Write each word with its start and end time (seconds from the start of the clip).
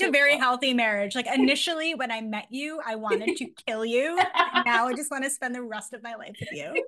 like 0.00 0.08
a 0.08 0.12
very 0.12 0.36
healthy 0.36 0.74
marriage. 0.74 1.14
Like 1.14 1.26
initially 1.32 1.94
when 1.94 2.10
I 2.10 2.20
met 2.20 2.46
you, 2.50 2.80
I 2.84 2.96
wanted 2.96 3.36
to 3.36 3.46
kill 3.66 3.84
you. 3.84 4.16
now 4.66 4.86
I 4.86 4.94
just 4.94 5.10
want 5.10 5.24
to 5.24 5.30
spend 5.30 5.54
the 5.54 5.62
rest 5.62 5.92
of 5.92 6.02
my 6.02 6.14
life 6.14 6.36
with 6.38 6.52
you. 6.52 6.84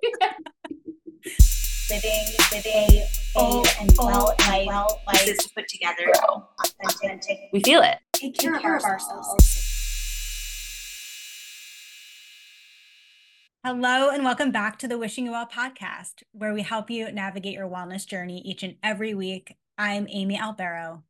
living, 1.91 2.25
living 2.53 3.03
full 3.33 3.63
oh, 3.65 3.65
and 3.81 3.93
well 3.99 4.35
oh, 4.39 4.49
life, 4.49 4.67
well 4.67 5.01
life 5.07 5.27
is 5.27 5.49
put 5.55 5.67
together, 5.69 6.13
authentic. 6.85 7.39
We 7.53 7.61
feel 7.61 7.83
it. 7.83 7.99
Take 8.13 8.39
care, 8.39 8.53
Take 8.53 8.63
care 8.63 8.77
of 8.77 8.85
ourselves. 8.85 9.29
ourselves. 9.29 9.67
Hello, 13.65 14.09
and 14.09 14.25
welcome 14.25 14.51
back 14.53 14.79
to 14.79 14.89
the 14.89 14.97
Wishing 14.97 15.27
You 15.27 15.33
Well 15.33 15.47
podcast, 15.47 16.23
where 16.33 16.55
we 16.55 16.63
help 16.63 16.89
you 16.91 17.13
navigate 17.13 17.53
your 17.53 17.69
wellness 17.69 18.07
journey 18.07 18.41
each 18.41 18.63
and 18.63 18.77
every 18.83 19.13
week. 19.13 19.55
I'm 19.77 20.07
Amy 20.09 20.39
Albero. 20.39 21.03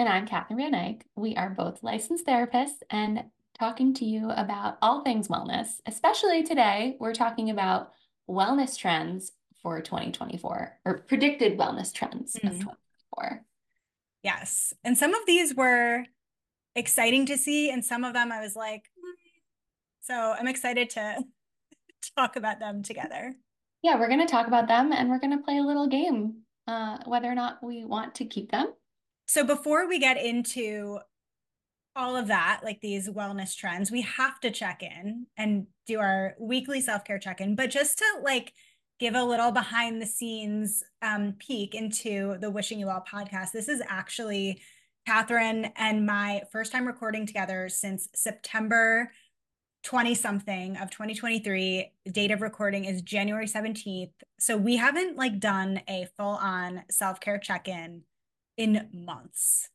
And 0.00 0.08
I'm 0.08 0.26
Catherine 0.26 0.56
Van 0.56 0.74
Eyck. 0.74 1.04
We 1.14 1.36
are 1.36 1.50
both 1.50 1.82
licensed 1.82 2.26
therapists 2.26 2.78
and 2.88 3.24
talking 3.58 3.92
to 3.96 4.06
you 4.06 4.30
about 4.30 4.78
all 4.80 5.02
things 5.02 5.28
wellness. 5.28 5.82
Especially 5.84 6.42
today, 6.42 6.96
we're 6.98 7.12
talking 7.12 7.50
about 7.50 7.92
wellness 8.26 8.78
trends 8.78 9.32
for 9.62 9.82
2024 9.82 10.78
or 10.86 10.98
predicted 11.00 11.58
wellness 11.58 11.92
trends 11.92 12.32
mm-hmm. 12.32 12.46
of 12.46 12.52
2024. 12.54 13.44
Yes. 14.22 14.72
And 14.84 14.96
some 14.96 15.12
of 15.12 15.26
these 15.26 15.54
were 15.54 16.06
exciting 16.74 17.26
to 17.26 17.36
see, 17.36 17.70
and 17.70 17.84
some 17.84 18.02
of 18.02 18.14
them 18.14 18.32
I 18.32 18.40
was 18.40 18.56
like, 18.56 18.84
mm. 18.84 19.12
so 20.00 20.14
I'm 20.14 20.48
excited 20.48 20.88
to 20.90 21.24
talk 22.16 22.36
about 22.36 22.58
them 22.58 22.82
together. 22.82 23.34
Yeah, 23.82 23.98
we're 23.98 24.08
going 24.08 24.26
to 24.26 24.32
talk 24.32 24.46
about 24.46 24.66
them 24.66 24.94
and 24.94 25.10
we're 25.10 25.20
going 25.20 25.36
to 25.36 25.44
play 25.44 25.58
a 25.58 25.62
little 25.62 25.88
game, 25.88 26.36
uh, 26.66 27.00
whether 27.04 27.30
or 27.30 27.34
not 27.34 27.62
we 27.62 27.84
want 27.84 28.14
to 28.14 28.24
keep 28.24 28.50
them 28.50 28.72
so 29.30 29.44
before 29.44 29.86
we 29.86 30.00
get 30.00 30.20
into 30.20 30.98
all 31.94 32.16
of 32.16 32.26
that, 32.26 32.62
like 32.64 32.80
these 32.80 33.08
wellness 33.08 33.56
trends, 33.56 33.88
we 33.88 34.00
have 34.02 34.40
to 34.40 34.50
check 34.50 34.82
in 34.82 35.28
and 35.36 35.68
do 35.86 36.00
our 36.00 36.34
weekly 36.40 36.80
self 36.80 37.04
care 37.04 37.20
check 37.20 37.40
in. 37.40 37.54
But 37.54 37.70
just 37.70 37.98
to 37.98 38.04
like 38.24 38.52
give 38.98 39.14
a 39.14 39.22
little 39.22 39.52
behind 39.52 40.02
the 40.02 40.06
scenes 40.06 40.82
um, 41.00 41.36
peek 41.38 41.76
into 41.76 42.38
the 42.40 42.50
Wishing 42.50 42.80
You 42.80 42.86
Well 42.86 43.04
podcast, 43.08 43.52
this 43.52 43.68
is 43.68 43.80
actually 43.88 44.62
Catherine 45.06 45.70
and 45.76 46.04
my 46.04 46.42
first 46.50 46.72
time 46.72 46.84
recording 46.84 47.24
together 47.24 47.68
since 47.68 48.08
September 48.16 49.12
20 49.84 50.14
something 50.14 50.76
of 50.76 50.90
2023 50.90 51.90
date 52.12 52.30
of 52.30 52.42
recording 52.42 52.84
is 52.84 53.00
january 53.00 53.46
17th 53.46 54.12
so 54.38 54.54
we 54.54 54.76
haven't 54.76 55.16
like 55.16 55.40
done 55.40 55.80
a 55.88 56.06
full 56.18 56.36
on 56.36 56.82
self-care 56.90 57.38
check-in 57.38 57.74
in 57.74 58.02
months. 58.92 59.68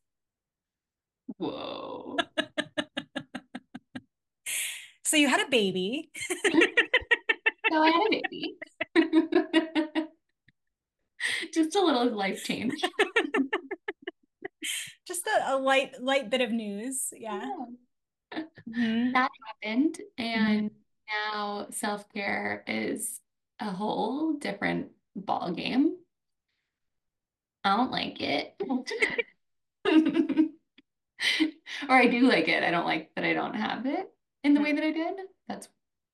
Whoa. 1.38 2.17
so 5.03 5.17
you 5.17 5.28
had 5.28 5.45
a 5.45 5.50
baby. 5.50 6.09
so 6.19 7.83
I 7.83 7.89
had 7.89 8.02
a 8.02 8.22
baby. 8.30 8.58
Just 11.53 11.75
a 11.75 11.83
little 11.83 12.11
life 12.11 12.44
change. 12.44 12.80
Just 15.08 15.28
a, 15.28 15.56
a, 15.56 15.58
light 15.58 16.02
light 16.02 16.30
bit 16.30 16.41
of 16.41 16.52
news. 16.52 17.08
Yeah. 17.13 17.50
yeah. 18.33 18.44
Mm-hmm. 18.69 19.11
That 19.13 19.31
happened. 19.45 19.97
And 20.17 20.69
mm-hmm. 20.69 21.33
now 21.33 21.67
self-care 21.72 22.63
is 22.67 23.22
a 23.59 23.72
whole 23.72 24.33
different 24.33 24.91
ball 25.16 25.52
game. 25.52 25.95
I 27.66 27.75
don't 27.75 27.91
like 27.91 28.21
it. 28.21 28.55
or 31.89 31.95
I 31.95 32.07
do 32.07 32.30
like 32.30 32.47
it. 32.47 32.63
I 32.63 32.72
don't 32.72 32.85
like 32.85 33.11
that 33.16 33.25
I 33.25 33.33
don't 33.33 33.55
have 33.55 33.85
it 33.85 34.07
in 34.44 34.53
the 34.53 34.61
way 34.61 34.73
that 34.73 34.83
I 34.83 34.91
did. 34.91 35.16
That's 35.47 35.67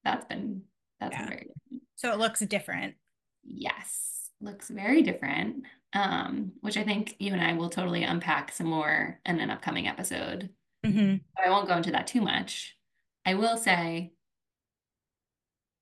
that's 0.04 0.26
been 0.26 0.64
that's 1.00 1.14
yeah. 1.14 1.28
very 1.28 1.40
different. 1.40 1.84
So 1.98 2.14
it 2.14 2.20
looks 2.20 2.40
different. 2.40 2.96
Yes. 3.44 4.30
Looks 4.40 4.70
very 4.70 5.02
different. 5.02 5.64
Um, 5.94 6.54
which 6.62 6.78
I 6.78 6.84
think 6.84 7.16
you 7.20 7.34
and 7.34 7.44
I 7.44 7.54
will 7.54 7.70
totally 7.70 8.04
unpack 8.04 8.54
some 8.54 8.68
more 8.68 9.20
in 9.26 9.40
an 9.40 9.52
upcoming 9.52 9.88
episode. 9.88 10.50
Mm-hmm. 10.86 11.18
I 11.44 11.50
won't 11.50 11.68
go 11.68 11.76
into 11.76 11.92
that 11.92 12.08
too 12.08 12.22
much. 12.22 12.78
I 13.26 13.34
will 13.34 13.58
say 13.58 14.14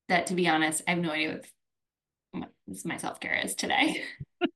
that 0.09 0.27
to 0.27 0.33
be 0.33 0.47
honest, 0.47 0.81
I 0.87 0.91
have 0.91 0.99
no 0.99 1.11
idea 1.11 1.41
what 2.31 2.49
my 2.83 2.97
self 2.97 3.19
care 3.19 3.39
is 3.43 3.53
today. 3.53 4.03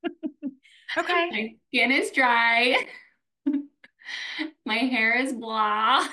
Okay. 0.98 1.30
My 1.32 1.56
skin 1.68 1.92
is 1.92 2.12
dry. 2.12 2.76
My 4.66 4.76
hair 4.76 5.18
is 5.18 5.34
blah. 5.34 6.06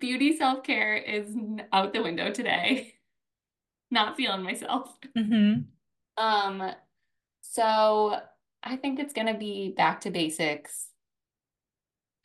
Beauty 0.00 0.36
self 0.36 0.62
care 0.62 0.96
is 0.96 1.34
out 1.72 1.92
the 1.92 2.02
window 2.02 2.32
today. 2.32 2.94
Not 3.90 4.16
feeling 4.16 4.42
myself. 4.42 4.96
Mm-hmm. 5.16 5.62
Um, 6.22 6.72
so 7.40 8.16
I 8.62 8.76
think 8.76 8.98
it's 8.98 9.12
gonna 9.12 9.38
be 9.38 9.74
back 9.76 10.02
to 10.02 10.10
basics. 10.10 10.86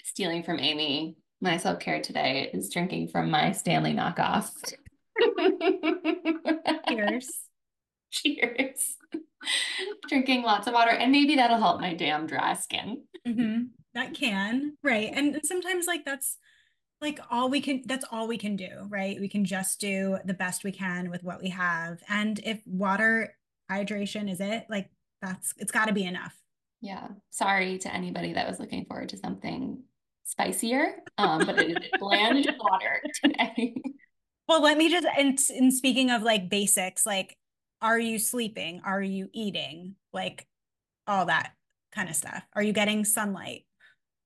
Stealing 0.03 0.43
from 0.43 0.59
Amy. 0.59 1.17
My 1.41 1.57
self 1.57 1.79
care 1.79 2.01
today 2.01 2.49
is 2.53 2.69
drinking 2.69 3.09
from 3.09 3.29
my 3.29 3.51
Stanley 3.51 3.93
knockoff. 3.93 4.51
Cheers. 6.89 7.29
Cheers. 8.11 8.97
drinking 10.09 10.43
lots 10.43 10.67
of 10.67 10.73
water 10.73 10.91
and 10.91 11.11
maybe 11.11 11.35
that'll 11.35 11.57
help 11.57 11.79
my 11.81 11.93
damn 11.93 12.27
dry 12.27 12.53
skin. 12.53 13.03
Mm-hmm. 13.27 13.63
that 13.95 14.13
can 14.13 14.77
right 14.83 15.09
and 15.11 15.39
sometimes 15.43 15.87
like 15.87 16.05
that's 16.05 16.37
like 17.01 17.19
all 17.31 17.49
we 17.49 17.59
can 17.59 17.81
that's 17.85 18.05
all 18.11 18.27
we 18.27 18.37
can 18.37 18.55
do 18.55 18.69
right? 18.87 19.19
We 19.19 19.27
can 19.27 19.45
just 19.45 19.79
do 19.79 20.17
the 20.25 20.33
best 20.33 20.63
we 20.63 20.71
can 20.71 21.09
with 21.09 21.23
what 21.23 21.41
we 21.41 21.49
have 21.49 21.99
and 22.07 22.39
if 22.43 22.61
water 22.65 23.35
hydration 23.71 24.31
is 24.31 24.39
it 24.39 24.65
like 24.69 24.89
that's 25.21 25.53
it's 25.57 25.71
got 25.71 25.87
to 25.87 25.93
be 25.93 26.03
enough. 26.05 26.35
Yeah. 26.81 27.07
Sorry 27.31 27.79
to 27.79 27.93
anybody 27.93 28.33
that 28.33 28.47
was 28.47 28.59
looking 28.59 28.85
forward 28.85 29.09
to 29.09 29.17
something 29.17 29.81
spicier 30.23 30.93
um 31.17 31.45
but 31.45 31.59
it 31.59 31.83
is 31.83 31.89
bland 31.99 32.47
water 32.59 33.01
today. 33.23 33.75
Well 34.47 34.61
let 34.61 34.77
me 34.77 34.89
just 34.89 35.07
and, 35.17 35.39
and 35.49 35.73
speaking 35.73 36.11
of 36.11 36.21
like 36.21 36.49
basics 36.49 37.05
like 37.05 37.35
are 37.85 37.99
you 37.99 38.17
sleeping? 38.17 38.81
Are 38.83 39.01
you 39.01 39.29
eating? 39.31 39.95
Like 40.11 40.47
all 41.05 41.27
that 41.27 41.51
kind 41.93 42.09
of 42.09 42.15
stuff. 42.15 42.43
Are 42.53 42.63
you 42.63 42.73
getting 42.73 43.05
sunlight? 43.05 43.65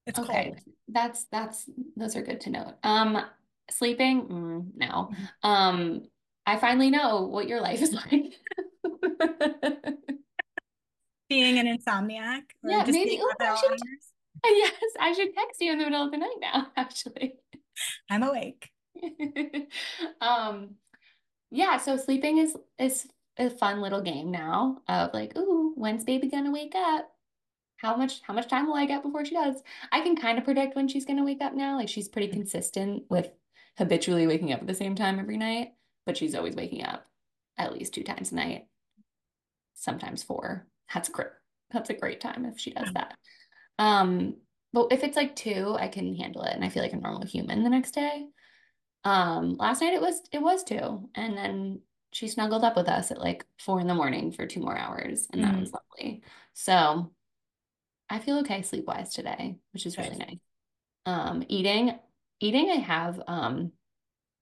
It's 0.08 0.18
okay. 0.18 0.46
cold. 0.46 0.60
That's 0.88 1.26
that's 1.26 1.70
those 1.98 2.16
are 2.16 2.22
good 2.22 2.40
to 2.42 2.52
note. 2.52 2.76
Um 2.84 3.22
sleeping 3.70 4.28
mm, 4.28 4.66
no. 4.76 5.12
Mm-hmm. 5.12 5.50
Um 5.50 6.04
I 6.46 6.58
finally 6.58 6.90
know 6.90 7.24
what 7.24 7.50
your 7.50 7.60
life 7.60 7.82
is 7.82 7.94
like. 8.12 8.34
being 11.28 11.60
an 11.60 11.68
insomniac. 11.68 12.44
yeah, 12.64 12.86
maybe 12.88 13.20
oh, 13.22 13.34
I 13.42 13.56
should, 13.56 13.78
yes, 14.46 14.74
I 15.00 15.12
should 15.12 15.36
text 15.36 15.60
you 15.60 15.74
in 15.74 15.80
the 15.80 15.84
middle 15.84 16.06
of 16.06 16.12
the 16.12 16.18
night 16.18 16.38
now, 16.42 16.68
actually. 16.78 17.34
I'm 18.10 18.24
awake. 18.24 18.70
um 20.22 20.76
yeah, 21.52 21.78
so 21.78 21.98
sleeping 21.98 22.38
is 22.38 22.56
is 22.80 23.06
a 23.40 23.50
fun 23.50 23.82
little 23.82 24.02
game 24.02 24.32
now 24.32 24.82
of 24.88 25.14
like, 25.14 25.38
ooh, 25.38 25.74
when's 25.76 26.04
baby 26.04 26.30
gonna 26.30 26.52
wake 26.52 26.76
up? 26.76 27.10
How 27.78 27.96
much 27.96 28.22
how 28.22 28.34
much 28.34 28.48
time 28.50 28.68
will 28.68 28.76
I 28.76 28.86
get 28.86 29.04
before 29.04 29.26
she 29.26 29.36
does? 29.36 29.64
I 29.92 30.02
can 30.02 30.16
kind 30.16 30.38
of 30.38 30.44
predict 30.44 30.76
when 30.76 30.88
she's 30.88 31.06
gonna 31.06 31.24
wake 31.24 31.42
up 31.42 31.54
now. 31.54 31.78
Like 31.78 31.90
she's 31.90 32.10
pretty 32.10 32.28
consistent 32.28 33.04
with 33.10 33.30
habitually 33.78 34.28
waking 34.28 34.52
up 34.52 34.62
at 34.62 34.68
the 34.68 34.76
same 34.76 34.96
time 34.96 35.20
every 35.20 35.38
night, 35.38 35.74
but 36.06 36.18
she's 36.18 36.36
always 36.36 36.56
waking 36.56 36.84
up 36.84 37.06
at 37.58 37.74
least 37.74 37.94
two 37.94 38.04
times 38.04 38.32
a 38.32 38.36
night, 38.36 38.68
sometimes 39.74 40.22
four. 40.22 40.68
That's 40.94 41.10
great. 41.10 41.28
That's 41.72 41.90
a 41.90 41.94
great 41.94 42.20
time 42.20 42.46
if 42.46 42.60
she 42.60 42.72
does 42.72 42.92
that. 42.94 43.16
Um, 43.78 44.36
but 44.74 44.88
if 44.92 45.04
it's 45.04 45.16
like 45.16 45.36
two, 45.36 45.76
I 45.80 45.88
can 45.88 46.16
handle 46.16 46.44
it 46.44 46.54
and 46.54 46.64
I 46.64 46.70
feel 46.70 46.84
like 46.84 46.94
a 46.94 46.98
normal 46.98 47.26
human 47.26 47.64
the 47.64 47.70
next 47.70 47.92
day. 47.92 48.28
Um, 49.04 49.56
last 49.56 49.82
night 49.82 49.94
it 49.94 50.02
was 50.02 50.22
it 50.32 50.42
was 50.42 50.64
two, 50.64 51.10
and 51.16 51.38
then 51.38 51.82
she 52.12 52.28
snuggled 52.28 52.64
up 52.64 52.76
with 52.76 52.88
us 52.88 53.12
at 53.12 53.20
like 53.20 53.46
four 53.60 53.80
in 53.80 53.88
the 53.88 53.94
morning 53.94 54.32
for 54.32 54.46
two 54.46 54.60
more 54.60 54.78
hours, 54.78 55.28
and 55.32 55.44
that 55.44 55.54
mm. 55.54 55.60
was 55.60 55.74
lovely. 55.74 56.24
So 56.54 57.12
I 58.10 58.20
feel 58.20 58.40
okay 58.40 58.62
sleep 58.62 58.86
wise 58.86 59.14
today, 59.14 59.58
which 59.74 59.86
is 59.86 59.98
really 59.98 60.18
nice. 60.18 60.38
Um, 61.06 61.44
eating, 61.48 61.98
eating, 62.40 62.72
I 62.72 62.76
have 62.76 63.22
um 63.28 63.72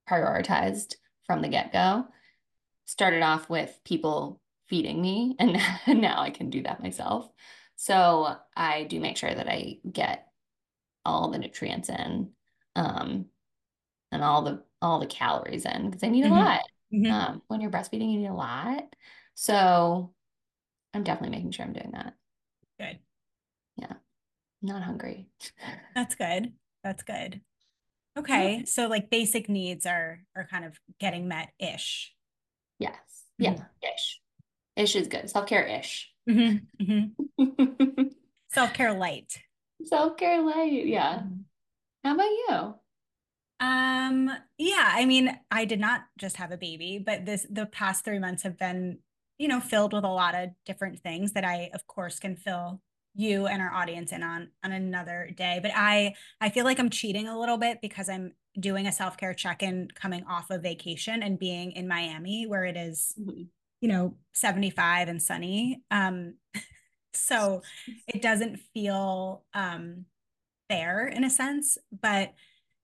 prioritized 0.09 0.95
from 1.25 1.41
the 1.41 1.49
get 1.49 1.73
go. 1.73 2.07
Started 2.85 3.21
off 3.21 3.49
with 3.49 3.77
people 3.83 4.39
feeding 4.69 5.01
me, 5.01 5.35
and 5.39 5.59
now 6.01 6.21
I 6.21 6.29
can 6.29 6.49
do 6.49 6.63
that 6.63 6.81
myself. 6.81 7.29
So 7.75 8.35
I 8.55 8.85
do 8.85 8.99
make 8.99 9.17
sure 9.17 9.33
that 9.33 9.47
I 9.47 9.79
get 9.89 10.27
all 11.05 11.29
the 11.29 11.37
nutrients 11.37 11.89
in, 11.89 12.31
um, 12.75 13.25
and 14.11 14.23
all 14.23 14.41
the 14.43 14.63
all 14.81 14.99
the 14.99 15.05
calories 15.05 15.65
in 15.65 15.85
because 15.85 16.03
I 16.03 16.07
need 16.09 16.23
mm-hmm. 16.23 16.33
a 16.33 16.37
lot. 16.37 16.61
Mm-hmm. 16.93 17.11
Um, 17.11 17.41
when 17.47 17.61
you're 17.61 17.71
breastfeeding, 17.71 18.11
you 18.11 18.19
need 18.19 18.27
a 18.27 18.33
lot. 18.33 18.83
So 19.35 20.13
I'm 20.93 21.03
definitely 21.03 21.35
making 21.35 21.51
sure 21.51 21.65
I'm 21.65 21.73
doing 21.73 21.91
that. 21.93 22.13
Good. 22.79 22.99
Yeah. 23.75 23.93
not 24.61 24.83
hungry. 24.83 25.27
That's 25.95 26.15
good. 26.15 26.53
That's 26.83 27.03
good. 27.03 27.41
Okay. 28.17 28.63
So 28.65 28.87
like 28.87 29.09
basic 29.09 29.47
needs 29.49 29.85
are 29.85 30.21
are 30.35 30.47
kind 30.49 30.65
of 30.65 30.79
getting 30.99 31.27
met 31.27 31.49
ish. 31.59 32.13
Yes. 32.79 32.95
Yeah. 33.37 33.57
Ish. 33.83 34.21
Ish 34.75 34.95
is 34.95 35.07
good. 35.07 35.29
Self 35.29 35.45
care 35.47 35.63
ish. 35.63 36.09
Mm-hmm. 36.29 37.43
Self 38.51 38.73
care 38.73 38.93
light. 38.93 39.37
Self 39.85 40.17
care 40.17 40.41
light. 40.41 40.85
Yeah. 40.85 41.19
Mhm. 41.19 41.43
How 42.03 42.13
about 42.15 42.23
you? 42.25 42.75
Um, 43.59 44.29
yeah, 44.57 44.91
I 44.93 45.05
mean, 45.05 45.37
I 45.49 45.65
did 45.65 45.79
not 45.79 46.01
just 46.17 46.37
have 46.37 46.51
a 46.51 46.57
baby, 46.57 46.99
but 47.03 47.25
this 47.25 47.45
the 47.49 47.65
past 47.65 48.05
three 48.05 48.19
months 48.19 48.43
have 48.43 48.57
been, 48.57 48.99
you 49.37 49.47
know, 49.47 49.59
filled 49.59 49.93
with 49.93 50.03
a 50.03 50.07
lot 50.09 50.35
of 50.35 50.49
different 50.65 50.99
things 50.99 51.33
that 51.33 51.43
I, 51.43 51.71
of 51.73 51.87
course, 51.87 52.19
can 52.19 52.35
fill 52.35 52.81
you 53.15 53.47
and 53.47 53.61
our 53.61 53.73
audience 53.73 54.11
in 54.11 54.21
on 54.21 54.49
on 54.63 54.71
another 54.71 55.31
day. 55.35 55.59
But 55.61 55.71
I 55.75 56.13
I 56.39 56.49
feel 56.49 56.65
like 56.65 56.79
I'm 56.79 56.89
cheating 56.91 57.27
a 57.27 57.39
little 57.39 57.57
bit 57.57 57.79
because 57.81 58.09
I'm 58.09 58.33
doing 58.59 58.85
a 58.87 58.91
self-care 58.91 59.33
check-in 59.33 59.87
coming 59.95 60.23
off 60.25 60.49
of 60.51 60.61
vacation 60.63 61.21
and 61.23 61.37
being 61.39 61.71
in 61.73 61.87
Miami 61.87 62.45
where 62.47 62.65
it 62.65 62.75
is, 62.77 63.13
you 63.81 63.87
know, 63.87 64.15
75 64.33 65.07
and 65.07 65.21
sunny. 65.21 65.81
Um, 65.91 66.35
so 67.13 67.61
it 68.07 68.21
doesn't 68.21 68.59
feel 68.73 69.45
um 69.53 70.05
fair 70.69 71.07
in 71.07 71.23
a 71.23 71.29
sense, 71.29 71.77
but 71.91 72.33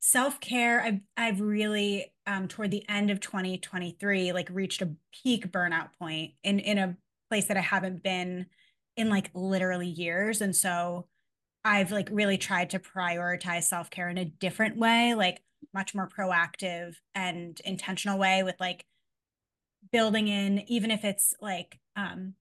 self-care 0.06 0.82
I've 0.82 1.00
I've 1.16 1.40
really 1.40 2.12
um 2.28 2.50
toward 2.50 2.72
the 2.72 2.84
end 2.90 3.10
of 3.10 3.22
2023 3.22 4.34
like 4.34 4.50
reached 4.52 4.82
a 4.82 4.92
peak 5.14 5.50
burnout 5.50 5.92
point 5.98 6.34
in 6.44 6.60
in 6.60 6.78
a 6.78 6.98
place 7.30 7.46
that 7.46 7.56
I 7.56 7.62
haven't 7.62 8.04
been 8.04 8.48
in 8.98 9.10
like 9.10 9.32
literally 9.34 9.88
years. 9.88 10.42
And 10.42 10.54
so 10.54 11.08
I've 11.64 11.90
like 11.94 12.10
really 12.12 12.38
tried 12.38 12.72
to 12.72 12.80
prioritize 12.80 13.64
self-care 13.64 14.10
in 14.10 14.18
a 14.18 14.26
different 14.26 14.76
way 14.76 15.16
like 15.16 15.42
much 15.74 15.96
more 15.96 16.10
proactive 16.10 16.96
and 17.16 17.58
intentional 17.64 18.20
way 18.20 18.44
with 18.44 18.56
like 18.60 18.86
building 19.94 20.28
in 20.28 20.70
even 20.70 20.92
if 20.92 21.06
it's 21.06 21.34
like 21.40 21.80
um 21.96 22.34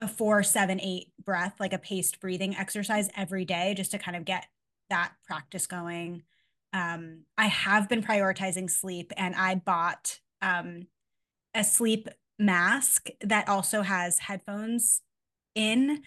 a 0.00 0.08
four 0.08 0.42
seven 0.42 0.80
eight 0.80 1.08
breath 1.22 1.56
like 1.60 1.74
a 1.74 1.78
paced 1.78 2.20
breathing 2.20 2.56
exercise 2.56 3.10
every 3.14 3.44
day 3.44 3.74
just 3.76 3.90
to 3.90 3.98
kind 3.98 4.16
of 4.16 4.24
get 4.24 4.46
that 4.88 5.12
practice 5.26 5.66
going 5.66 6.22
um, 6.72 7.24
I 7.36 7.46
have 7.46 7.88
been 7.88 8.02
prioritizing 8.02 8.70
sleep 8.70 9.12
and 9.16 9.34
I 9.34 9.56
bought 9.56 10.18
um, 10.42 10.86
a 11.54 11.64
sleep 11.64 12.08
mask 12.38 13.08
that 13.22 13.48
also 13.48 13.82
has 13.82 14.18
headphones 14.18 15.02
in. 15.54 16.02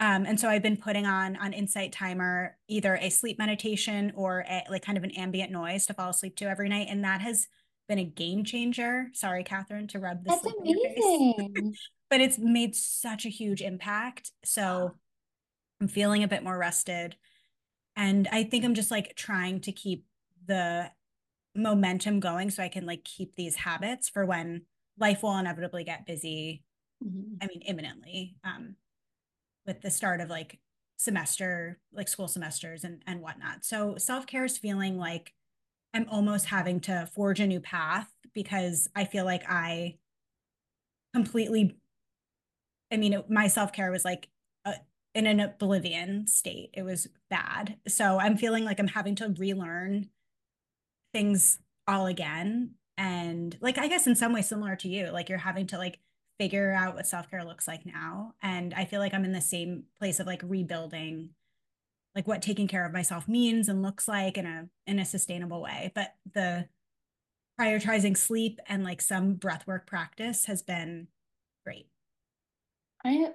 Um, 0.00 0.26
and 0.26 0.38
so 0.38 0.48
I've 0.48 0.62
been 0.62 0.76
putting 0.76 1.06
on 1.06 1.36
on 1.36 1.52
Insight 1.52 1.92
Timer 1.92 2.56
either 2.68 2.96
a 2.96 3.10
sleep 3.10 3.38
meditation 3.38 4.12
or 4.14 4.44
a, 4.48 4.64
like 4.70 4.84
kind 4.84 4.98
of 4.98 5.04
an 5.04 5.12
ambient 5.12 5.52
noise 5.52 5.86
to 5.86 5.94
fall 5.94 6.10
asleep 6.10 6.36
to 6.36 6.46
every 6.46 6.68
night. 6.68 6.88
And 6.90 7.04
that 7.04 7.20
has 7.20 7.46
been 7.88 7.98
a 7.98 8.04
game 8.04 8.44
changer. 8.44 9.08
Sorry, 9.12 9.44
Catherine, 9.44 9.88
to 9.88 9.98
rub 9.98 10.24
this. 10.24 10.40
That's 10.42 10.54
amazing. 10.60 11.74
but 12.10 12.20
it's 12.20 12.38
made 12.38 12.74
such 12.74 13.26
a 13.26 13.30
huge 13.30 13.62
impact. 13.62 14.30
So 14.44 14.94
I'm 15.80 15.88
feeling 15.88 16.22
a 16.22 16.28
bit 16.28 16.42
more 16.42 16.56
rested. 16.56 17.16
And 17.96 18.28
I 18.32 18.44
think 18.44 18.64
I'm 18.64 18.74
just 18.74 18.90
like 18.90 19.14
trying 19.16 19.60
to 19.62 19.72
keep 19.72 20.06
the 20.46 20.90
momentum 21.54 22.20
going 22.20 22.50
so 22.50 22.62
I 22.62 22.68
can 22.68 22.86
like 22.86 23.04
keep 23.04 23.36
these 23.36 23.56
habits 23.56 24.08
for 24.08 24.26
when 24.26 24.66
life 24.98 25.22
will 25.22 25.36
inevitably 25.38 25.84
get 25.84 26.06
busy. 26.06 26.64
Mhm. 27.00 27.42
I 27.42 27.46
mean, 27.48 27.62
imminently, 27.62 28.36
um, 28.44 28.76
with 29.66 29.80
the 29.82 29.90
start 29.90 30.20
of 30.20 30.30
like 30.30 30.60
semester, 30.96 31.80
like 31.92 32.08
school 32.08 32.28
semesters 32.28 32.84
and 32.84 33.02
and 33.06 33.20
whatnot. 33.22 33.64
So 33.64 33.96
self-care 33.98 34.44
is 34.44 34.58
feeling 34.58 34.98
like 34.98 35.34
I'm 35.94 36.08
almost 36.10 36.46
having 36.46 36.80
to 36.82 37.06
forge 37.14 37.40
a 37.40 37.46
new 37.46 37.60
path 37.60 38.10
because 38.34 38.88
I 38.96 39.04
feel 39.06 39.24
like 39.26 39.44
I 39.48 39.98
completely 41.14 41.78
I 42.90 42.96
mean, 42.96 43.12
it, 43.12 43.30
my 43.30 43.48
self-care 43.48 43.90
was 43.90 44.04
like 44.04 44.28
in 45.14 45.26
an 45.26 45.40
oblivion 45.40 46.26
state. 46.26 46.70
It 46.74 46.82
was 46.82 47.06
bad. 47.30 47.76
So 47.86 48.18
I'm 48.18 48.36
feeling 48.36 48.64
like 48.64 48.80
I'm 48.80 48.88
having 48.88 49.14
to 49.16 49.34
relearn 49.38 50.08
things 51.12 51.58
all 51.86 52.06
again. 52.06 52.72
And 52.96 53.56
like, 53.60 53.78
I 53.78 53.88
guess 53.88 54.06
in 54.06 54.16
some 54.16 54.32
way 54.32 54.42
similar 54.42 54.76
to 54.76 54.88
you, 54.88 55.10
like 55.10 55.28
you're 55.28 55.38
having 55.38 55.66
to 55.68 55.78
like 55.78 56.00
figure 56.38 56.72
out 56.72 56.96
what 56.96 57.06
self-care 57.06 57.44
looks 57.44 57.68
like 57.68 57.86
now. 57.86 58.34
And 58.42 58.74
I 58.74 58.84
feel 58.84 59.00
like 59.00 59.14
I'm 59.14 59.24
in 59.24 59.32
the 59.32 59.40
same 59.40 59.84
place 59.98 60.18
of 60.20 60.26
like 60.26 60.42
rebuilding 60.44 61.30
like 62.14 62.28
what 62.28 62.42
taking 62.42 62.68
care 62.68 62.86
of 62.86 62.92
myself 62.92 63.26
means 63.26 63.68
and 63.68 63.82
looks 63.82 64.06
like 64.06 64.38
in 64.38 64.46
a 64.46 64.68
in 64.86 64.98
a 64.98 65.04
sustainable 65.04 65.60
way. 65.60 65.90
But 65.94 66.14
the 66.32 66.68
prioritizing 67.60 68.16
sleep 68.16 68.60
and 68.68 68.84
like 68.84 69.00
some 69.00 69.34
breath 69.34 69.66
work 69.66 69.86
practice 69.86 70.46
has 70.46 70.62
been 70.62 71.08
great. 71.64 71.88
I 73.04 73.30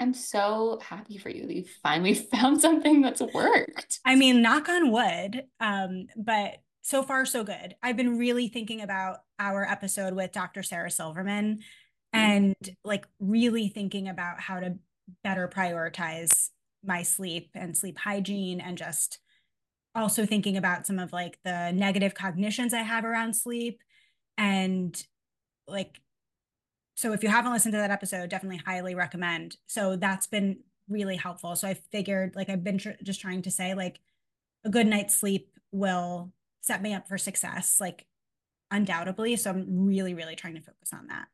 am 0.00 0.14
so 0.14 0.80
happy 0.82 1.18
for 1.18 1.28
you 1.28 1.46
that 1.46 1.54
you 1.54 1.64
finally 1.82 2.14
found 2.32 2.60
something 2.60 3.00
that's 3.00 3.20
worked. 3.20 4.00
I 4.04 4.14
mean, 4.14 4.42
knock 4.42 4.68
on 4.68 4.90
wood. 4.90 5.44
Um, 5.60 6.06
but 6.16 6.58
so 6.82 7.02
far 7.02 7.24
so 7.24 7.44
good. 7.44 7.74
I've 7.82 7.96
been 7.96 8.18
really 8.18 8.48
thinking 8.48 8.82
about 8.82 9.18
our 9.38 9.64
episode 9.64 10.14
with 10.14 10.32
Dr. 10.32 10.62
Sarah 10.62 10.90
Silverman 10.90 11.60
and 12.12 12.54
like 12.84 13.06
really 13.18 13.68
thinking 13.68 14.08
about 14.08 14.40
how 14.40 14.60
to 14.60 14.76
better 15.24 15.48
prioritize 15.48 16.50
my 16.84 17.02
sleep 17.02 17.50
and 17.54 17.76
sleep 17.76 17.98
hygiene 17.98 18.60
and 18.60 18.78
just 18.78 19.18
also 19.94 20.26
thinking 20.26 20.56
about 20.56 20.86
some 20.86 20.98
of 20.98 21.12
like 21.12 21.38
the 21.44 21.72
negative 21.72 22.14
cognitions 22.14 22.74
I 22.74 22.82
have 22.82 23.04
around 23.04 23.34
sleep 23.34 23.80
and 24.36 25.00
like 25.66 26.00
so 26.94 27.12
if 27.12 27.22
you 27.22 27.28
haven't 27.28 27.52
listened 27.52 27.72
to 27.72 27.78
that 27.78 27.90
episode 27.90 28.30
definitely 28.30 28.62
highly 28.64 28.94
recommend. 28.94 29.56
So 29.66 29.96
that's 29.96 30.26
been 30.26 30.58
really 30.88 31.16
helpful. 31.16 31.56
So 31.56 31.68
i 31.68 31.74
figured 31.74 32.34
like 32.36 32.48
i've 32.48 32.64
been 32.64 32.78
tr- 32.78 32.90
just 33.02 33.20
trying 33.20 33.42
to 33.42 33.50
say 33.50 33.74
like 33.74 34.00
a 34.64 34.70
good 34.70 34.86
night's 34.86 35.16
sleep 35.16 35.50
will 35.72 36.32
set 36.60 36.82
me 36.82 36.94
up 36.94 37.08
for 37.08 37.18
success 37.18 37.78
like 37.80 38.06
undoubtedly. 38.70 39.36
So 39.36 39.50
i'm 39.50 39.86
really 39.86 40.14
really 40.14 40.36
trying 40.36 40.54
to 40.54 40.60
focus 40.60 40.92
on 40.92 41.08
that. 41.08 41.26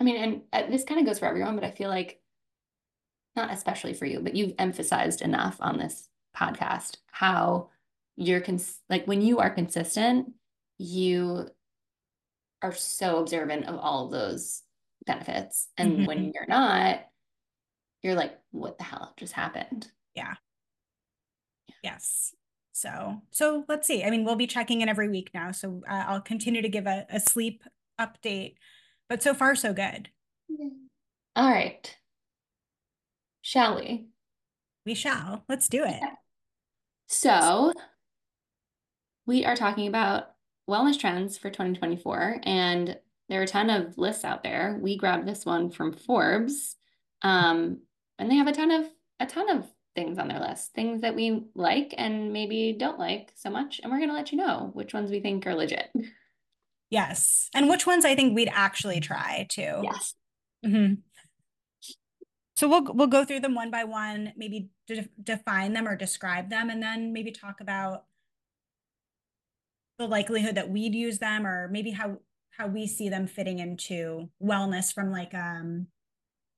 I 0.00 0.04
mean, 0.04 0.16
and 0.16 0.42
uh, 0.52 0.70
this 0.70 0.84
kind 0.84 1.00
of 1.00 1.06
goes 1.06 1.18
for 1.18 1.26
everyone, 1.26 1.54
but 1.54 1.64
I 1.64 1.70
feel 1.70 1.88
like 1.88 2.20
not 3.36 3.52
especially 3.52 3.94
for 3.94 4.06
you, 4.06 4.20
but 4.20 4.34
you've 4.34 4.54
emphasized 4.58 5.22
enough 5.22 5.56
on 5.60 5.78
this 5.78 6.08
podcast 6.36 6.96
how 7.10 7.70
you're 8.16 8.40
cons- 8.40 8.80
like 8.88 9.06
when 9.06 9.22
you 9.22 9.38
are 9.38 9.50
consistent, 9.50 10.32
you 10.78 11.48
are 12.64 12.72
so 12.72 13.18
observant 13.18 13.66
of 13.66 13.78
all 13.78 14.06
of 14.06 14.12
those 14.12 14.62
benefits. 15.06 15.68
And 15.76 15.98
Mhm. 15.98 16.06
when 16.06 16.32
you're 16.34 16.46
not, 16.46 17.06
you're 18.02 18.14
like, 18.14 18.40
what 18.50 18.78
the 18.78 18.84
hell 18.84 19.12
just 19.16 19.34
happened? 19.34 19.90
Yeah. 20.14 20.34
Yes 21.82 22.34
so 22.76 23.22
so 23.30 23.64
let's 23.68 23.86
see 23.86 24.02
i 24.02 24.10
mean 24.10 24.24
we'll 24.24 24.34
be 24.34 24.48
checking 24.48 24.80
in 24.80 24.88
every 24.88 25.08
week 25.08 25.30
now 25.32 25.52
so 25.52 25.80
uh, 25.88 26.04
i'll 26.08 26.20
continue 26.20 26.60
to 26.60 26.68
give 26.68 26.88
a, 26.88 27.06
a 27.08 27.20
sleep 27.20 27.62
update 28.00 28.56
but 29.08 29.22
so 29.22 29.32
far 29.32 29.54
so 29.54 29.72
good 29.72 30.10
All 31.36 31.48
right. 31.48 31.96
Shall 33.42 33.76
we? 33.76 34.08
we 34.84 34.94
shall 34.94 35.44
let's 35.48 35.68
do 35.68 35.84
it 35.84 36.00
So, 37.06 37.72
we 39.24 39.44
are 39.44 39.54
talking 39.54 39.86
about 39.86 40.33
wellness 40.68 40.98
trends 40.98 41.36
for 41.38 41.50
2024, 41.50 42.40
and 42.44 42.98
there 43.28 43.40
are 43.40 43.44
a 43.44 43.46
ton 43.46 43.70
of 43.70 43.96
lists 43.98 44.24
out 44.24 44.42
there. 44.42 44.78
We 44.80 44.96
grabbed 44.96 45.26
this 45.26 45.44
one 45.46 45.70
from 45.70 45.92
Forbes, 45.92 46.76
um, 47.22 47.80
and 48.18 48.30
they 48.30 48.36
have 48.36 48.48
a 48.48 48.52
ton 48.52 48.70
of 48.70 48.86
a 49.20 49.26
ton 49.26 49.48
of 49.50 49.66
things 49.94 50.18
on 50.18 50.28
their 50.28 50.40
list, 50.40 50.72
things 50.74 51.02
that 51.02 51.14
we 51.14 51.44
like 51.54 51.94
and 51.96 52.32
maybe 52.32 52.74
don't 52.78 52.98
like 52.98 53.32
so 53.36 53.48
much, 53.50 53.80
and 53.82 53.92
we're 53.92 54.00
gonna 54.00 54.12
let 54.12 54.32
you 54.32 54.38
know 54.38 54.70
which 54.74 54.92
ones 54.92 55.10
we 55.10 55.20
think 55.20 55.46
are 55.46 55.54
legit. 55.54 55.90
yes 56.90 57.48
and 57.54 57.68
which 57.68 57.86
ones 57.86 58.04
i 58.04 58.14
think 58.14 58.34
we'd 58.34 58.50
actually 58.52 59.00
try 59.00 59.46
too 59.48 59.80
Yes. 59.82 60.14
Mhm. 60.64 60.98
So 62.56 62.68
we'll 62.68 62.84
we'll 62.94 63.08
go 63.08 63.24
through 63.24 63.40
them 63.40 63.54
one 63.56 63.70
by 63.72 63.82
one, 63.84 64.32
maybe 64.36 64.68
de- 64.86 65.08
define 65.20 65.72
them 65.72 65.88
or 65.88 65.96
describe 65.96 66.50
them, 66.50 66.70
and 66.70 66.80
then 66.82 67.12
maybe 67.12 67.32
talk 67.32 67.60
about 67.60 68.04
the 69.98 70.06
likelihood 70.06 70.54
that 70.56 70.70
we'd 70.70 70.94
use 70.94 71.18
them, 71.18 71.46
or 71.46 71.68
maybe 71.68 71.90
how 71.90 72.18
how 72.56 72.66
we 72.66 72.86
see 72.86 73.08
them 73.08 73.26
fitting 73.26 73.58
into 73.58 74.28
wellness 74.42 74.92
from 74.92 75.10
like 75.10 75.34
um 75.34 75.88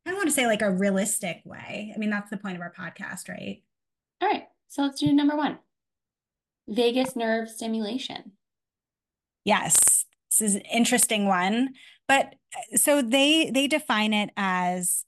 I 0.04 0.10
don't 0.10 0.18
want 0.18 0.28
to 0.28 0.34
say 0.34 0.46
like 0.46 0.62
a 0.62 0.70
realistic 0.70 1.42
way. 1.44 1.92
I 1.94 1.98
mean, 1.98 2.10
that's 2.10 2.30
the 2.30 2.36
point 2.36 2.54
of 2.54 2.62
our 2.62 2.72
podcast, 2.72 3.28
right? 3.28 3.62
All 4.22 4.28
right. 4.28 4.44
So 4.68 4.82
let's 4.82 5.00
do 5.00 5.12
number 5.12 5.36
one. 5.36 5.58
Vagus 6.68 7.16
nerve 7.16 7.48
stimulation. 7.48 8.32
Yes, 9.44 10.04
this 10.30 10.40
is 10.40 10.54
an 10.56 10.62
interesting 10.62 11.26
one. 11.26 11.74
But 12.08 12.34
uh, 12.56 12.76
so 12.76 13.02
they 13.02 13.50
they 13.50 13.66
define 13.66 14.12
it 14.12 14.30
as 14.36 15.04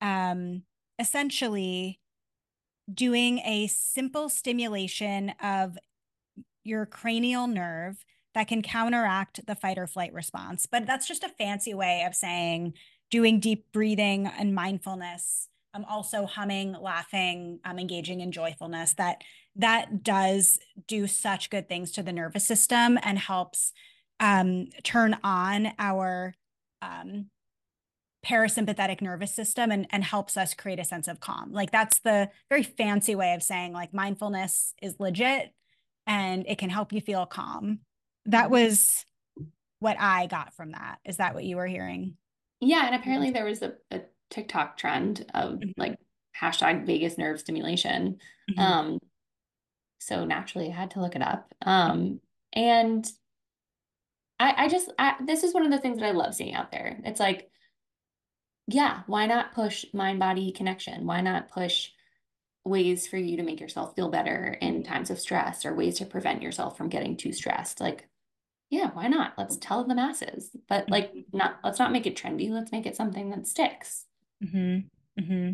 um 0.00 0.62
essentially 0.98 2.00
doing 2.92 3.38
a 3.40 3.68
simple 3.68 4.28
stimulation 4.28 5.30
of 5.42 5.78
your 6.64 6.86
cranial 6.86 7.46
nerve 7.46 8.04
that 8.34 8.48
can 8.48 8.62
counteract 8.62 9.46
the 9.46 9.54
fight 9.54 9.78
or 9.78 9.86
flight 9.86 10.12
response. 10.12 10.66
But 10.66 10.86
that's 10.86 11.06
just 11.06 11.24
a 11.24 11.28
fancy 11.28 11.74
way 11.74 12.04
of 12.06 12.14
saying 12.14 12.74
doing 13.10 13.40
deep 13.40 13.66
breathing 13.72 14.26
and 14.26 14.54
mindfulness. 14.54 15.48
I'm 15.74 15.84
um, 15.84 15.90
also 15.90 16.26
humming, 16.26 16.72
laughing, 16.72 17.60
um, 17.64 17.78
engaging 17.78 18.20
in 18.20 18.32
joyfulness. 18.32 18.94
That 18.94 19.22
that 19.56 20.02
does 20.02 20.58
do 20.86 21.06
such 21.06 21.50
good 21.50 21.68
things 21.68 21.92
to 21.92 22.02
the 22.02 22.12
nervous 22.12 22.46
system 22.46 22.98
and 23.02 23.18
helps 23.18 23.72
um, 24.20 24.68
turn 24.82 25.18
on 25.22 25.72
our 25.78 26.34
um, 26.80 27.26
parasympathetic 28.24 29.00
nervous 29.00 29.34
system 29.34 29.70
and, 29.70 29.86
and 29.90 30.04
helps 30.04 30.36
us 30.36 30.54
create 30.54 30.78
a 30.78 30.84
sense 30.84 31.08
of 31.08 31.20
calm. 31.20 31.52
Like 31.52 31.70
that's 31.70 32.00
the 32.00 32.30
very 32.48 32.62
fancy 32.62 33.14
way 33.14 33.34
of 33.34 33.42
saying 33.42 33.72
like 33.72 33.92
mindfulness 33.92 34.74
is 34.80 34.96
legit 34.98 35.52
and 36.06 36.44
it 36.46 36.58
can 36.58 36.70
help 36.70 36.92
you 36.92 37.00
feel 37.00 37.26
calm. 37.26 37.80
That 38.26 38.44
mm-hmm. 38.44 38.52
was 38.52 39.04
what 39.78 39.96
I 39.98 40.26
got 40.26 40.54
from 40.54 40.72
that. 40.72 40.98
Is 41.04 41.16
that 41.16 41.34
what 41.34 41.44
you 41.44 41.56
were 41.56 41.66
hearing? 41.66 42.16
Yeah. 42.60 42.86
And 42.86 42.94
apparently 42.94 43.30
there 43.30 43.44
was 43.44 43.62
a, 43.62 43.72
a 43.90 44.02
TikTok 44.30 44.76
trend 44.76 45.26
of 45.34 45.54
mm-hmm. 45.54 45.70
like 45.76 45.98
hashtag 46.40 46.86
vagus 46.86 47.18
nerve 47.18 47.40
stimulation. 47.40 48.18
Mm-hmm. 48.50 48.60
Um, 48.60 48.98
so 49.98 50.24
naturally 50.24 50.68
I 50.68 50.74
had 50.74 50.92
to 50.92 51.00
look 51.00 51.16
it 51.16 51.22
up. 51.22 51.52
Um, 51.64 52.20
and 52.52 53.06
I, 54.38 54.64
I 54.64 54.68
just, 54.68 54.92
I, 54.98 55.14
this 55.24 55.44
is 55.44 55.54
one 55.54 55.64
of 55.64 55.70
the 55.70 55.78
things 55.78 55.98
that 55.98 56.06
I 56.06 56.12
love 56.12 56.34
seeing 56.34 56.54
out 56.54 56.70
there. 56.70 56.98
It's 57.04 57.20
like, 57.20 57.48
yeah, 58.68 59.02
why 59.06 59.26
not 59.26 59.54
push 59.54 59.84
mind 59.92 60.20
body 60.20 60.52
connection? 60.52 61.06
Why 61.06 61.20
not 61.20 61.50
push 61.50 61.90
ways 62.64 63.06
for 63.08 63.16
you 63.16 63.36
to 63.36 63.42
make 63.42 63.60
yourself 63.60 63.94
feel 63.94 64.08
better 64.08 64.56
in 64.60 64.82
times 64.82 65.10
of 65.10 65.18
stress 65.18 65.64
or 65.64 65.74
ways 65.74 65.98
to 65.98 66.06
prevent 66.06 66.42
yourself 66.42 66.76
from 66.76 66.88
getting 66.88 67.16
too 67.16 67.32
stressed? 67.32 67.80
Like, 67.80 68.08
yeah, 68.70 68.90
why 68.94 69.08
not? 69.08 69.34
Let's 69.36 69.56
tell 69.56 69.84
the 69.84 69.94
masses, 69.94 70.50
but 70.68 70.88
like, 70.88 71.10
mm-hmm. 71.12 71.36
not 71.36 71.56
let's 71.62 71.78
not 71.78 71.92
make 71.92 72.06
it 72.06 72.16
trendy. 72.16 72.50
Let's 72.50 72.72
make 72.72 72.86
it 72.86 72.96
something 72.96 73.30
that 73.30 73.46
sticks. 73.46 74.06
Mm-hmm. 74.42 75.22
Mm-hmm. 75.22 75.52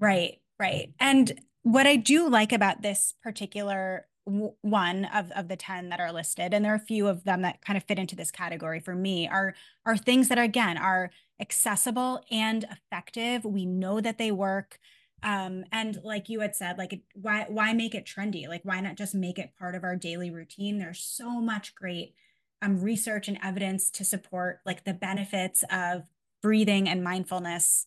Right, 0.00 0.40
right. 0.58 0.92
And 0.98 1.40
what 1.62 1.86
I 1.86 1.96
do 1.96 2.28
like 2.28 2.52
about 2.52 2.82
this 2.82 3.14
particular 3.22 4.06
one 4.26 5.04
of, 5.06 5.30
of 5.32 5.48
the 5.48 5.56
10 5.56 5.90
that 5.90 6.00
are 6.00 6.12
listed 6.12 6.54
and 6.54 6.64
there 6.64 6.72
are 6.72 6.76
a 6.76 6.86
few 6.86 7.08
of 7.08 7.24
them 7.24 7.42
that 7.42 7.60
kind 7.60 7.76
of 7.76 7.84
fit 7.84 7.98
into 7.98 8.16
this 8.16 8.30
category 8.30 8.80
for 8.80 8.94
me 8.94 9.28
are 9.28 9.54
are 9.84 9.98
things 9.98 10.28
that 10.28 10.38
are, 10.38 10.44
again 10.44 10.78
are 10.78 11.10
accessible 11.40 12.24
and 12.30 12.64
effective 12.70 13.44
we 13.44 13.66
know 13.66 14.00
that 14.00 14.16
they 14.16 14.30
work 14.30 14.78
um, 15.24 15.64
and 15.72 15.98
like 16.04 16.28
you 16.28 16.40
had 16.40 16.54
said 16.54 16.78
like 16.78 17.00
why 17.14 17.46
why 17.48 17.72
make 17.72 17.94
it 17.94 18.06
trendy 18.06 18.46
like 18.46 18.62
why 18.64 18.80
not 18.80 18.96
just 18.96 19.14
make 19.14 19.38
it 19.38 19.52
part 19.58 19.74
of 19.74 19.82
our 19.82 19.96
daily 19.96 20.30
routine 20.30 20.78
there's 20.78 21.00
so 21.00 21.40
much 21.40 21.74
great 21.74 22.14
um, 22.62 22.80
research 22.80 23.26
and 23.28 23.38
evidence 23.42 23.90
to 23.90 24.04
support 24.04 24.60
like 24.64 24.84
the 24.84 24.94
benefits 24.94 25.64
of 25.70 26.04
breathing 26.42 26.88
and 26.88 27.02
mindfulness 27.02 27.86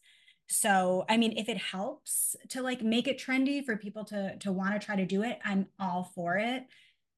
so, 0.50 1.06
I 1.10 1.18
mean, 1.18 1.38
if 1.38 1.50
it 1.50 1.58
helps 1.58 2.36
to 2.50 2.62
like 2.62 2.82
make 2.82 3.08
it 3.08 3.20
trendy 3.20 3.64
for 3.64 3.76
people 3.76 4.06
to 4.06 4.38
to 4.40 4.52
want 4.52 4.80
to 4.80 4.86
try 4.86 4.96
to 4.96 5.06
do 5.06 5.24
it, 5.24 5.40
I'm 5.44 5.68
all 5.80 6.12
for 6.16 6.38
it. 6.38 6.64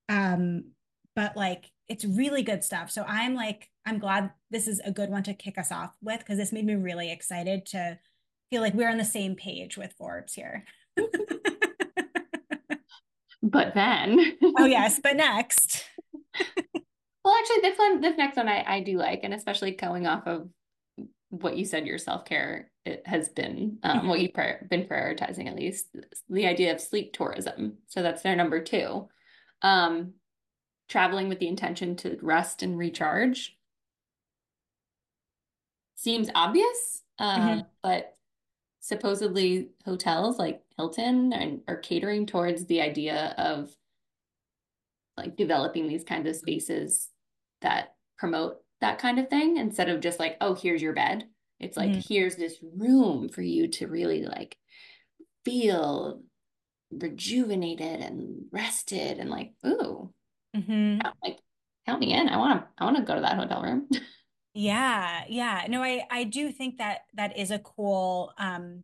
Um, 0.10 0.72
but 1.16 1.38
like 1.38 1.72
it's 1.88 2.06
really 2.06 2.44
good 2.44 2.64
stuff. 2.64 2.92
So 2.92 3.04
I'm 3.04 3.36
like, 3.36 3.70
I'm 3.86 4.00
glad 4.00 4.32
this 4.50 4.68
is 4.68 4.80
a 4.80 4.92
good 4.92 5.10
one 5.10 5.24
to 5.24 5.34
kick 5.34 5.58
us 5.58 5.72
off 5.72 5.92
with 6.02 6.20
because 6.20 6.38
this 6.38 6.52
made 6.52 6.66
me 6.66 6.76
really 6.76 7.12
excited 7.12 7.66
to 7.68 8.00
feel 8.50 8.62
like 8.62 8.74
we're 8.74 8.90
on 8.90 8.98
the 8.98 9.06
same 9.06 9.36
page 9.36 9.78
with 9.78 9.94
Forbes 9.98 10.34
here. 10.34 10.66
but 13.44 13.74
then 13.74 14.38
oh 14.58 14.66
yes, 14.66 15.00
but 15.02 15.16
next. 15.16 15.86
well, 17.24 17.36
actually, 17.40 17.62
this 17.62 17.78
one, 17.78 18.02
this 18.02 18.18
next 18.18 18.38
one, 18.38 18.50
I 18.50 18.64
I 18.68 18.82
do 18.82 18.98
like, 18.98 19.22
and 19.24 19.34
especially 19.34 19.72
going 19.72 20.08
off 20.08 20.28
of 20.28 20.50
what 21.30 21.58
you 21.58 21.66
said 21.66 21.86
your 21.86 21.98
self-care 21.98 22.72
it 22.86 23.04
has 23.06 23.30
been 23.30 23.78
um, 23.84 24.08
what 24.08 24.20
you've 24.20 24.34
been 24.34 24.88
prioritizing 24.88 25.48
at 25.48 25.56
least 25.56 25.88
the 26.28 26.48
idea 26.48 26.74
of 26.74 26.82
sleep 26.82 27.14
tourism 27.14 27.78
so 27.88 28.02
that's 28.02 28.24
their 28.24 28.36
number 28.36 28.62
two 28.62 29.08
um, 29.62 30.14
traveling 30.88 31.30
with 31.30 31.40
the 31.40 31.48
intention 31.48 31.96
to 31.96 32.18
rest 32.22 32.64
and 32.64 32.78
recharge 32.78 33.56
seems 35.96 36.30
obvious 36.34 37.04
uh, 37.20 37.38
mm-hmm. 37.38 37.60
but 37.84 38.14
supposedly 38.80 39.70
hotels 39.86 40.38
like 40.38 40.62
hilton 40.78 41.34
and 41.34 41.62
are 41.68 41.78
catering 41.78 42.26
towards 42.26 42.66
the 42.66 42.82
idea 42.82 43.36
of 43.38 43.70
like 45.18 45.36
developing 45.36 45.88
these 45.88 46.04
kinds 46.04 46.28
of 46.28 46.36
spaces 46.36 47.10
that 47.62 47.96
promote 48.18 48.58
that 48.82 49.00
kind 49.00 49.20
of 49.20 49.30
thing 49.30 49.58
instead 49.58 49.90
of 49.90 50.00
just 50.00 50.20
like, 50.20 50.38
oh, 50.40 50.54
here's 50.54 50.82
your 50.82 50.94
bed. 50.94 51.26
It's 51.60 51.76
like, 51.76 51.92
mm-hmm. 51.92 52.00
here's 52.08 52.36
this 52.36 52.56
room 52.62 53.28
for 53.28 53.42
you 53.42 53.68
to 53.68 53.88
really 53.88 54.24
like 54.24 54.58
feel 55.44 56.22
rejuvenated 56.92 58.00
and 58.00 58.46
rested 58.52 59.18
and 59.20 59.30
like, 59.30 59.52
ooh, 59.66 60.10
mm-hmm. 60.56 61.02
like 61.22 61.40
count 61.86 62.00
me 62.00 62.14
in. 62.14 62.30
I 62.30 62.38
want 62.38 62.62
to, 62.62 62.68
I 62.78 62.86
want 62.86 62.98
to 62.98 63.04
go 63.04 63.16
to 63.16 63.22
that 63.22 63.38
hotel 63.38 63.62
room. 63.62 63.90
yeah. 64.54 65.24
Yeah. 65.30 65.66
No, 65.70 65.82
I, 65.84 66.04
I 66.10 66.24
do 66.24 66.52
think 66.52 66.78
that 66.78 67.02
that 67.16 67.38
is 67.38 67.52
a 67.52 67.60
cool, 67.60 68.34
um, 68.38 68.84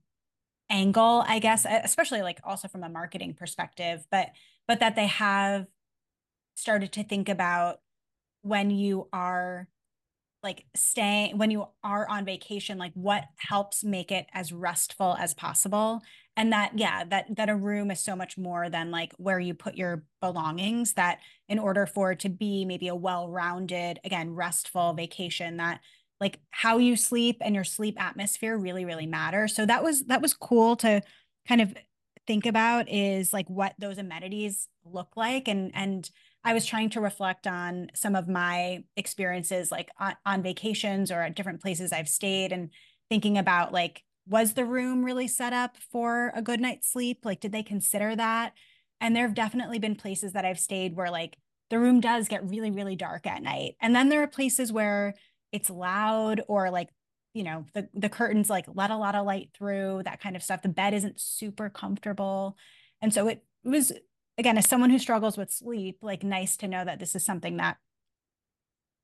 angle, 0.69 1.23
I 1.27 1.39
guess, 1.39 1.65
especially 1.69 2.21
like 2.23 2.39
also 2.43 2.67
from 2.67 2.83
a 2.83 2.89
marketing 2.89 3.35
perspective, 3.35 4.05
but, 4.11 4.29
but 4.67 4.79
that 4.79 4.95
they 4.95 5.07
have 5.07 5.67
started 6.55 6.91
to 6.93 7.03
think 7.03 7.29
about 7.29 7.79
when 8.41 8.69
you 8.69 9.07
are 9.13 9.67
like 10.43 10.65
staying 10.75 11.37
when 11.37 11.49
you 11.49 11.67
are 11.83 12.07
on 12.07 12.23
vacation 12.23 12.77
like 12.77 12.93
what 12.93 13.23
helps 13.37 13.83
make 13.83 14.11
it 14.11 14.27
as 14.33 14.53
restful 14.53 15.15
as 15.19 15.33
possible 15.33 16.01
and 16.37 16.53
that 16.53 16.77
yeah 16.77 17.03
that 17.03 17.25
that 17.35 17.49
a 17.49 17.55
room 17.55 17.89
is 17.89 17.99
so 17.99 18.15
much 18.15 18.37
more 18.37 18.69
than 18.69 18.91
like 18.91 19.13
where 19.17 19.39
you 19.39 19.55
put 19.55 19.75
your 19.75 20.03
belongings 20.21 20.93
that 20.93 21.19
in 21.47 21.59
order 21.59 21.85
for 21.85 22.11
it 22.11 22.19
to 22.19 22.29
be 22.29 22.65
maybe 22.65 22.87
a 22.87 22.95
well-rounded 22.95 23.99
again 24.03 24.31
restful 24.31 24.93
vacation 24.93 25.57
that 25.57 25.79
like 26.19 26.39
how 26.51 26.77
you 26.77 26.95
sleep 26.95 27.37
and 27.41 27.55
your 27.55 27.63
sleep 27.63 28.01
atmosphere 28.01 28.57
really 28.57 28.85
really 28.85 29.07
matter 29.07 29.47
so 29.47 29.65
that 29.65 29.83
was 29.83 30.05
that 30.05 30.21
was 30.21 30.33
cool 30.33 30.75
to 30.75 31.01
kind 31.47 31.61
of 31.61 31.73
think 32.27 32.45
about 32.45 32.89
is 32.89 33.31
like 33.33 33.47
what 33.49 33.73
those 33.77 33.97
amenities 33.97 34.67
look 34.83 35.09
like 35.15 35.47
and 35.47 35.71
and 35.75 36.09
I 36.45 36.53
was 36.53 36.65
trying 36.65 36.91
to 36.91 37.01
reflect 37.01 37.47
on 37.47 37.89
some 37.95 38.15
of 38.15 38.29
my 38.29 38.83
experiences, 38.95 39.71
like 39.71 39.89
on, 39.99 40.15
on 40.27 40.43
vacations 40.43 41.09
or 41.09 41.23
at 41.23 41.35
different 41.35 41.59
places 41.59 41.91
I've 41.91 42.07
stayed, 42.07 42.51
and 42.51 42.69
thinking 43.09 43.39
about 43.39 43.73
like, 43.73 44.03
was 44.27 44.53
the 44.53 44.63
room 44.63 45.03
really 45.03 45.27
set 45.27 45.53
up 45.53 45.75
for 45.91 46.31
a 46.35 46.43
good 46.43 46.59
night's 46.59 46.91
sleep? 46.91 47.19
Like, 47.23 47.39
did 47.39 47.51
they 47.51 47.63
consider 47.63 48.15
that? 48.15 48.53
And 49.05 49.15
there 49.15 49.27
have 49.27 49.35
definitely 49.35 49.77
been 49.77 49.93
places 49.93 50.33
that 50.33 50.45
I've 50.45 50.59
stayed 50.59 50.95
where 50.95 51.11
like 51.11 51.37
the 51.69 51.77
room 51.77 51.99
does 51.99 52.27
get 52.27 52.49
really, 52.49 52.71
really 52.71 52.95
dark 52.95 53.27
at 53.27 53.43
night. 53.43 53.75
And 53.79 53.95
then 53.95 54.09
there 54.09 54.23
are 54.23 54.27
places 54.27 54.71
where 54.71 55.13
it's 55.51 55.69
loud 55.69 56.41
or 56.47 56.71
like, 56.71 56.89
you 57.35 57.43
know, 57.43 57.65
the, 57.75 57.87
the 57.93 58.09
curtains 58.09 58.49
like 58.49 58.65
let 58.73 58.89
a 58.89 58.97
lot 58.97 59.13
of 59.13 59.27
light 59.27 59.51
through, 59.55 60.01
that 60.05 60.21
kind 60.21 60.35
of 60.35 60.41
stuff. 60.41 60.63
The 60.63 60.69
bed 60.69 60.95
isn't 60.95 61.19
super 61.19 61.69
comfortable. 61.69 62.57
And 62.99 63.13
so 63.13 63.27
it 63.27 63.43
was 63.63 63.91
again, 64.39 64.57
as 64.57 64.67
someone 64.67 64.89
who 64.89 64.97
struggles 64.97 65.37
with 65.37 65.51
sleep, 65.51 65.99
like 66.01 66.23
nice 66.23 66.57
to 66.57 66.67
know 66.67 66.83
that 66.83 66.97
this 66.97 67.15
is 67.15 67.23
something 67.23 67.57
that, 67.57 67.77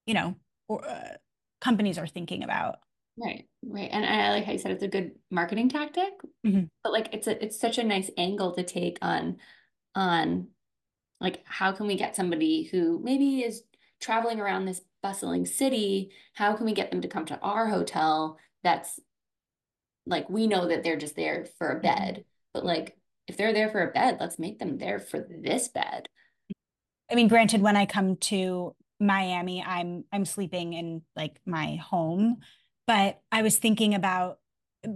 you 0.07 0.15
know, 0.15 0.35
or, 0.67 0.83
uh, 0.83 1.17
companies 1.61 1.99
are 1.99 2.07
thinking 2.07 2.43
about. 2.43 2.77
Right, 3.23 3.45
right, 3.63 3.89
and 3.91 4.03
I 4.03 4.31
like 4.31 4.45
how 4.45 4.53
you 4.53 4.57
said 4.57 4.71
it's 4.71 4.81
a 4.81 4.87
good 4.87 5.11
marketing 5.29 5.69
tactic, 5.69 6.13
mm-hmm. 6.43 6.63
but 6.83 6.91
like 6.91 7.13
it's 7.13 7.27
a 7.27 7.43
it's 7.43 7.59
such 7.59 7.77
a 7.77 7.83
nice 7.83 8.09
angle 8.17 8.53
to 8.53 8.63
take 8.63 8.97
on, 9.03 9.37
on, 9.95 10.47
like 11.19 11.41
how 11.45 11.71
can 11.71 11.87
we 11.87 11.95
get 11.95 12.15
somebody 12.15 12.63
who 12.63 12.99
maybe 13.03 13.41
is 13.41 13.63
traveling 13.99 14.39
around 14.39 14.65
this 14.65 14.81
bustling 15.03 15.45
city? 15.45 16.11
How 16.33 16.53
can 16.53 16.65
we 16.65 16.73
get 16.73 16.91
them 16.91 17.01
to 17.01 17.07
come 17.07 17.25
to 17.25 17.39
our 17.39 17.67
hotel? 17.67 18.37
That's 18.63 18.99
like 20.05 20.29
we 20.29 20.47
know 20.47 20.67
that 20.67 20.83
they're 20.83 20.97
just 20.97 21.15
there 21.15 21.45
for 21.57 21.69
a 21.69 21.75
mm-hmm. 21.75 21.81
bed, 21.81 22.25
but 22.53 22.65
like 22.65 22.97
if 23.27 23.37
they're 23.37 23.53
there 23.53 23.69
for 23.69 23.81
a 23.81 23.91
bed, 23.91 24.17
let's 24.19 24.39
make 24.39 24.59
them 24.59 24.77
there 24.77 24.99
for 24.99 25.19
this 25.19 25.67
bed. 25.67 26.09
I 27.09 27.15
mean, 27.15 27.27
granted, 27.27 27.61
when 27.61 27.75
I 27.75 27.85
come 27.85 28.15
to 28.17 28.75
Miami, 28.99 29.63
I'm 29.63 30.05
I'm 30.11 30.25
sleeping 30.25 30.73
in 30.73 31.01
like 31.15 31.39
my 31.45 31.75
home, 31.75 32.37
but 32.87 33.21
I 33.31 33.41
was 33.41 33.57
thinking 33.57 33.95
about 33.95 34.39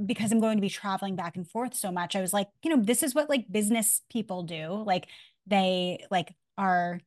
because 0.05 0.31
I'm 0.31 0.39
going 0.39 0.57
to 0.57 0.61
be 0.61 0.69
traveling 0.69 1.15
back 1.15 1.35
and 1.35 1.47
forth 1.49 1.75
so 1.75 1.91
much. 1.91 2.15
I 2.15 2.21
was 2.21 2.33
like, 2.33 2.47
you 2.63 2.75
know, 2.75 2.81
this 2.81 3.03
is 3.03 3.13
what 3.13 3.29
like 3.29 3.51
business 3.51 4.01
people 4.11 4.43
do. 4.43 4.83
Like 4.85 5.07
they 5.47 6.05
like 6.09 6.33
are 6.57 6.99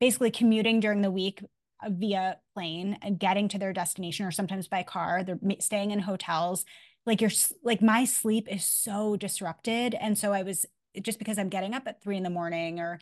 basically 0.00 0.30
commuting 0.30 0.80
during 0.80 1.02
the 1.02 1.10
week 1.10 1.42
uh, 1.84 1.90
via 1.90 2.38
plane 2.54 2.98
and 3.02 3.18
getting 3.18 3.48
to 3.48 3.58
their 3.58 3.72
destination 3.72 4.26
or 4.26 4.30
sometimes 4.30 4.68
by 4.68 4.82
car. 4.82 5.22
They're 5.22 5.38
staying 5.60 5.90
in 5.90 6.00
hotels 6.00 6.64
like 7.06 7.20
your 7.20 7.30
like 7.62 7.82
my 7.82 8.06
sleep 8.06 8.48
is 8.50 8.64
so 8.64 9.14
disrupted 9.14 9.94
and 9.94 10.16
so 10.16 10.32
i 10.32 10.42
was 10.42 10.64
just 11.02 11.18
because 11.18 11.38
I'm 11.38 11.48
getting 11.48 11.74
up 11.74 11.86
at 11.86 12.02
three 12.02 12.16
in 12.16 12.22
the 12.22 12.30
morning 12.30 12.80
or 12.80 13.00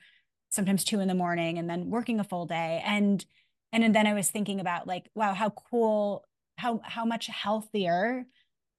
sometimes 0.50 0.84
two 0.84 1.00
in 1.00 1.08
the 1.08 1.14
morning 1.14 1.58
and 1.58 1.68
then 1.68 1.90
working 1.90 2.20
a 2.20 2.24
full 2.24 2.46
day. 2.46 2.82
And 2.84 3.24
and 3.72 3.94
then 3.94 4.06
I 4.06 4.12
was 4.12 4.30
thinking 4.30 4.60
about 4.60 4.86
like, 4.86 5.08
wow, 5.14 5.34
how 5.34 5.50
cool, 5.50 6.24
how 6.58 6.80
how 6.84 7.04
much 7.04 7.26
healthier 7.26 8.24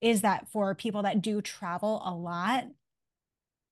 is 0.03 0.22
that 0.22 0.50
for 0.50 0.75
people 0.75 1.03
that 1.03 1.22
do 1.22 1.41
travel 1.41 2.01
a 2.05 2.13
lot 2.13 2.65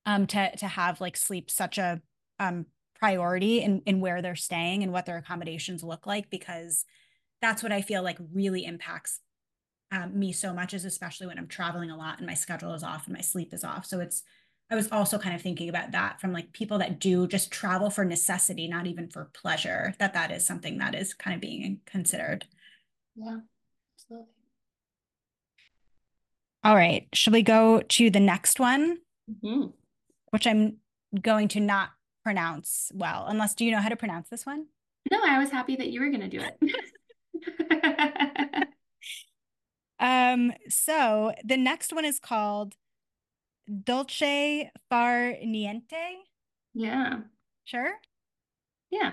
um 0.06 0.26
to 0.26 0.56
to 0.56 0.66
have 0.66 1.00
like 1.00 1.16
sleep 1.16 1.50
such 1.50 1.78
a 1.78 2.00
um 2.38 2.66
priority 2.98 3.60
in 3.60 3.82
in 3.86 4.00
where 4.00 4.22
they're 4.22 4.34
staying 4.34 4.82
and 4.82 4.92
what 4.92 5.06
their 5.06 5.18
accommodations 5.18 5.82
look 5.82 6.06
like 6.06 6.30
because 6.30 6.84
that's 7.40 7.62
what 7.62 7.72
I 7.72 7.82
feel 7.82 8.02
like 8.02 8.18
really 8.32 8.64
impacts 8.64 9.20
um, 9.90 10.18
me 10.18 10.32
so 10.32 10.54
much 10.54 10.72
is 10.72 10.84
especially 10.84 11.26
when 11.26 11.38
I'm 11.38 11.48
traveling 11.48 11.90
a 11.90 11.96
lot 11.96 12.18
and 12.18 12.26
my 12.26 12.34
schedule 12.34 12.72
is 12.72 12.82
off 12.82 13.06
and 13.06 13.14
my 13.14 13.20
sleep 13.20 13.52
is 13.52 13.64
off. 13.64 13.84
So 13.84 14.00
it's 14.00 14.22
I 14.70 14.74
was 14.74 14.90
also 14.90 15.18
kind 15.18 15.34
of 15.34 15.42
thinking 15.42 15.68
about 15.68 15.90
that 15.92 16.18
from 16.18 16.32
like 16.32 16.52
people 16.52 16.78
that 16.78 16.98
do 16.98 17.26
just 17.26 17.50
travel 17.50 17.90
for 17.90 18.06
necessity, 18.06 18.68
not 18.68 18.86
even 18.86 19.10
for 19.10 19.28
pleasure, 19.34 19.92
that 19.98 20.14
that 20.14 20.30
is 20.30 20.46
something 20.46 20.78
that 20.78 20.94
is 20.94 21.12
kind 21.12 21.34
of 21.34 21.42
being 21.42 21.80
considered. 21.84 22.46
Yeah, 23.14 23.40
absolutely. 23.94 24.41
All 26.64 26.76
right. 26.76 27.08
Should 27.12 27.32
we 27.32 27.42
go 27.42 27.80
to 27.80 28.10
the 28.10 28.20
next 28.20 28.60
one? 28.60 28.98
Mm-hmm. 29.30 29.68
Which 30.30 30.46
I'm 30.46 30.76
going 31.20 31.48
to 31.48 31.60
not 31.60 31.90
pronounce 32.22 32.92
well, 32.94 33.26
unless 33.28 33.54
do 33.54 33.64
you 33.64 33.72
know 33.72 33.80
how 33.80 33.88
to 33.88 33.96
pronounce 33.96 34.28
this 34.28 34.46
one? 34.46 34.66
No, 35.10 35.18
I 35.22 35.38
was 35.38 35.50
happy 35.50 35.74
that 35.76 35.88
you 35.88 36.00
were 36.00 36.10
going 36.10 36.20
to 36.20 36.28
do 36.28 36.40
it. 36.40 36.58
um, 39.98 40.52
so 40.68 41.32
the 41.44 41.56
next 41.56 41.92
one 41.92 42.04
is 42.04 42.20
called 42.20 42.74
Dolce 43.84 44.70
far 44.88 45.34
niente. 45.44 46.14
Yeah. 46.74 47.20
Sure. 47.64 47.92
Yeah. 48.90 49.12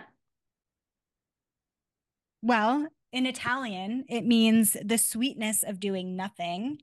Well, 2.41 2.87
in 3.11 3.25
Italian, 3.25 4.05
it 4.07 4.25
means 4.25 4.77
the 4.83 4.97
sweetness 4.97 5.63
of 5.63 5.79
doing 5.79 6.15
nothing. 6.15 6.79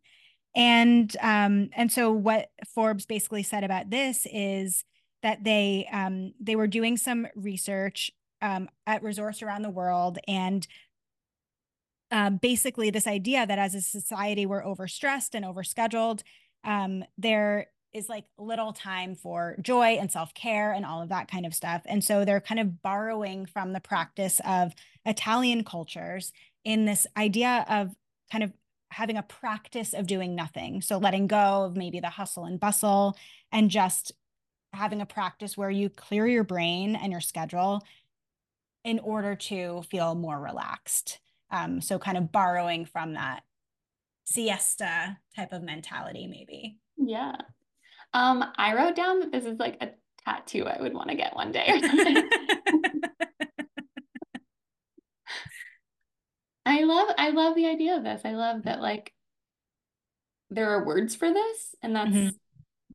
And 0.57 1.15
um, 1.21 1.69
and 1.77 1.93
so 1.93 2.11
what 2.11 2.51
Forbes 2.75 3.05
basically 3.05 3.43
said 3.43 3.63
about 3.63 3.91
this 3.91 4.27
is 4.33 4.85
that 5.23 5.45
they 5.45 5.87
um, 5.93 6.33
they 6.41 6.57
were 6.57 6.67
doing 6.67 6.97
some 6.97 7.27
research 7.37 8.11
um, 8.41 8.69
at 8.87 9.03
resorts 9.03 9.43
around 9.43 9.63
the 9.63 9.71
world 9.71 10.19
and 10.27 10.67
uh, 12.11 12.31
basically 12.31 12.91
this 12.91 13.07
idea 13.07 13.47
that 13.47 13.59
as 13.59 13.75
a 13.75 13.81
society 13.81 14.47
we're 14.47 14.63
overstressed 14.63 15.35
and 15.35 15.45
overscheduled 15.45 16.23
um, 16.65 17.05
there 17.19 17.67
is 17.93 18.09
like 18.09 18.25
little 18.39 18.73
time 18.73 19.15
for 19.15 19.57
joy 19.61 19.97
and 19.99 20.13
self-care 20.13 20.73
and 20.73 20.85
all 20.85 21.03
of 21.03 21.09
that 21.09 21.31
kind 21.31 21.47
of 21.47 21.55
stuff. 21.55 21.81
And 21.87 22.05
so 22.05 22.25
they're 22.25 22.41
kind 22.41 22.61
of 22.61 22.83
borrowing 22.83 23.47
from 23.47 23.73
the 23.73 23.81
practice 23.81 24.41
of 24.45 24.75
italian 25.07 25.65
cultures 25.65 26.33
in 26.65 26.85
this 26.85 27.07
idea 27.17 27.65
of 27.69 27.95
kind 28.31 28.45
of 28.45 28.53
having 28.91 29.17
a 29.17 29.23
practice 29.23 29.93
of 29.93 30.07
doing 30.07 30.35
nothing. 30.35 30.81
So 30.81 30.99
letting 30.99 31.27
go 31.27 31.65
of 31.65 31.77
maybe 31.77 32.01
the 32.01 32.11
hustle 32.11 32.45
and 32.45 32.61
bustle 32.61 33.17
and 33.53 33.71
just 33.71 34.13
having 34.73 35.01
a 35.01 35.07
practice 35.07 35.57
where 35.57 35.71
you 35.71 35.89
clear 35.89 36.27
your 36.27 36.45
brain 36.45 36.97
and 36.97 37.11
your 37.11 37.21
schedule 37.21 37.83
in 38.85 38.99
order 39.01 39.35
to 39.35 39.83
feel 39.91 40.15
more 40.15 40.39
relaxed. 40.39 41.19
Um, 41.51 41.81
so 41.81 41.99
kind 41.99 42.17
of 42.17 42.33
borrowing 42.33 42.87
from 42.87 43.15
that 43.15 43.43
siesta 44.25 45.19
type 45.35 45.53
of 45.53 45.63
mentality 45.63 46.27
maybe. 46.27 46.79
Yeah. 46.97 47.37
Um, 48.13 48.45
I 48.57 48.75
wrote 48.75 48.97
down 48.97 49.21
that 49.21 49.33
this 49.33 49.45
is 49.45 49.59
like 49.59 49.77
a 49.81 49.91
tattoo 50.25 50.67
I 50.67 50.81
would 50.81 50.95
want 50.95 51.11
to 51.11 51.17
get 51.17 51.35
one 51.35 51.53
day 51.53 51.67
or 51.69 51.79
something. 51.87 52.29
I 56.67 56.83
love 56.83 57.09
I 57.17 57.31
love 57.31 57.55
the 57.55 57.67
idea 57.67 57.97
of 57.97 58.05
this. 58.05 58.23
I 58.25 58.33
love 58.33 58.65
that 58.65 58.81
like 58.81 59.13
there 60.51 60.71
are 60.71 60.85
words 60.85 61.15
for 61.15 61.33
this 61.33 61.75
and 61.83 61.95
that's 61.95 62.11
mm-hmm. 62.11 62.29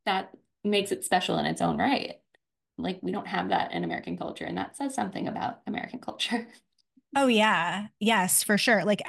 that 0.06 0.30
makes 0.62 0.92
it 0.92 1.04
special 1.04 1.38
in 1.38 1.46
its 1.46 1.62
own 1.62 1.78
right. 1.78 2.16
Like 2.78 2.98
we 3.02 3.12
don't 3.12 3.26
have 3.26 3.48
that 3.48 3.72
in 3.72 3.82
American 3.82 4.16
culture 4.16 4.44
and 4.44 4.58
that 4.58 4.76
says 4.76 4.94
something 4.94 5.26
about 5.26 5.60
American 5.66 5.98
culture. 5.98 6.46
Oh 7.14 7.26
yeah. 7.26 7.88
Yes, 8.00 8.42
for 8.42 8.56
sure. 8.56 8.86
Like 8.86 9.02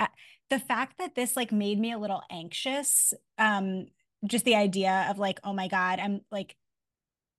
the 0.49 0.59
fact 0.59 0.97
that 0.97 1.15
this 1.15 1.37
like 1.37 1.53
made 1.53 1.79
me 1.79 1.93
a 1.93 1.97
little 1.97 2.21
anxious 2.29 3.13
um 3.37 3.85
just 4.25 4.45
the 4.45 4.55
idea 4.55 5.07
of 5.09 5.19
like, 5.19 5.39
oh 5.43 5.53
my 5.53 5.67
God, 5.67 5.99
I'm 5.99 6.21
like, 6.31 6.55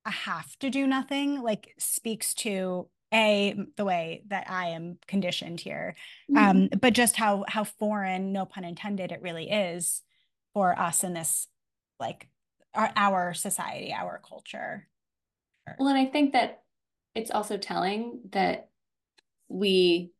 I 0.04 0.10
have 0.10 0.58
to 0.58 0.70
do 0.70 0.86
nothing, 0.86 1.42
like 1.42 1.74
speaks 1.78 2.34
to 2.34 2.88
a 3.14 3.54
the 3.76 3.84
way 3.84 4.24
that 4.28 4.50
I 4.50 4.70
am 4.70 4.98
conditioned 5.06 5.60
here, 5.60 5.94
mm-hmm. 6.30 6.36
um, 6.36 6.68
but 6.80 6.92
just 6.92 7.16
how 7.16 7.44
how 7.48 7.64
foreign, 7.64 8.32
no 8.32 8.44
pun 8.44 8.64
intended, 8.64 9.12
it 9.12 9.22
really 9.22 9.50
is 9.50 10.02
for 10.52 10.78
us 10.78 11.04
in 11.04 11.14
this 11.14 11.46
like 12.00 12.28
our 12.74 12.90
our 12.96 13.34
society, 13.34 13.92
our 13.92 14.20
culture. 14.26 14.88
Well, 15.78 15.88
and 15.88 15.98
I 15.98 16.06
think 16.06 16.32
that 16.32 16.62
it's 17.14 17.30
also 17.30 17.56
telling 17.56 18.20
that 18.32 18.68
we 19.48 20.10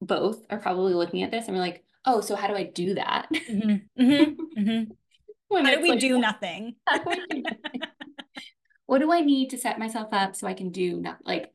both 0.00 0.44
are 0.50 0.58
probably 0.58 0.94
looking 0.94 1.22
at 1.22 1.30
this 1.30 1.46
and 1.46 1.56
we're 1.56 1.62
like, 1.62 1.84
oh, 2.04 2.20
so 2.20 2.36
how 2.36 2.48
do 2.48 2.54
I 2.54 2.64
do 2.64 2.94
that? 2.94 3.28
Mm-hmm. 3.32 4.02
Mm-hmm. 4.02 4.60
mm-hmm. 4.60 4.92
How 5.54 5.74
do 5.74 5.82
we 5.82 5.90
like, 5.90 6.00
do 6.00 6.18
nothing? 6.18 6.76
do 6.90 7.04
nothing? 7.04 7.44
what 8.86 9.00
do 9.00 9.12
I 9.12 9.20
need 9.20 9.50
to 9.50 9.58
set 9.58 9.78
myself 9.78 10.08
up 10.12 10.34
so 10.34 10.46
I 10.46 10.54
can 10.54 10.70
do 10.70 10.98
not 10.98 11.18
like 11.26 11.52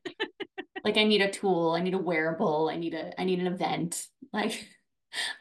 like 0.87 0.97
I 0.97 1.03
need 1.03 1.21
a 1.21 1.29
tool, 1.29 1.75
I 1.77 1.81
need 1.81 1.93
a 1.93 1.97
wearable, 1.97 2.69
I 2.71 2.77
need 2.77 2.93
a 2.93 3.19
I 3.19 3.25
need 3.25 3.39
an 3.39 3.47
event. 3.47 4.05
Like 4.33 4.67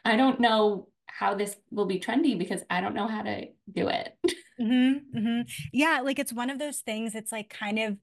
I 0.05 0.15
don't 0.15 0.39
know 0.39 0.87
how 1.07 1.35
this 1.35 1.55
will 1.71 1.85
be 1.85 1.99
trendy 1.99 2.39
because 2.39 2.63
I 2.69 2.79
don't 2.79 2.95
know 2.95 3.07
how 3.07 3.21
to 3.23 3.47
do 3.71 3.87
it. 3.87 4.17
Mm-hmm, 4.59 5.19
mm-hmm. 5.19 5.41
Yeah, 5.71 6.01
like 6.03 6.17
it's 6.17 6.33
one 6.33 6.49
of 6.49 6.57
those 6.57 6.79
things. 6.79 7.13
It's 7.13 7.31
like 7.31 7.47
kind 7.47 7.77
of, 7.77 7.97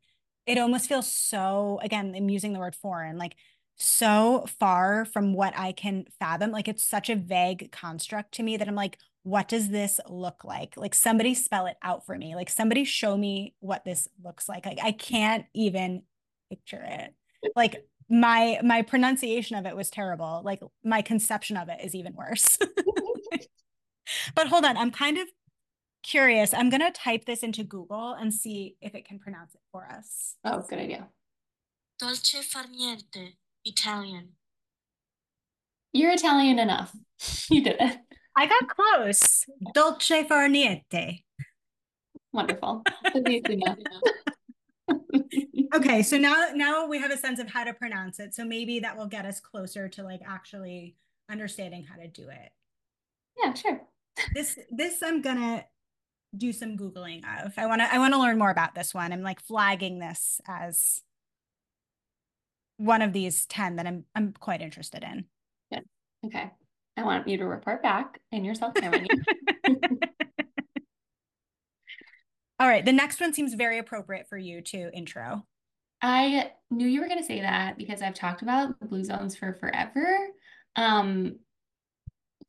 it 0.47 0.57
almost 0.57 0.89
feels 0.89 1.13
so. 1.13 1.81
Again, 1.83 2.15
I'm 2.17 2.29
using 2.29 2.53
the 2.53 2.61
word 2.61 2.77
foreign, 2.77 3.19
like 3.19 3.35
so 3.75 4.47
far 4.61 5.05
from 5.05 5.35
what 5.35 5.53
I 5.59 5.73
can 5.73 6.05
fathom. 6.21 6.53
Like 6.53 6.69
it's 6.69 6.85
such 6.85 7.11
a 7.11 7.17
vague 7.17 7.73
construct 7.73 8.35
to 8.35 8.45
me 8.45 8.57
that 8.57 8.69
I'm 8.69 8.77
like, 8.77 8.99
what 9.25 9.49
does 9.49 9.69
this 9.69 9.99
look 10.09 10.45
like? 10.45 10.77
Like 10.77 10.95
somebody 10.95 11.35
spell 11.35 11.67
it 11.67 11.77
out 11.83 12.07
for 12.07 12.17
me. 12.17 12.37
Like 12.37 12.51
somebody 12.51 12.85
show 12.85 13.17
me 13.17 13.57
what 13.59 13.85
this 13.85 14.07
looks 14.23 14.49
like. 14.49 14.65
Like 14.65 14.79
I 14.81 14.93
can't 14.93 15.47
even 15.55 16.03
picture 16.51 16.85
it. 16.87 17.15
Like 17.57 17.85
my 18.09 18.61
my 18.63 18.83
pronunciation 18.83 19.57
of 19.57 19.67
it 19.67 19.77
was 19.77 19.91
terrible. 19.91 20.43
Like 20.45 20.61
my 20.85 21.03
conception 21.03 21.57
of 21.57 21.69
it 21.69 21.79
is 21.83 21.95
even 21.95 22.15
worse. 22.15 22.59
but 24.35 24.49
hold 24.49 24.65
on, 24.65 24.77
I'm 24.77 24.91
kind 24.91 25.19
of 25.19 25.29
curious. 26.05 26.55
I'm 26.55 26.71
going 26.71 26.83
to 26.83 26.93
type 26.93 27.25
this 27.25 27.43
into 27.43 27.65
Google 27.65 28.13
and 28.13 28.33
see 28.33 28.77
if 28.81 28.95
it 28.95 29.07
can 29.07 29.19
pronounce 29.19 29.55
it 29.55 29.61
for 29.73 29.87
us. 29.87 30.37
Oh, 30.45 30.63
good 30.69 30.79
idea. 30.79 31.09
Dolce 31.99 32.43
far 32.43 32.65
niente, 32.65 33.35
Italian. 33.65 34.31
You're 35.93 36.13
Italian 36.13 36.59
enough. 36.59 36.93
You 37.51 37.63
did 37.63 37.77
it. 37.81 37.99
I 38.37 38.47
got 38.47 38.69
close. 38.69 39.45
Dolce 39.73 40.25
far 40.25 40.49
niente. 40.49 41.23
Wonderful. 42.33 42.83
okay, 45.75 46.03
so 46.03 46.17
now 46.19 46.49
now 46.55 46.87
we 46.87 46.99
have 46.99 47.11
a 47.11 47.17
sense 47.17 47.39
of 47.39 47.51
how 47.51 47.65
to 47.65 47.73
pronounce 47.73 48.19
it. 48.19 48.35
So 48.35 48.45
maybe 48.45 48.81
that 48.81 48.97
will 48.97 49.07
get 49.07 49.27
us 49.27 49.41
closer 49.41 49.89
to 49.91 50.03
like 50.03 50.21
actually 50.27 50.97
understanding 51.31 51.85
how 51.85 51.97
to 51.97 52.09
do 52.09 52.29
it. 52.29 52.51
Yeah, 53.43 53.55
sure. 53.55 53.81
This 54.35 54.59
this 54.71 55.03
I'm 55.03 55.23
gonna 55.23 55.65
do 56.37 56.53
some 56.53 56.77
googling 56.77 57.23
of. 57.45 57.53
I 57.57 57.67
want 57.67 57.81
to 57.81 57.93
I 57.93 57.99
want 57.99 58.15
to 58.15 58.21
learn 58.21 58.39
more 58.39 58.51
about 58.51 58.75
this 58.75 58.95
one. 58.95 59.13
I'm 59.13 59.23
like 59.23 59.41
flagging 59.41 59.99
this 59.99 60.41
as 60.47 61.03
one 62.77 63.03
of 63.03 63.13
these 63.13 63.47
10 63.47 63.77
that 63.77 63.87
I'm 63.87 64.05
I'm 64.15 64.33
quite 64.33 64.61
interested 64.61 65.05
in. 65.05 65.25
Good. 65.73 65.85
Okay. 66.27 66.51
I 66.97 67.03
want 67.03 67.27
you 67.27 67.37
to 67.39 67.47
report 67.47 67.83
back 67.83 68.21
in 68.31 68.45
your 68.45 68.55
self 68.55 68.75
care 68.75 68.93
All 72.61 72.69
right. 72.69 72.85
The 72.85 72.93
next 72.93 73.21
one 73.21 73.35
seems 73.35 73.55
very 73.55 73.79
appropriate 73.79 74.29
for 74.29 74.39
you 74.39 74.61
to 74.63 74.91
intro. 74.95 75.45
I 76.01 76.53
knew 76.71 76.87
you 76.87 77.01
were 77.01 77.09
going 77.09 77.21
to 77.21 77.27
say 77.27 77.41
that 77.41 77.79
because 77.79 78.03
I've 78.03 78.15
talked 78.15 78.43
about 78.43 78.79
blue 78.81 79.05
zones 79.05 79.37
for 79.37 79.55
forever. 79.55 80.07
Um, 80.77 81.39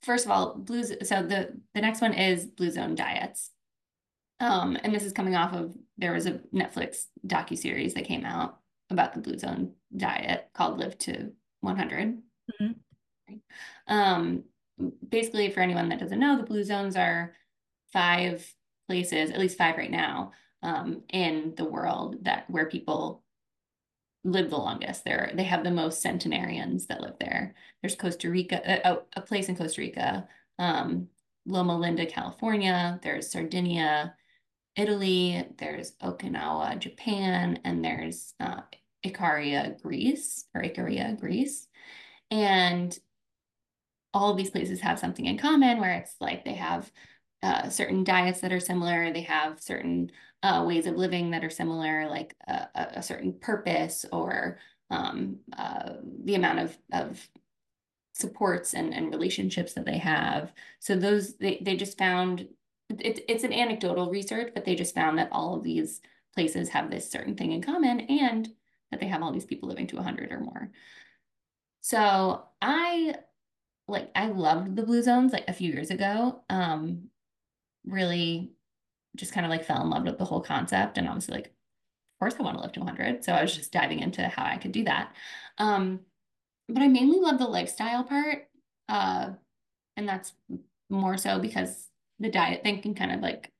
first 0.03 0.25
of 0.25 0.31
all, 0.31 0.55
blues. 0.55 0.91
So 1.03 1.23
the 1.23 1.59
the 1.73 1.81
next 1.81 2.01
one 2.01 2.13
is 2.13 2.45
blue 2.45 2.71
zone 2.71 2.95
diets. 2.95 3.51
Um, 4.39 4.77
and 4.83 4.93
this 4.93 5.03
is 5.03 5.13
coming 5.13 5.35
off 5.35 5.53
of 5.53 5.73
there 5.97 6.13
was 6.13 6.25
a 6.25 6.41
Netflix 6.53 7.05
docu 7.25 7.57
series 7.57 7.93
that 7.93 8.05
came 8.05 8.25
out 8.25 8.59
about 8.89 9.13
the 9.13 9.21
blue 9.21 9.37
zone 9.37 9.73
diet 9.95 10.49
called 10.53 10.79
Live 10.79 10.97
to 10.99 11.31
100. 11.61 12.17
Mm-hmm. 12.61 13.33
Um, 13.87 14.43
basically, 15.07 15.49
for 15.49 15.61
anyone 15.61 15.89
that 15.89 15.99
doesn't 15.99 16.19
know, 16.19 16.37
the 16.37 16.43
blue 16.43 16.63
zones 16.63 16.95
are 16.95 17.33
five 17.93 18.53
places, 18.87 19.31
at 19.31 19.39
least 19.39 19.57
five 19.57 19.77
right 19.77 19.91
now, 19.91 20.31
um, 20.63 21.03
in 21.09 21.53
the 21.57 21.65
world 21.65 22.23
that 22.23 22.49
where 22.49 22.65
people 22.65 23.23
live 24.23 24.49
the 24.49 24.57
longest. 24.57 25.05
They're 25.05 25.31
they 25.33 25.43
have 25.43 25.63
the 25.63 25.71
most 25.71 26.01
centenarians 26.01 26.87
that 26.87 27.01
live 27.01 27.15
there. 27.19 27.53
There's 27.81 27.95
Costa 27.95 28.29
Rica, 28.29 28.61
a, 28.65 28.97
a 29.15 29.21
place 29.21 29.47
in 29.47 29.55
Costa 29.55 29.81
Rica, 29.81 30.27
um, 30.59 31.07
Loma 31.45 31.77
Linda, 31.77 32.05
California. 32.05 32.99
There's 33.03 33.31
Sardinia, 33.31 34.15
Italy. 34.75 35.47
There's 35.57 35.93
Okinawa, 36.03 36.79
Japan, 36.79 37.59
and 37.63 37.85
there's 37.85 38.33
uh, 38.39 38.61
Icaria, 39.05 39.79
Greece, 39.81 40.45
or 40.55 40.63
Icaria, 40.63 41.19
Greece, 41.19 41.67
and 42.31 42.97
all 44.13 44.33
these 44.33 44.49
places 44.49 44.79
have 44.79 44.97
something 44.97 45.25
in 45.25 45.37
common 45.37 45.79
where 45.79 45.91
it's 45.91 46.15
like 46.21 46.45
they 46.45 46.53
have 46.53 46.89
uh, 47.45 47.69
certain 47.69 48.03
diets 48.03 48.41
that 48.41 48.51
are 48.51 48.59
similar. 48.59 49.13
They 49.13 49.21
have 49.21 49.61
certain 49.61 50.11
uh, 50.41 50.63
ways 50.67 50.87
of 50.87 50.95
living 50.95 51.29
that 51.29 51.43
are 51.43 51.49
similar, 51.51 52.09
like 52.09 52.35
a, 52.47 52.67
a 52.95 53.03
certain 53.03 53.33
purpose 53.33 54.03
or 54.11 54.57
um, 54.89 55.37
uh, 55.55 55.93
the 56.23 56.33
amount 56.33 56.59
of, 56.59 56.77
of 56.91 57.29
supports 58.13 58.73
and, 58.73 58.95
and 58.95 59.11
relationships 59.11 59.73
that 59.73 59.85
they 59.85 59.99
have. 59.99 60.53
So 60.79 60.95
those, 60.95 61.37
they, 61.37 61.59
they 61.61 61.75
just 61.75 61.99
found, 61.99 62.47
it, 62.89 63.23
it's 63.29 63.43
an 63.43 63.53
anecdotal 63.53 64.09
research, 64.09 64.51
but 64.55 64.65
they 64.65 64.73
just 64.73 64.95
found 64.95 65.19
that 65.19 65.29
all 65.31 65.55
of 65.55 65.63
these 65.63 66.01
places 66.33 66.69
have 66.69 66.89
this 66.89 67.11
certain 67.11 67.35
thing 67.35 67.51
in 67.51 67.61
common 67.61 67.99
and 68.01 68.49
that 68.89 68.99
they 68.99 69.07
have 69.07 69.21
all 69.21 69.31
these 69.31 69.45
people 69.45 69.69
living 69.69 69.85
to 69.87 69.97
100 69.97 70.31
or 70.31 70.39
more. 70.39 70.71
So 71.81 72.43
I 72.59 73.13
like 73.87 74.09
I 74.15 74.29
loved 74.29 74.75
the 74.75 74.81
blue 74.81 75.03
zones 75.03 75.31
like 75.31 75.45
a 75.47 75.53
few 75.53 75.71
years 75.71 75.91
ago. 75.91 76.41
Um, 76.49 77.09
really 77.85 78.51
just 79.15 79.33
kind 79.33 79.45
of 79.45 79.49
like 79.49 79.65
fell 79.65 79.81
in 79.81 79.89
love 79.89 80.03
with 80.03 80.17
the 80.17 80.25
whole 80.25 80.41
concept 80.41 80.97
and 80.97 81.07
obviously 81.07 81.35
like 81.35 81.45
of 81.45 82.19
course 82.19 82.35
I 82.39 82.43
want 82.43 82.57
to 82.57 82.61
live 82.63 82.73
to 82.73 82.79
100 82.79 83.23
so 83.23 83.33
I 83.33 83.41
was 83.41 83.55
just 83.55 83.71
diving 83.71 83.99
into 83.99 84.27
how 84.27 84.45
I 84.45 84.57
could 84.57 84.71
do 84.71 84.83
that 84.85 85.13
um 85.57 86.01
but 86.67 86.81
I 86.81 86.87
mainly 86.87 87.19
love 87.19 87.37
the 87.37 87.45
lifestyle 87.45 88.03
part 88.03 88.47
uh 88.89 89.29
and 89.97 90.07
that's 90.07 90.33
more 90.89 91.17
so 91.17 91.39
because 91.39 91.89
the 92.19 92.29
diet 92.29 92.63
thing 92.63 92.81
can 92.81 92.93
kind 92.93 93.11
of 93.11 93.21
like 93.21 93.51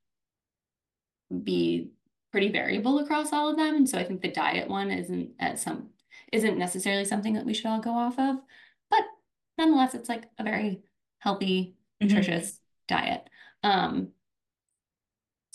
be 1.44 1.90
pretty 2.32 2.50
variable 2.50 3.00
across 3.00 3.32
all 3.32 3.50
of 3.50 3.58
them 3.58 3.76
and 3.76 3.90
so 3.90 3.98
I 3.98 4.04
think 4.04 4.22
the 4.22 4.32
diet 4.32 4.70
one 4.70 4.92
isn't 4.92 5.32
at 5.40 5.60
some 5.60 5.90
isn't 6.32 6.58
necessarily 6.58 7.06
something 7.06 7.34
that 7.34 7.46
we 7.46 7.54
should 7.54 7.68
all 7.68 7.80
go 7.80 7.92
off 7.92 8.20
of 8.20 8.38
but 8.90 9.02
nonetheless 9.58 9.96
it's 9.96 10.10
like 10.10 10.26
a 10.38 10.44
very 10.44 10.82
healthy 11.20 11.76
mm-hmm. 12.02 12.08
nutritious 12.08 12.52
mm-hmm. 12.52 13.06
diet 13.06 13.30
um 13.66 14.14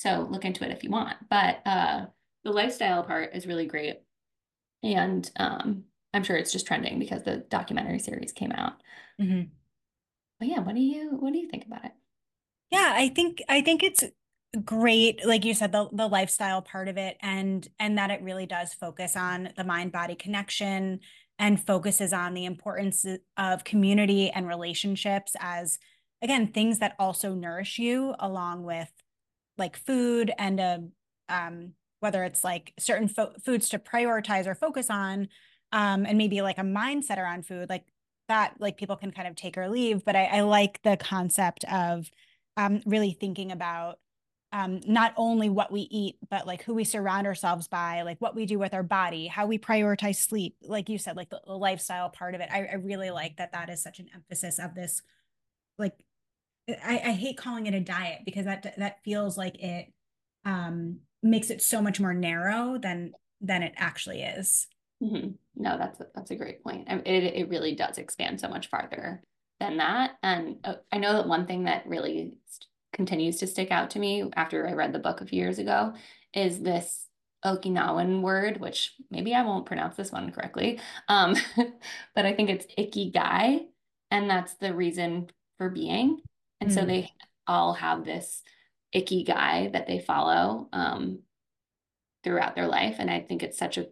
so 0.01 0.27
look 0.31 0.47
into 0.47 0.65
it 0.65 0.71
if 0.71 0.83
you 0.83 0.89
want. 0.89 1.17
But 1.29 1.61
uh, 1.67 2.07
the 2.43 2.53
lifestyle 2.53 3.03
part 3.03 3.35
is 3.35 3.47
really 3.47 3.67
great. 3.67 4.01
And 4.83 5.31
um, 5.37 5.85
I'm 6.15 6.23
sure 6.23 6.37
it's 6.37 6.53
just 6.53 6.67
trending 6.67 6.99
because 6.99 7.23
the 7.23 7.45
documentary 7.51 7.99
series 7.99 8.33
came 8.33 8.51
out. 8.51 8.83
Mm-hmm. 9.21 9.51
But 10.39 10.49
yeah, 10.49 10.61
what 10.61 10.75
do 10.75 10.81
you 10.81 11.19
what 11.21 11.35
do 11.35 11.39
you 11.39 11.51
think 11.51 11.67
about 11.67 11.85
it? 11.85 11.93
Yeah, 12.71 12.95
I 12.95 13.11
think 13.11 13.43
I 13.47 13.61
think 13.61 13.83
it's 13.83 14.03
great 14.65 15.25
like 15.27 15.45
you 15.45 15.53
said 15.53 15.71
the 15.71 15.89
the 15.93 16.09
lifestyle 16.09 16.63
part 16.63 16.89
of 16.89 16.97
it 16.97 17.17
and 17.21 17.69
and 17.79 17.99
that 17.99 18.11
it 18.11 18.21
really 18.21 18.47
does 18.47 18.75
focus 18.75 19.17
on 19.17 19.51
the 19.57 19.63
mind 19.63 19.93
body 19.93 20.17
connection 20.17 20.99
and 21.39 21.65
focuses 21.65 22.13
on 22.13 22.35
the 22.35 22.47
importance 22.47 23.07
of 23.37 23.65
community 23.65 24.31
and 24.31 24.49
relationships 24.49 25.37
as 25.39 25.79
again 26.23 26.49
things 26.49 26.79
that 26.79 26.95
also 26.99 27.35
nourish 27.35 27.79
you 27.79 28.15
along 28.19 28.65
with 28.65 28.91
like 29.59 29.77
food 29.77 30.33
and 30.39 30.61
a 30.61 30.83
um, 31.29 31.73
whether 32.01 32.25
it's 32.25 32.43
like 32.43 32.73
certain 32.79 33.09
fo- 33.09 33.35
foods 33.45 33.69
to 33.69 33.79
prioritize 33.79 34.47
or 34.47 34.55
focus 34.55 34.91
on 34.91 35.29
um, 35.73 36.05
and 36.07 36.19
maybe 36.19 36.43
like 36.43 36.59
a 36.59 36.63
mindset 36.63 37.19
around 37.19 37.47
food 37.47 37.69
like 37.69 37.85
that 38.29 38.55
like 38.59 38.77
people 38.77 38.97
can 38.97 39.13
kind 39.13 39.29
of 39.29 39.37
take 39.37 39.57
or 39.57 39.69
leave 39.69 40.05
but 40.05 40.17
i, 40.17 40.25
I 40.25 40.41
like 40.41 40.81
the 40.83 40.97
concept 40.97 41.65
of 41.65 42.11
um, 42.57 42.83
really 42.85 43.13
thinking 43.13 43.53
about 43.53 43.99
um, 44.53 44.81
not 44.87 45.15
only 45.17 45.49
what 45.49 45.71
we 45.71 45.83
eat 45.91 46.17
but 46.29 46.47
like 46.47 46.65
who 46.65 46.75
we 46.75 46.85
surround 46.85 47.27
ourselves 47.27 47.69
by 47.69 48.03
like 48.03 48.21
what 48.21 48.35
we 48.35 48.47
do 48.47 48.59
with 48.59 48.75
our 48.75 48.83
body 48.83 49.29
how 49.29 49.47
we 49.47 49.59
prioritize 49.59 50.17
sleep 50.17 50.57
like 50.63 50.89
you 50.89 50.99
said 50.99 51.17
like 51.17 51.31
the, 51.31 51.41
the 51.47 51.57
lifestyle 51.57 52.11
part 52.11 52.35
of 52.35 52.41
it. 52.41 52.49
I, 52.53 52.67
I 52.67 52.75
really 52.75 53.11
like 53.11 53.37
that 53.37 53.53
that 53.53 53.71
is 53.71 53.81
such 53.81 54.01
an 54.01 54.09
emphasis 54.13 54.59
of 54.59 54.75
this 54.75 55.03
like 55.79 55.95
I, 56.69 57.01
I 57.05 57.13
hate 57.13 57.37
calling 57.37 57.67
it 57.67 57.75
a 57.75 57.81
diet 57.81 58.21
because 58.25 58.45
that 58.45 58.75
that 58.77 59.03
feels 59.05 59.37
like 59.37 59.61
it 59.63 59.93
um, 60.45 61.01
makes 61.23 61.51
it 61.51 61.63
so 61.63 61.83
much 61.83 62.01
more 62.01 62.15
narrow 62.15 62.79
than 62.79 63.13
than 63.41 63.63
it 63.63 63.73
actually 63.77 64.23
is. 64.23 64.67
Mm-hmm. 65.03 65.31
No, 65.57 65.79
that's 65.79 66.01
a, 66.01 66.07
that's 66.15 66.31
a 66.31 66.37
great 66.37 66.63
point. 66.63 66.87
It 66.89 67.25
it 67.35 67.49
really 67.49 67.75
does 67.75 67.99
expand 67.99 68.41
so 68.41 68.49
much 68.49 68.69
farther 68.69 69.23
than 69.59 69.77
that. 69.79 70.13
And 70.23 70.57
uh, 70.65 70.75
I 70.93 70.99
know 70.99 71.15
that 71.15 71.29
one 71.29 71.47
thing 71.47 71.65
that 71.65 71.87
really 71.87 72.35
st- 72.47 72.67
continues 72.93 73.37
to 73.39 73.47
stick 73.47 73.71
out 73.71 73.91
to 73.91 73.99
me 73.99 74.31
after 74.37 74.67
I 74.67 74.73
read 74.73 74.93
the 74.93 74.99
book 74.99 75.21
a 75.21 75.27
few 75.27 75.41
years 75.41 75.59
ago 75.59 75.95
is 76.35 76.61
this 76.61 77.07
Okinawan 77.45 78.21
word, 78.21 78.61
which 78.61 78.95
maybe 79.11 79.35
I 79.35 79.43
won't 79.43 79.67
pronounce 79.67 79.97
this 79.97 80.13
one 80.13 80.31
correctly, 80.31 80.81
um, 81.09 81.35
but 82.15 82.27
I 82.27 82.35
think 82.35 82.51
it's 82.51 82.67
ikigai, 82.79 83.67
and 84.11 84.29
that's 84.29 84.55
the 84.55 84.75
reason 84.75 85.31
for 85.57 85.71
being. 85.71 86.21
And 86.61 86.71
mm. 86.71 86.75
so 86.75 86.85
they 86.85 87.11
all 87.47 87.75
have 87.75 88.05
this 88.05 88.43
ikigai 88.95 89.73
that 89.73 89.87
they 89.87 89.99
follow 89.99 90.69
um, 90.73 91.21
throughout 92.25 92.55
their 92.55 92.69
life. 92.69 92.97
And 92.99 93.11
I 93.11 93.21
think 93.21 93.43
it's 93.43 93.59
such 93.59 93.79
a 93.79 93.89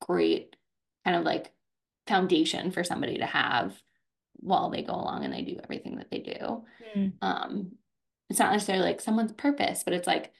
great 0.00 0.56
kind 1.04 1.16
of 1.16 1.24
like 1.24 1.52
foundation 2.06 2.70
for 2.70 2.84
somebody 2.84 3.18
to 3.18 3.26
have 3.26 3.74
while 4.34 4.70
they 4.70 4.82
go 4.82 4.94
along 4.94 5.24
and 5.24 5.32
they 5.32 5.42
do 5.42 5.58
everything 5.62 5.96
that 5.96 6.10
they 6.10 6.18
do. 6.18 6.64
Mm. 6.96 7.12
Um, 7.22 7.72
it's 8.28 8.38
not 8.38 8.52
necessarily 8.52 8.84
like 8.84 9.00
someone's 9.00 9.32
purpose, 9.32 9.82
but 9.84 9.94
it's 9.94 10.06
like 10.06 10.32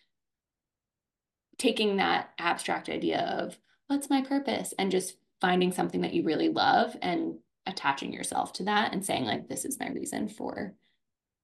taking 1.59 1.97
that 1.97 2.31
abstract 2.38 2.88
idea 2.88 3.21
of 3.21 3.59
what's 3.87 4.11
my 4.11 4.23
purpose 4.23 4.75
and 4.79 4.90
just 4.90 5.16
finding 5.40 5.73
something 5.73 6.01
that 6.01 6.14
you 6.14 6.25
really 6.25 6.49
love 6.49 6.97
and 7.03 7.38
attaching 7.66 8.12
yourself 8.12 8.53
to 8.53 8.64
that 8.64 8.92
and 8.92 9.05
saying 9.05 9.25
like 9.25 9.49
this 9.49 9.64
is 9.64 9.79
my 9.79 9.88
reason 9.90 10.29
for 10.29 10.75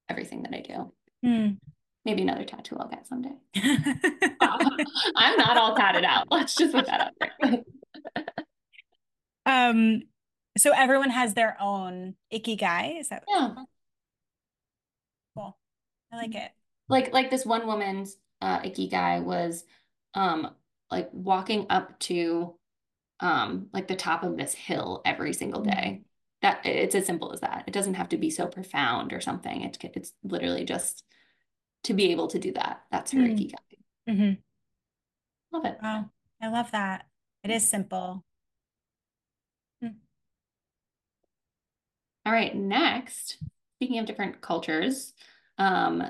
everything 0.08 0.42
that 0.42 0.54
I 0.54 0.60
do. 0.60 0.92
Mm. 1.24 1.58
Maybe 2.04 2.22
another 2.22 2.44
tattoo 2.44 2.76
I'll 2.78 2.88
get 2.88 3.06
someday. 3.06 3.34
I'm 3.56 5.36
not 5.36 5.56
all 5.56 5.76
tatted 5.76 6.04
out. 6.04 6.26
Let's 6.30 6.54
just 6.54 6.72
put 6.72 6.86
that 6.86 7.00
out 7.00 7.12
there. 7.20 7.62
um, 9.46 10.02
so 10.56 10.72
everyone 10.74 11.10
has 11.10 11.34
their 11.34 11.56
own 11.60 12.14
ikigai. 12.32 13.00
Is 13.00 13.08
that 13.08 13.24
yeah? 13.28 13.54
Cool. 15.36 15.56
I 16.12 16.16
like 16.16 16.34
it. 16.34 16.50
Like 16.88 17.12
like 17.12 17.30
this 17.30 17.44
one 17.44 17.66
woman's 17.66 18.16
uh, 18.40 18.60
guy 18.90 19.20
was 19.20 19.64
um 20.14 20.54
like 20.90 21.10
walking 21.12 21.66
up 21.68 21.98
to 22.00 22.54
um 23.20 23.68
like 23.72 23.88
the 23.88 23.96
top 23.96 24.22
of 24.22 24.36
this 24.36 24.54
hill 24.54 25.02
every 25.04 25.32
single 25.32 25.62
mm. 25.62 25.70
day 25.70 26.02
that 26.42 26.64
it's 26.64 26.94
as 26.94 27.06
simple 27.06 27.32
as 27.32 27.40
that. 27.40 27.64
It 27.66 27.74
doesn't 27.74 27.94
have 27.94 28.08
to 28.10 28.16
be 28.16 28.30
so 28.30 28.46
profound 28.46 29.12
or 29.12 29.20
something. 29.20 29.62
It, 29.62 29.78
it's 29.82 30.12
literally 30.22 30.64
just 30.64 31.04
to 31.84 31.94
be 31.94 32.12
able 32.12 32.28
to 32.28 32.38
do 32.38 32.52
that. 32.52 32.82
That's 32.90 33.12
her 33.12 33.18
mm. 33.18 33.36
ikigai. 33.36 33.54
Mm-hmm. 34.08 34.32
Love 35.52 35.64
it. 35.64 35.78
Wow. 35.82 36.10
I 36.40 36.48
love 36.48 36.70
that. 36.70 37.06
It 37.42 37.50
is 37.50 37.68
simple. 37.68 38.24
Hmm. 39.82 39.88
All 42.24 42.32
right. 42.32 42.54
Next, 42.54 43.38
speaking 43.76 43.98
of 43.98 44.06
different 44.06 44.40
cultures, 44.40 45.14
um, 45.56 46.04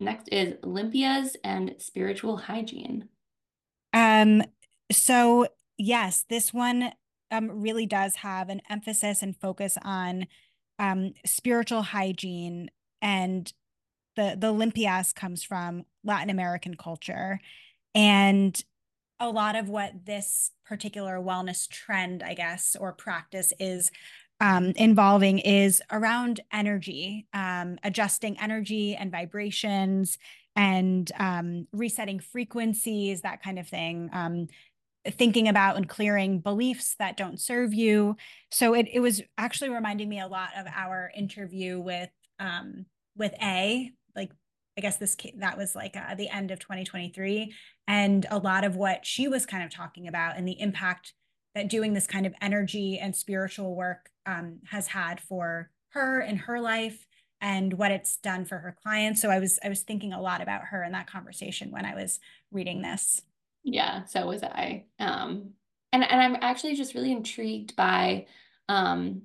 next 0.00 0.28
is 0.30 0.54
limpias 0.62 1.36
and 1.44 1.74
spiritual 1.78 2.36
hygiene. 2.36 3.08
Um, 3.92 4.42
so 4.90 5.46
yes, 5.76 6.24
this 6.28 6.52
one 6.52 6.92
um, 7.34 7.50
really 7.62 7.86
does 7.86 8.16
have 8.16 8.48
an 8.48 8.60
emphasis 8.70 9.22
and 9.22 9.36
focus 9.36 9.76
on 9.82 10.26
um, 10.78 11.12
spiritual 11.24 11.82
hygiene 11.82 12.70
and 13.00 13.52
the 14.16 14.36
the 14.38 14.52
limpias 14.52 15.14
comes 15.14 15.42
from 15.42 15.84
Latin 16.04 16.30
American 16.30 16.76
culture. 16.76 17.40
And 17.94 18.62
a 19.20 19.28
lot 19.28 19.56
of 19.56 19.68
what 19.68 20.06
this 20.06 20.50
particular 20.64 21.18
wellness 21.18 21.68
trend 21.68 22.22
I 22.22 22.34
guess 22.34 22.76
or 22.78 22.92
practice 22.92 23.52
is 23.58 23.90
um, 24.40 24.72
involving 24.76 25.38
is 25.38 25.80
around 25.90 26.40
energy 26.52 27.26
um, 27.32 27.78
adjusting 27.84 28.38
energy 28.40 28.96
and 28.96 29.10
vibrations 29.10 30.18
and 30.56 31.10
um, 31.18 31.66
resetting 31.72 32.20
frequencies 32.20 33.22
that 33.22 33.42
kind 33.42 33.58
of 33.58 33.66
thing. 33.68 34.10
Um, 34.12 34.48
thinking 35.10 35.48
about 35.48 35.76
and 35.76 35.88
clearing 35.88 36.40
beliefs 36.40 36.94
that 36.98 37.16
don't 37.16 37.40
serve 37.40 37.74
you. 37.74 38.16
So 38.50 38.74
it, 38.74 38.86
it 38.92 39.00
was 39.00 39.22
actually 39.36 39.70
reminding 39.70 40.08
me 40.08 40.20
a 40.20 40.26
lot 40.26 40.50
of 40.56 40.66
our 40.74 41.10
interview 41.16 41.80
with 41.80 42.10
um 42.40 42.86
with 43.16 43.32
A, 43.40 43.92
like 44.16 44.32
I 44.76 44.80
guess 44.80 44.96
this 44.96 45.16
that 45.36 45.56
was 45.56 45.74
like 45.74 45.96
uh, 45.96 46.14
the 46.14 46.28
end 46.28 46.50
of 46.50 46.58
2023, 46.58 47.54
and 47.86 48.26
a 48.30 48.38
lot 48.38 48.64
of 48.64 48.76
what 48.76 49.06
she 49.06 49.28
was 49.28 49.46
kind 49.46 49.62
of 49.62 49.70
talking 49.70 50.08
about 50.08 50.36
and 50.36 50.48
the 50.48 50.60
impact 50.60 51.12
that 51.54 51.68
doing 51.68 51.92
this 51.92 52.06
kind 52.06 52.26
of 52.26 52.34
energy 52.40 52.98
and 52.98 53.14
spiritual 53.14 53.76
work 53.76 54.10
um, 54.26 54.58
has 54.70 54.88
had 54.88 55.20
for 55.20 55.70
her 55.90 56.20
in 56.20 56.36
her 56.36 56.60
life 56.60 57.06
and 57.40 57.74
what 57.74 57.92
it's 57.92 58.16
done 58.16 58.44
for 58.44 58.58
her 58.58 58.76
clients. 58.82 59.20
So 59.20 59.30
I 59.30 59.38
was 59.38 59.58
I 59.62 59.68
was 59.68 59.82
thinking 59.82 60.12
a 60.12 60.20
lot 60.20 60.40
about 60.40 60.64
her 60.70 60.82
in 60.82 60.92
that 60.92 61.06
conversation 61.06 61.70
when 61.70 61.84
I 61.84 61.94
was 61.94 62.18
reading 62.50 62.82
this. 62.82 63.22
Yeah, 63.64 64.04
so 64.04 64.26
was 64.26 64.42
I. 64.42 64.84
Um, 64.98 65.50
and 65.92 66.04
and 66.04 66.20
I'm 66.20 66.36
actually 66.40 66.76
just 66.76 66.94
really 66.94 67.12
intrigued 67.12 67.74
by 67.76 68.26
um, 68.68 69.22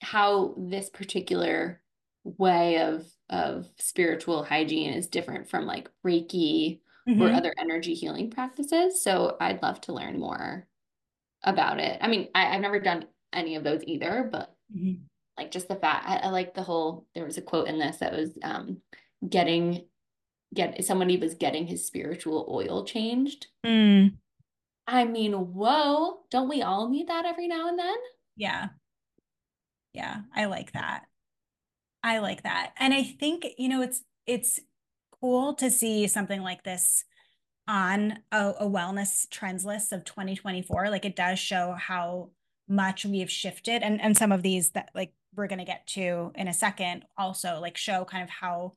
how 0.00 0.54
this 0.58 0.90
particular 0.90 1.80
way 2.24 2.78
of 2.80 3.06
of 3.30 3.68
spiritual 3.78 4.44
hygiene 4.44 4.92
is 4.92 5.08
different 5.08 5.48
from 5.48 5.66
like 5.66 5.90
Reiki 6.04 6.80
mm-hmm. 7.08 7.22
or 7.22 7.32
other 7.32 7.54
energy 7.58 7.94
healing 7.94 8.30
practices. 8.30 9.02
So 9.02 9.36
I'd 9.40 9.62
love 9.62 9.80
to 9.82 9.92
learn 9.92 10.18
more 10.18 10.66
about 11.42 11.80
it. 11.80 11.98
I 12.00 12.08
mean, 12.08 12.28
I, 12.34 12.52
have 12.52 12.60
never 12.60 12.80
done 12.80 13.06
any 13.32 13.56
of 13.56 13.64
those 13.64 13.82
either, 13.84 14.28
but 14.30 14.54
mm-hmm. 14.76 15.02
like 15.38 15.50
just 15.50 15.68
the 15.68 15.76
fact 15.76 16.08
I, 16.08 16.16
I, 16.16 16.28
like 16.30 16.54
the 16.54 16.62
whole 16.62 17.06
there 17.14 17.24
was 17.24 17.38
a 17.38 17.42
quote 17.42 17.68
in 17.68 17.78
this 17.78 17.98
that 17.98 18.12
was 18.12 18.36
um 18.42 18.78
getting 19.28 19.86
get 20.56 20.84
somebody 20.84 21.16
was 21.16 21.34
getting 21.34 21.66
his 21.66 21.86
spiritual 21.86 22.46
oil 22.50 22.84
changed. 22.84 23.46
Mm. 23.64 24.16
I 24.86 25.04
mean, 25.04 25.32
whoa, 25.32 26.20
don't 26.30 26.48
we 26.48 26.62
all 26.62 26.88
need 26.88 27.08
that 27.08 27.24
every 27.24 27.48
now 27.48 27.68
and 27.68 27.78
then? 27.78 27.96
Yeah. 28.36 28.68
Yeah, 29.92 30.20
I 30.34 30.44
like 30.46 30.72
that. 30.72 31.04
I 32.02 32.18
like 32.18 32.42
that. 32.42 32.72
And 32.78 32.92
I 32.92 33.02
think, 33.02 33.46
you 33.58 33.68
know, 33.68 33.82
it's 33.82 34.02
it's 34.26 34.60
cool 35.20 35.54
to 35.54 35.70
see 35.70 36.06
something 36.06 36.42
like 36.42 36.62
this 36.62 37.04
on 37.66 38.18
a, 38.30 38.50
a 38.60 38.66
wellness 38.68 39.28
trends 39.30 39.64
list 39.64 39.92
of 39.92 40.04
2024. 40.04 40.90
Like 40.90 41.04
it 41.04 41.16
does 41.16 41.38
show 41.38 41.74
how 41.78 42.30
much 42.68 43.04
we've 43.04 43.30
shifted 43.30 43.82
and 43.82 44.00
and 44.00 44.16
some 44.16 44.32
of 44.32 44.42
these 44.42 44.70
that 44.72 44.90
like 44.94 45.12
we're 45.36 45.46
going 45.46 45.58
to 45.58 45.64
get 45.64 45.86
to 45.86 46.32
in 46.34 46.48
a 46.48 46.54
second 46.54 47.04
also 47.16 47.60
like 47.60 47.76
show 47.76 48.04
kind 48.04 48.24
of 48.24 48.30
how 48.30 48.72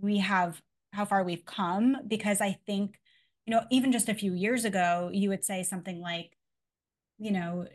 we 0.00 0.18
have 0.18 0.60
how 0.94 1.04
far 1.04 1.24
we've 1.24 1.44
come 1.44 1.96
because 2.06 2.40
I 2.40 2.58
think 2.66 2.98
you 3.46 3.52
know 3.54 3.62
even 3.70 3.92
just 3.92 4.08
a 4.08 4.14
few 4.14 4.32
years 4.32 4.64
ago 4.64 5.10
you 5.12 5.28
would 5.28 5.44
say 5.44 5.62
something 5.62 6.00
like 6.00 6.36
you 7.18 7.30
know 7.30 7.66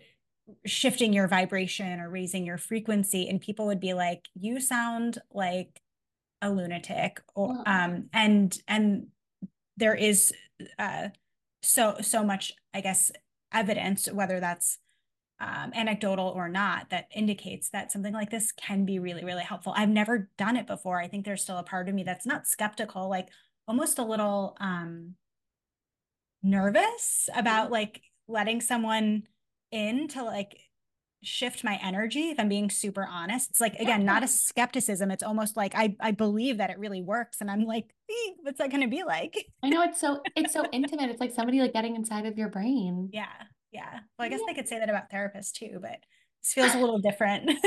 shifting 0.65 1.13
your 1.13 1.27
vibration 1.27 1.99
or 1.99 2.09
raising 2.09 2.45
your 2.45 2.57
frequency 2.57 3.29
and 3.29 3.39
people 3.39 3.67
would 3.67 3.79
be 3.79 3.93
like 3.93 4.27
you 4.33 4.59
sound 4.59 5.19
like 5.31 5.79
a 6.41 6.49
lunatic 6.49 7.21
or 7.35 7.61
um 7.67 8.09
and 8.13 8.57
and 8.67 9.07
there 9.77 9.93
is 9.93 10.33
uh 10.79 11.09
so 11.61 11.97
so 12.01 12.23
much 12.23 12.53
i 12.73 12.81
guess 12.81 13.11
evidence 13.53 14.11
whether 14.11 14.39
that's 14.39 14.79
um, 15.41 15.71
anecdotal 15.73 16.27
or 16.27 16.49
not 16.49 16.89
that 16.89 17.07
indicates 17.15 17.69
that 17.69 17.91
something 17.91 18.13
like 18.13 18.29
this 18.29 18.51
can 18.51 18.85
be 18.85 18.99
really 18.99 19.23
really 19.23 19.43
helpful. 19.43 19.73
I've 19.75 19.89
never 19.89 20.29
done 20.37 20.57
it 20.57 20.67
before. 20.67 20.99
I 20.99 21.07
think 21.07 21.25
there's 21.25 21.41
still 21.41 21.57
a 21.57 21.63
part 21.63 21.87
of 21.87 21.95
me 21.95 22.03
that's 22.03 22.25
not 22.25 22.47
skeptical 22.47 23.09
like 23.09 23.29
almost 23.67 23.99
a 23.99 24.03
little 24.03 24.57
um 24.59 25.15
nervous 26.43 27.29
about 27.35 27.65
mm-hmm. 27.65 27.73
like 27.73 28.01
letting 28.27 28.61
someone 28.61 29.23
in 29.71 30.07
to 30.09 30.23
like 30.23 30.57
shift 31.21 31.65
my 31.65 31.77
energy 31.83 32.29
if 32.29 32.39
i'm 32.39 32.47
being 32.47 32.69
super 32.69 33.05
honest. 33.05 33.49
It's 33.49 33.61
like 33.61 33.75
again 33.75 34.05
not 34.05 34.23
a 34.23 34.27
skepticism. 34.27 35.11
It's 35.11 35.23
almost 35.23 35.55
like 35.55 35.73
i 35.75 35.95
i 35.99 36.11
believe 36.11 36.57
that 36.57 36.69
it 36.69 36.79
really 36.79 37.01
works 37.01 37.37
and 37.41 37.49
i'm 37.51 37.65
like 37.65 37.93
what's 38.41 38.57
that 38.57 38.71
going 38.71 38.81
to 38.81 38.87
be 38.87 39.03
like? 39.03 39.35
I 39.63 39.69
know 39.69 39.83
it's 39.83 40.01
so 40.01 40.21
it's 40.35 40.53
so 40.53 40.65
intimate. 40.71 41.09
It's 41.09 41.19
like 41.21 41.31
somebody 41.31 41.59
like 41.61 41.73
getting 41.73 41.95
inside 41.95 42.25
of 42.25 42.37
your 42.37 42.49
brain. 42.49 43.09
Yeah 43.13 43.27
yeah 43.71 43.99
well 44.17 44.25
i 44.25 44.29
guess 44.29 44.39
yeah. 44.41 44.45
they 44.47 44.53
could 44.53 44.67
say 44.67 44.79
that 44.79 44.89
about 44.89 45.11
therapists 45.11 45.51
too 45.51 45.79
but 45.81 45.97
this 46.43 46.53
feels 46.53 46.73
a 46.73 46.77
little 46.81 46.99
different 46.99 47.49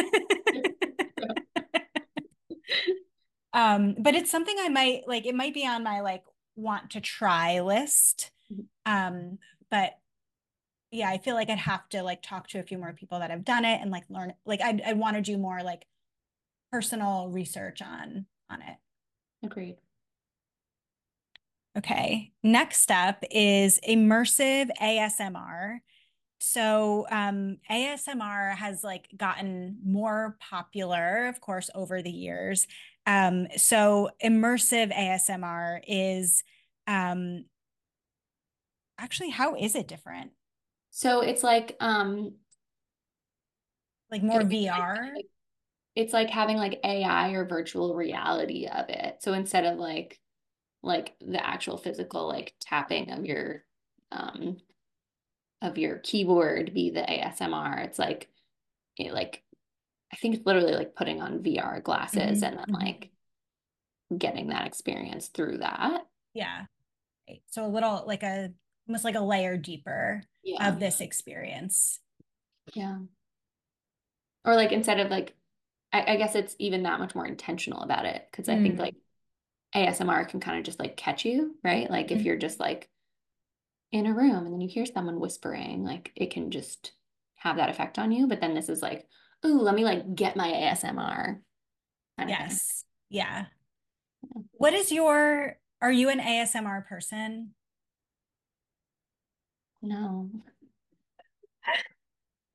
um 3.53 3.95
but 3.99 4.15
it's 4.15 4.31
something 4.31 4.57
i 4.61 4.69
might 4.69 5.03
like 5.07 5.27
it 5.27 5.35
might 5.35 5.55
be 5.55 5.67
on 5.67 5.83
my 5.83 6.01
like 6.01 6.23
want 6.57 6.91
to 6.91 7.01
try 7.01 7.61
list 7.61 8.31
mm-hmm. 8.53 8.63
um 8.93 9.39
but 9.71 9.95
yeah, 10.93 11.09
I 11.09 11.17
feel 11.17 11.35
like 11.35 11.49
I'd 11.49 11.59
have 11.59 11.89
to 11.89 12.03
like 12.03 12.23
talk 12.23 12.49
to 12.49 12.61
a 12.61 12.63
few 12.63 12.77
more 12.77 12.93
people 12.93 13.19
that 13.19 13.31
have 13.31 13.45
done 13.45 13.65
it 13.65 13.81
and 13.81 13.91
like 13.91 14.05
learn 14.11 14.35
like 14.45 14.61
I'd 14.61 14.83
I 14.83 14.93
want 14.93 15.17
to 15.17 15.23
do 15.23 15.39
more 15.39 15.63
like 15.63 15.87
personal 16.71 17.31
research 17.31 17.81
on 17.81 18.27
on 18.51 18.61
it. 18.61 18.77
Agreed. 19.43 19.77
Okay. 21.77 22.33
Next 22.43 22.91
up 22.91 23.25
is 23.31 23.81
immersive 23.89 24.69
ASMR. 24.81 25.79
So 26.43 27.07
um, 27.09 27.59
ASMR 27.71 28.57
has 28.57 28.83
like 28.83 29.09
gotten 29.17 29.79
more 29.85 30.37
popular, 30.41 31.27
of 31.27 31.41
course, 31.41 31.71
over 31.73 32.03
the 32.03 32.11
years. 32.11 32.67
Um, 33.07 33.47
so 33.57 34.11
immersive 34.23 34.93
ASMR 34.93 35.81
is 35.87 36.43
um, 36.89 37.45
actually 38.99 39.31
how 39.31 39.55
is 39.55 39.77
it 39.77 39.87
different? 39.87 40.33
So 40.91 41.21
it's 41.21 41.45
like 41.45 41.77
um 41.79 42.33
like 44.11 44.25
more 44.25 44.43
VR. 44.43 45.13
Like, 45.15 45.27
it's 45.95 46.13
like 46.13 46.29
having 46.29 46.57
like 46.57 46.81
AI 46.83 47.31
or 47.31 47.45
virtual 47.45 47.95
reality 47.95 48.67
of 48.67 48.89
it. 48.89 49.19
So 49.21 49.33
instead 49.33 49.65
of 49.65 49.79
like 49.79 50.19
like 50.83 51.15
the 51.21 51.45
actual 51.45 51.77
physical 51.77 52.27
like 52.27 52.53
tapping 52.61 53.13
of 53.13 53.25
your 53.25 53.65
um 54.11 54.57
of 55.63 55.79
your 55.79 55.99
keyboard 55.99 56.75
be 56.75 56.91
the 56.91 57.01
ASMR, 57.01 57.85
it's 57.85 57.99
like 57.99 58.29
it 58.99 59.13
like 59.13 59.43
I 60.13 60.17
think 60.17 60.35
it's 60.35 60.47
literally 60.47 60.75
like 60.75 60.95
putting 60.95 61.23
on 61.23 61.43
VR 61.43 61.83
glasses 61.83 62.21
mm-hmm. 62.21 62.45
and 62.45 62.59
then 62.59 62.67
mm-hmm. 62.67 62.75
like 62.75 63.11
getting 64.17 64.49
that 64.49 64.67
experience 64.67 65.29
through 65.29 65.59
that. 65.59 66.07
Yeah. 66.35 66.65
So 67.51 67.65
a 67.65 67.69
little 67.69 68.05
like 68.07 68.23
a 68.23 68.53
almost 68.89 69.05
like 69.05 69.15
a 69.15 69.21
layer 69.21 69.57
deeper 69.57 70.23
yeah. 70.43 70.69
of 70.69 70.79
this 70.79 71.01
experience. 71.01 72.01
Yeah. 72.75 72.99
Or 74.45 74.55
like 74.55 74.73
instead 74.73 75.01
of 75.01 75.11
like, 75.11 75.35
I, 75.93 76.13
I 76.13 76.17
guess 76.17 76.35
it's 76.35 76.57
even 76.59 76.83
that 76.83 76.99
much 76.99 77.15
more 77.15 77.27
intentional 77.27 77.83
about 77.83 78.05
it. 78.05 78.27
Cause 78.33 78.49
I 78.49 78.55
mm. 78.55 78.63
think 78.63 78.79
like 78.79 78.97
ASMR 79.75 80.29
can 80.29 80.41
kind 80.41 80.59
of 80.59 80.65
just 80.65 80.79
like 80.79 80.97
catch 80.97 81.25
you, 81.25 81.57
right? 81.65 81.91
Like 81.91 82.11
if 82.11 82.23
you're 82.23 82.37
just 82.37 82.61
like 82.61 82.89
in 83.93 84.07
a 84.07 84.15
room 84.15 84.47
and 84.47 84.53
then 84.53 84.61
you 84.61 84.69
hear 84.69 84.87
someone 84.87 85.21
whispering, 85.21 85.85
like 85.85 86.13
it 86.17 86.31
can 86.31 86.51
just 86.51 86.93
have 87.37 87.57
that 87.57 87.69
effect 87.69 87.99
on 87.99 88.11
you. 88.11 88.27
But 88.27 88.41
then 88.41 88.55
this 88.55 88.69
is 88.69 88.83
like, 88.83 89.07
ooh, 89.45 89.61
let 89.61 89.75
me 89.75 89.85
like 89.85 90.15
get 90.15 90.37
my 90.37 90.49
ASMR. 90.49 91.41
Yes. 92.27 92.85
Yeah. 93.11 93.47
What 94.53 94.75
is 94.75 94.91
your, 94.91 95.59
are 95.81 95.93
you 95.93 96.09
an 96.09 96.21
ASMR 96.21 96.87
person? 96.87 97.55
No. 99.83 100.31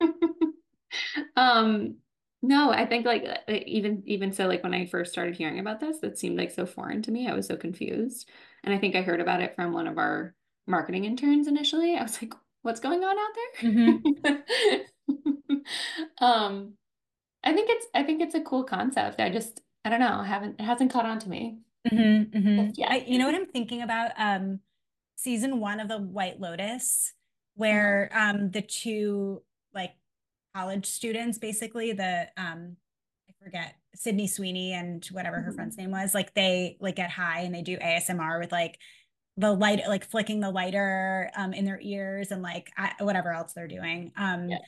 um 1.36 1.96
no, 2.40 2.70
I 2.70 2.86
think 2.86 3.04
like 3.04 3.24
uh, 3.24 3.52
even 3.66 4.02
even 4.06 4.32
so 4.32 4.46
like 4.46 4.62
when 4.62 4.74
I 4.74 4.86
first 4.86 5.12
started 5.12 5.34
hearing 5.34 5.58
about 5.58 5.80
this, 5.80 5.98
it 6.02 6.18
seemed 6.18 6.38
like 6.38 6.52
so 6.52 6.66
foreign 6.66 7.02
to 7.02 7.10
me. 7.10 7.28
I 7.28 7.34
was 7.34 7.46
so 7.48 7.56
confused. 7.56 8.28
And 8.62 8.72
I 8.72 8.78
think 8.78 8.94
I 8.94 9.02
heard 9.02 9.20
about 9.20 9.42
it 9.42 9.56
from 9.56 9.72
one 9.72 9.88
of 9.88 9.98
our 9.98 10.34
marketing 10.68 11.04
interns 11.04 11.48
initially. 11.48 11.96
I 11.96 12.02
was 12.02 12.20
like, 12.20 12.34
what's 12.62 12.80
going 12.80 13.02
on 13.02 13.16
out 13.18 13.34
there? 13.34 13.70
Mm-hmm. 13.70 15.54
um 16.24 16.74
I 17.44 17.52
think 17.52 17.70
it's 17.70 17.86
I 17.94 18.02
think 18.02 18.20
it's 18.20 18.34
a 18.34 18.40
cool 18.40 18.64
concept. 18.64 19.20
I 19.20 19.30
just 19.30 19.60
I 19.84 19.90
don't 19.90 20.00
know, 20.00 20.18
I 20.20 20.26
haven't 20.26 20.60
it 20.60 20.64
hasn't 20.64 20.92
caught 20.92 21.06
on 21.06 21.18
to 21.20 21.28
me. 21.28 21.58
Mm-hmm, 21.90 22.38
mm-hmm. 22.38 22.70
Yeah, 22.74 22.94
you 22.94 23.18
know 23.18 23.26
what 23.26 23.34
I'm 23.34 23.46
thinking 23.46 23.82
about? 23.82 24.12
Um 24.18 24.60
season 25.16 25.60
one 25.60 25.80
of 25.80 25.88
the 25.88 25.98
White 25.98 26.40
Lotus 26.40 27.12
where 27.58 28.08
uh-huh. 28.12 28.30
um, 28.30 28.50
the 28.52 28.62
two 28.62 29.42
like 29.74 29.90
college 30.54 30.86
students, 30.86 31.38
basically 31.38 31.92
the 31.92 32.28
um, 32.36 32.76
I 33.28 33.44
forget 33.44 33.74
Sydney 33.94 34.28
Sweeney 34.28 34.72
and 34.72 35.04
whatever 35.06 35.36
her 35.36 35.48
mm-hmm. 35.48 35.56
friend's 35.56 35.76
name 35.76 35.90
was, 35.90 36.14
like 36.14 36.32
they 36.34 36.78
like 36.80 36.96
get 36.96 37.10
high 37.10 37.40
and 37.40 37.54
they 37.54 37.62
do 37.62 37.76
ASMR 37.76 38.38
with 38.38 38.52
like 38.52 38.78
the 39.38 39.52
light, 39.52 39.80
like 39.88 40.04
flicking 40.04 40.40
the 40.40 40.50
lighter 40.50 41.30
um, 41.36 41.54
in 41.54 41.64
their 41.64 41.78
ears 41.80 42.32
and 42.32 42.42
like 42.42 42.72
I, 42.76 42.92
whatever 42.98 43.32
else 43.32 43.52
they're 43.52 43.68
doing. 43.68 44.10
Um, 44.16 44.48
yeah. 44.50 44.58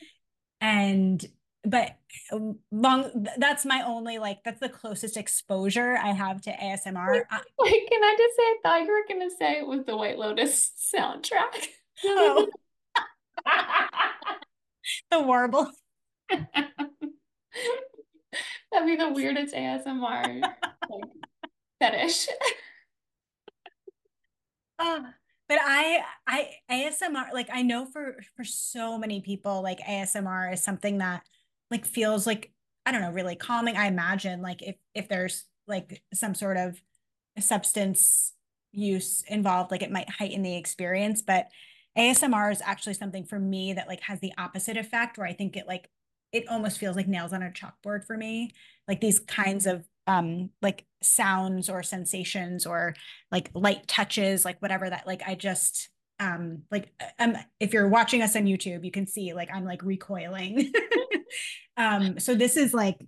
And 0.61 1.27
but 1.65 1.97
um, 2.33 2.61
long 2.71 3.27
that's 3.37 3.67
my 3.67 3.83
only 3.83 4.19
like 4.19 4.45
that's 4.45 4.61
the 4.61 4.69
closest 4.69 5.17
exposure 5.17 5.97
I 5.97 6.13
have 6.13 6.41
to 6.43 6.53
ASMR. 6.53 7.13
Wait, 7.13 7.25
wait, 7.59 7.91
can 7.91 8.01
I 8.03 8.15
just 8.17 8.37
say 8.37 8.43
I 8.43 8.57
thought 8.63 8.83
you 8.83 8.93
were 8.93 9.05
gonna 9.09 9.31
say 9.31 9.59
it 9.59 9.67
was 9.67 9.85
the 9.85 9.97
White 9.97 10.19
Lotus 10.19 10.71
soundtrack? 10.95 11.67
Oh. 12.05 12.47
the 15.11 15.21
warble. 15.21 15.69
That'd 16.31 16.47
be 18.87 18.95
the 18.97 19.11
weirdest 19.11 19.53
ASMR 19.53 20.43
like, 20.43 20.53
fetish. 21.81 22.29
Uh, 24.81 25.01
but 25.49 25.59
I 25.61 26.01
I 26.27 26.51
ASMR 26.71 27.33
like 27.33 27.49
I 27.53 27.63
know 27.63 27.85
for 27.85 28.17
for 28.37 28.45
so 28.45 28.99
many 28.99 29.21
people 29.21 29.63
like 29.63 29.81
ASMR 29.81 30.53
is 30.53 30.63
something 30.63 30.99
that 30.99 31.23
like 31.71 31.85
feels 31.85 32.27
like 32.27 32.53
I 32.87 32.93
don't 32.93 33.03
know 33.03 33.13
really 33.13 33.37
calming. 33.37 33.77
I 33.77 33.87
imagine 33.87 34.43
like 34.43 34.63
if 34.63 34.77
if 34.95 35.09
there's 35.09 35.45
like 35.67 36.03
some 36.15 36.35
sort 36.35 36.57
of 36.57 36.81
substance 37.39 38.33
use 38.73 39.23
involved 39.29 39.71
like 39.71 39.83
it 39.83 39.91
might 39.91 40.09
heighten 40.09 40.43
the 40.43 40.57
experience. 40.57 41.23
But 41.23 41.49
ASMR 41.99 42.53
is 42.53 42.63
actually 42.65 42.95
something 42.95 43.25
for 43.25 43.39
me 43.39 43.73
that 43.75 43.89
like 43.89 44.01
has 44.03 44.21
the 44.21 44.33
opposite 44.39 44.77
effect 44.77 45.19
where 45.19 45.27
I 45.27 45.33
think 45.33 45.57
it 45.57 45.67
like 45.67 45.91
it 46.33 46.49
almost 46.49 46.79
feels 46.79 46.95
like 46.97 47.09
nails 47.09 47.33
on 47.33 47.43
a 47.43 47.51
chalkboard 47.51 48.07
for 48.07 48.17
me. 48.17 48.53
Like 48.87 49.01
these 49.01 49.19
kinds 49.19 49.67
of 49.67 49.85
um 50.11 50.51
like 50.61 50.85
sounds 51.03 51.69
or 51.69 51.83
sensations 51.83 52.67
or 52.67 52.95
like 53.31 53.51
light 53.55 53.87
touches 53.87 54.45
like 54.45 54.61
whatever 54.61 54.91
that 54.91 55.07
like 55.07 55.23
I 55.27 55.35
just 55.35 55.89
um 56.19 56.63
like 56.71 56.93
um 57.19 57.37
if 57.61 57.73
you're 57.73 57.89
watching 57.89 58.21
us 58.21 58.35
on 58.37 58.45
YouTube 58.45 58.85
you 58.85 58.91
can 58.91 59.07
see 59.07 59.33
like 59.33 59.51
I'm 59.53 59.65
like 59.65 59.83
recoiling. 59.83 60.73
Um 61.77 62.19
so 62.19 62.35
this 62.35 62.57
is 62.57 62.75
like 62.75 63.01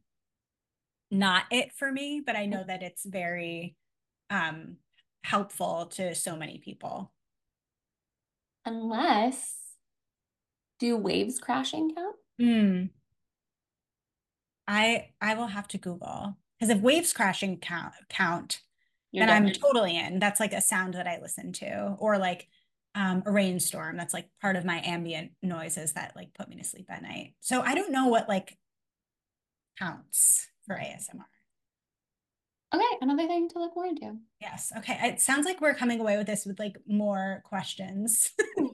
not 1.10 1.44
it 1.50 1.72
for 1.72 1.90
me 1.90 2.22
but 2.24 2.36
I 2.36 2.46
know 2.46 2.62
that 2.64 2.82
it's 2.82 3.04
very 3.04 3.74
um 4.30 4.76
helpful 5.24 5.86
to 5.96 6.14
so 6.14 6.36
many 6.36 6.58
people. 6.58 7.12
Unless 8.64 9.52
do 10.78 10.96
waves 10.96 11.40
crashing 11.40 11.94
count? 11.94 12.16
Mm. 12.40 12.90
I 14.68 15.10
I 15.20 15.34
will 15.34 15.48
have 15.48 15.66
to 15.68 15.78
Google 15.78 16.36
because 16.62 16.76
if 16.76 16.80
waves 16.80 17.12
crashing 17.12 17.58
count 17.58 17.92
count, 18.08 18.60
You're 19.10 19.26
then 19.26 19.34
I'm 19.34 19.52
totally 19.52 19.98
in. 19.98 20.20
That's 20.20 20.38
like 20.38 20.52
a 20.52 20.60
sound 20.60 20.94
that 20.94 21.08
I 21.08 21.18
listen 21.20 21.52
to, 21.54 21.96
or 21.98 22.18
like 22.18 22.46
um, 22.94 23.24
a 23.26 23.32
rainstorm. 23.32 23.96
That's 23.96 24.14
like 24.14 24.28
part 24.40 24.54
of 24.54 24.64
my 24.64 24.80
ambient 24.84 25.32
noises 25.42 25.94
that 25.94 26.12
like 26.14 26.32
put 26.34 26.48
me 26.48 26.54
to 26.54 26.62
sleep 26.62 26.86
at 26.88 27.02
night. 27.02 27.34
So 27.40 27.62
I 27.62 27.74
don't 27.74 27.90
know 27.90 28.06
what 28.06 28.28
like 28.28 28.56
counts 29.76 30.46
for 30.64 30.76
ASMR. 30.76 31.24
Okay, 32.72 32.96
another 33.00 33.26
thing 33.26 33.48
to 33.48 33.58
look 33.58 33.74
more 33.74 33.86
into. 33.86 34.18
Yes. 34.40 34.70
Okay. 34.78 34.96
It 35.02 35.20
sounds 35.20 35.46
like 35.46 35.60
we're 35.60 35.74
coming 35.74 35.98
away 35.98 36.16
with 36.16 36.28
this 36.28 36.46
with 36.46 36.60
like 36.60 36.76
more 36.86 37.42
questions. 37.44 38.30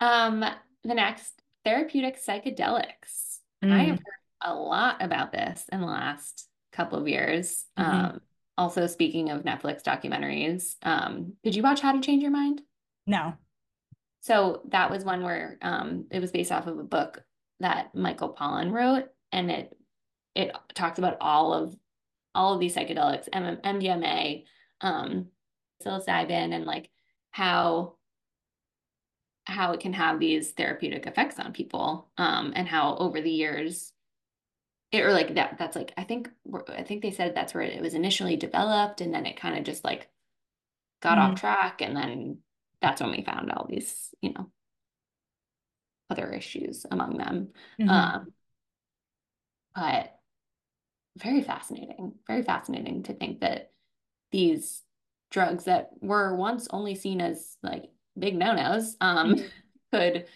um, 0.00 0.44
the 0.84 0.94
next 0.94 1.42
therapeutic 1.64 2.16
psychedelics. 2.24 3.29
Mm. 3.64 3.72
I 3.72 3.78
have 3.84 3.98
heard 3.98 4.42
a 4.42 4.54
lot 4.54 5.02
about 5.02 5.32
this 5.32 5.64
in 5.70 5.80
the 5.80 5.86
last 5.86 6.48
couple 6.72 6.98
of 6.98 7.08
years. 7.08 7.64
Mm-hmm. 7.78 7.90
Um, 7.90 8.20
also, 8.56 8.86
speaking 8.86 9.30
of 9.30 9.42
Netflix 9.42 9.82
documentaries, 9.82 10.76
um, 10.82 11.34
did 11.42 11.54
you 11.54 11.62
watch 11.62 11.80
How 11.80 11.92
to 11.92 12.00
Change 12.00 12.22
Your 12.22 12.30
Mind? 12.30 12.60
No. 13.06 13.34
So 14.20 14.62
that 14.68 14.90
was 14.90 15.04
one 15.04 15.22
where 15.22 15.56
um, 15.62 16.06
it 16.10 16.20
was 16.20 16.30
based 16.30 16.52
off 16.52 16.66
of 16.66 16.78
a 16.78 16.84
book 16.84 17.22
that 17.60 17.94
Michael 17.94 18.34
Pollan 18.34 18.70
wrote, 18.70 19.06
and 19.32 19.50
it 19.50 19.76
it 20.34 20.54
talks 20.74 20.98
about 20.98 21.16
all 21.20 21.52
of 21.54 21.74
all 22.34 22.54
of 22.54 22.60
these 22.60 22.76
psychedelics, 22.76 23.28
M- 23.32 23.58
MDMA, 23.64 24.44
um, 24.80 25.26
psilocybin, 25.82 26.54
and 26.54 26.64
like 26.64 26.90
how 27.30 27.94
how 29.50 29.72
it 29.72 29.80
can 29.80 29.92
have 29.92 30.18
these 30.18 30.52
therapeutic 30.52 31.06
effects 31.06 31.38
on 31.38 31.52
people 31.52 32.08
um, 32.16 32.52
and 32.54 32.68
how 32.68 32.96
over 32.96 33.20
the 33.20 33.30
years 33.30 33.92
it, 34.92 35.02
or 35.02 35.12
like 35.12 35.34
that 35.34 35.56
that's 35.58 35.76
like 35.76 35.92
i 35.96 36.04
think 36.04 36.30
i 36.68 36.82
think 36.82 37.02
they 37.02 37.10
said 37.10 37.34
that's 37.34 37.54
where 37.54 37.62
it 37.62 37.82
was 37.82 37.94
initially 37.94 38.36
developed 38.36 39.00
and 39.00 39.12
then 39.12 39.26
it 39.26 39.36
kind 39.36 39.56
of 39.56 39.64
just 39.64 39.84
like 39.84 40.08
got 41.02 41.18
mm-hmm. 41.18 41.32
off 41.32 41.40
track 41.40 41.80
and 41.80 41.96
then 41.96 42.38
that's 42.80 43.00
when 43.00 43.10
we 43.10 43.22
found 43.22 43.50
all 43.52 43.66
these 43.68 44.14
you 44.20 44.32
know 44.32 44.50
other 46.08 46.32
issues 46.32 46.86
among 46.90 47.16
them 47.16 47.48
mm-hmm. 47.80 47.88
um, 47.88 48.32
but 49.74 50.16
very 51.18 51.42
fascinating 51.42 52.12
very 52.26 52.42
fascinating 52.42 53.02
to 53.02 53.14
think 53.14 53.40
that 53.40 53.70
these 54.32 54.82
drugs 55.30 55.64
that 55.64 55.90
were 56.00 56.34
once 56.34 56.66
only 56.72 56.94
seen 56.94 57.20
as 57.20 57.56
like 57.62 57.90
big 58.20 58.36
no-nos 58.36 58.96
um, 59.00 59.34
mm-hmm. 59.34 59.46
could 59.92 60.26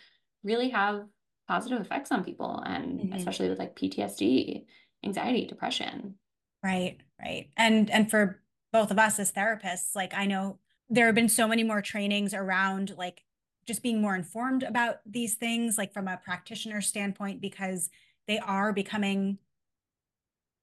really 0.43 0.71
have 0.71 1.05
positive 1.49 1.81
effects 1.81 2.11
on 2.11 2.25
people 2.25 2.63
and 2.67 3.01
mm-hmm. 3.01 3.13
especially 3.15 3.49
with 3.49 3.59
like 3.59 3.77
PTSD, 3.77 4.65
anxiety, 5.05 5.47
depression. 5.47 6.15
Right, 6.63 6.99
right. 7.21 7.51
And 7.57 7.91
and 7.91 8.11
for 8.11 8.43
both 8.73 8.91
of 8.91 8.99
us 8.99 9.19
as 9.19 9.31
therapists, 9.31 9.95
like 9.95 10.15
I 10.15 10.27
know 10.27 10.59
there 10.89 11.07
have 11.07 11.15
been 11.15 11.29
so 11.29 11.47
many 11.47 11.63
more 11.63 11.83
trainings 11.83 12.35
around 12.35 12.95
like 12.97 13.23
just 13.67 13.83
being 13.83 14.01
more 14.01 14.15
informed 14.15 14.63
about 14.63 14.97
these 15.07 15.35
things 15.35 15.79
like 15.79 15.93
from 15.93 16.09
a 16.09 16.21
practitioner 16.23 16.81
standpoint 16.81 17.41
because 17.41 17.91
they 18.27 18.39
are 18.39 18.73
becoming 18.73 19.39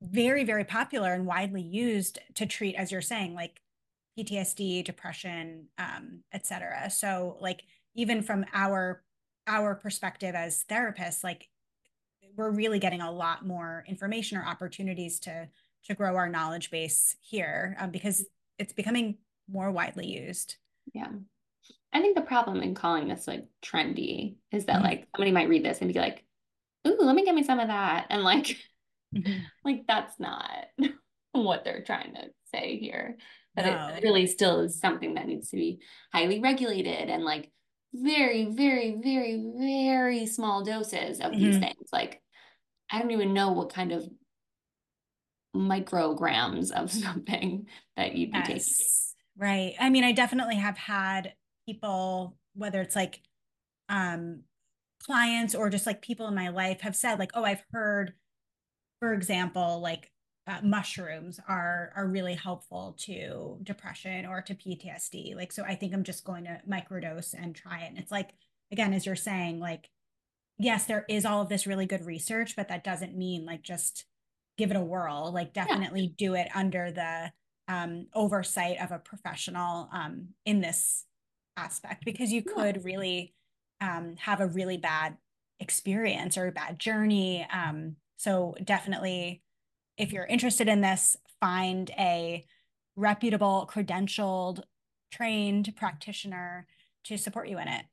very 0.02 0.44
very 0.44 0.64
popular 0.64 1.14
and 1.14 1.28
widely 1.28 1.62
used 1.62 2.20
to 2.36 2.46
treat 2.46 2.76
as 2.76 2.92
you're 2.92 3.02
saying 3.02 3.34
like 3.36 3.62
PTSD, 4.18 4.84
depression, 4.84 5.68
um, 5.78 6.22
etc. 6.34 6.90
So 6.90 7.38
like 7.40 7.64
even 7.96 8.22
from 8.22 8.46
our 8.54 9.04
our 9.48 9.76
perspective 9.76 10.36
as 10.36 10.64
therapists, 10.70 11.24
like 11.24 11.48
we're 12.36 12.52
really 12.52 12.80
getting 12.80 13.02
a 13.02 13.12
lot 13.12 13.46
more 13.46 13.84
information 13.88 14.38
or 14.38 14.46
opportunities 14.46 15.20
to 15.22 15.50
to 15.86 15.96
grow 15.96 16.16
our 16.16 16.30
knowledge 16.30 16.70
base 16.70 17.16
here 17.22 17.76
um, 17.80 17.90
because 17.90 18.26
it's 18.60 18.74
becoming 18.74 19.18
more 19.50 19.72
widely 19.72 20.06
used. 20.06 20.58
Yeah. 20.94 21.08
I 21.94 22.00
think 22.00 22.16
the 22.16 22.22
problem 22.22 22.62
in 22.62 22.76
calling 22.76 23.08
this 23.08 23.28
like 23.28 23.46
trendy 23.64 24.36
is 24.52 24.66
that 24.66 24.78
mm-hmm. 24.78 24.86
like 24.86 25.08
somebody 25.16 25.32
might 25.32 25.50
read 25.50 25.66
this 25.66 25.80
and 25.82 25.92
be 25.92 26.00
like, 26.00 26.24
ooh, 26.88 26.98
let 27.00 27.16
me 27.16 27.26
get 27.26 27.36
me 27.36 27.44
some 27.44 27.60
of 27.60 27.68
that. 27.68 28.08
And 28.10 28.24
like, 28.24 28.58
mm-hmm. 29.16 29.40
like 29.66 29.86
that's 29.88 30.20
not 30.20 30.68
what 31.32 31.64
they're 31.64 31.84
trying 31.84 32.14
to 32.14 32.30
say 32.54 32.78
here 32.78 33.18
but 33.56 33.66
no. 33.66 33.90
it 33.96 34.04
really 34.04 34.28
still 34.28 34.62
is 34.62 34.80
something 34.80 35.16
that 35.16 35.28
needs 35.28 35.50
to 35.50 35.56
be 35.56 35.80
highly 36.14 36.40
regulated 36.40 37.10
and 37.10 37.24
like 37.24 37.52
very 37.94 38.46
very 38.46 38.98
very 39.04 39.52
very 39.58 40.26
small 40.26 40.64
doses 40.64 41.20
of 41.20 41.32
mm-hmm. 41.32 41.40
these 41.40 41.58
things 41.58 41.90
like 41.92 42.22
i 42.92 43.00
don't 43.00 43.12
even 43.12 43.34
know 43.34 43.52
what 43.52 43.74
kind 43.74 43.92
of 43.92 44.08
micrograms 45.56 46.72
of 46.72 46.92
something 46.92 47.68
that 47.98 48.16
you'd 48.16 48.32
be 48.32 48.38
yes. 48.38 48.46
taking 48.48 48.66
right 49.38 49.74
i 49.80 49.90
mean 49.90 50.04
i 50.04 50.12
definitely 50.12 50.56
have 50.56 50.78
had 50.78 51.34
people 51.68 52.38
whether 52.56 52.82
it's 52.82 52.96
like 52.96 53.22
um 53.90 54.42
clients 55.04 55.56
or 55.56 55.70
just 55.70 55.86
like 55.86 56.02
people 56.02 56.28
in 56.28 56.36
my 56.36 56.50
life 56.50 56.82
have 56.82 56.96
said 56.96 57.20
like 57.20 57.32
oh 57.34 57.44
i've 57.44 57.64
heard 57.74 58.14
for 59.00 59.14
example 59.14 59.82
like 59.82 60.12
uh, 60.52 60.60
mushrooms 60.64 61.40
are 61.48 61.94
are 61.96 62.08
really 62.08 62.34
helpful 62.34 62.96
to 63.00 63.58
depression 63.64 64.26
or 64.26 64.42
to 64.42 64.54
PTSD. 64.54 65.36
Like, 65.36 65.52
so 65.52 65.64
I 65.64 65.76
think 65.76 65.94
I'm 65.94 66.04
just 66.04 66.26
going 66.26 66.44
to 66.44 66.62
microdose 66.70 67.34
and 67.34 67.56
try 67.56 67.84
it. 67.84 67.90
And 67.90 67.98
it's 67.98 68.12
like, 68.12 68.32
again, 68.72 68.94
as 68.94 69.06
you're 69.06 69.16
saying, 69.16 69.60
like, 69.60 69.90
yes, 70.58 70.86
there 70.86 71.06
is 71.08 71.26
all 71.26 71.42
of 71.42 71.50
this 71.50 71.66
really 71.66 71.86
good 71.86 72.06
research, 72.06 72.56
but 72.56 72.68
that 72.68 72.84
doesn't 72.84 73.16
mean 73.16 73.46
like 73.46 73.62
just 73.62 74.06
give 74.58 74.72
it 74.72 74.78
a 74.78 74.82
whirl. 74.82 75.32
Like, 75.34 75.54
definitely 75.54 76.02
yeah. 76.02 76.16
do 76.18 76.34
it 76.36 76.50
under 76.54 76.92
the 76.92 77.32
um, 77.70 78.08
oversight 78.14 78.78
of 78.82 78.92
a 78.92 79.00
professional 79.00 79.88
um, 79.94 80.30
in 80.46 80.60
this 80.60 81.06
aspect 81.56 82.04
because 82.04 82.32
you 82.32 82.42
could 82.42 82.76
yeah. 82.76 82.82
really 82.84 83.34
um, 83.80 84.16
have 84.18 84.42
a 84.42 84.48
really 84.48 84.78
bad 84.78 85.16
experience 85.62 86.38
or 86.38 86.48
a 86.48 86.52
bad 86.52 86.78
journey. 86.78 87.48
Um, 87.54 87.96
so 88.18 88.56
definitely 88.64 89.44
if 90.02 90.12
you're 90.12 90.26
interested 90.26 90.68
in 90.68 90.82
this, 90.82 91.16
find 91.40 91.92
a 91.92 92.44
reputable, 92.96 93.70
credentialed, 93.72 94.64
trained 95.12 95.76
practitioner 95.76 96.66
to 97.04 97.18
support 97.18 97.48
you 97.48 97.60
in 97.60 97.68
it. 97.68 97.86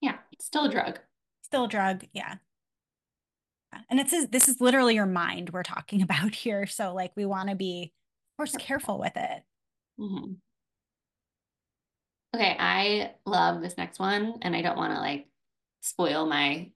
Yeah, 0.00 0.18
it's 0.30 0.44
still 0.44 0.66
a 0.66 0.70
drug. 0.70 1.00
Still 1.42 1.64
a 1.64 1.68
drug, 1.68 2.04
yeah. 2.12 2.36
And 3.90 3.98
it's 3.98 4.14
this 4.28 4.48
is 4.48 4.60
literally 4.60 4.94
your 4.94 5.04
mind 5.04 5.50
we're 5.50 5.64
talking 5.64 6.00
about 6.02 6.32
here. 6.32 6.64
So 6.66 6.94
like 6.94 7.10
we 7.16 7.26
want 7.26 7.48
to 7.48 7.56
be, 7.56 7.92
of 8.32 8.36
course, 8.36 8.56
careful 8.56 8.98
with 8.98 9.16
it. 9.16 9.42
Mm-hmm. 9.98 10.34
Okay, 12.36 12.56
I 12.56 13.14
love 13.26 13.62
this 13.62 13.76
next 13.76 13.98
one, 13.98 14.38
and 14.42 14.54
I 14.54 14.62
don't 14.62 14.76
want 14.76 14.94
to 14.94 15.00
like 15.00 15.26
spoil 15.80 16.24
my 16.24 16.70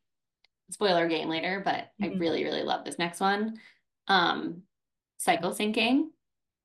spoiler 0.71 1.07
game 1.07 1.29
later, 1.29 1.63
but 1.65 1.93
mm-hmm. 2.01 2.05
I 2.05 2.19
really, 2.19 2.43
really 2.43 2.65
love 2.65 2.85
this 2.85 2.99
next 2.99 3.21
one 3.21 3.61
um, 4.09 4.63
cycle 5.23 5.53
syncing, 5.53 6.07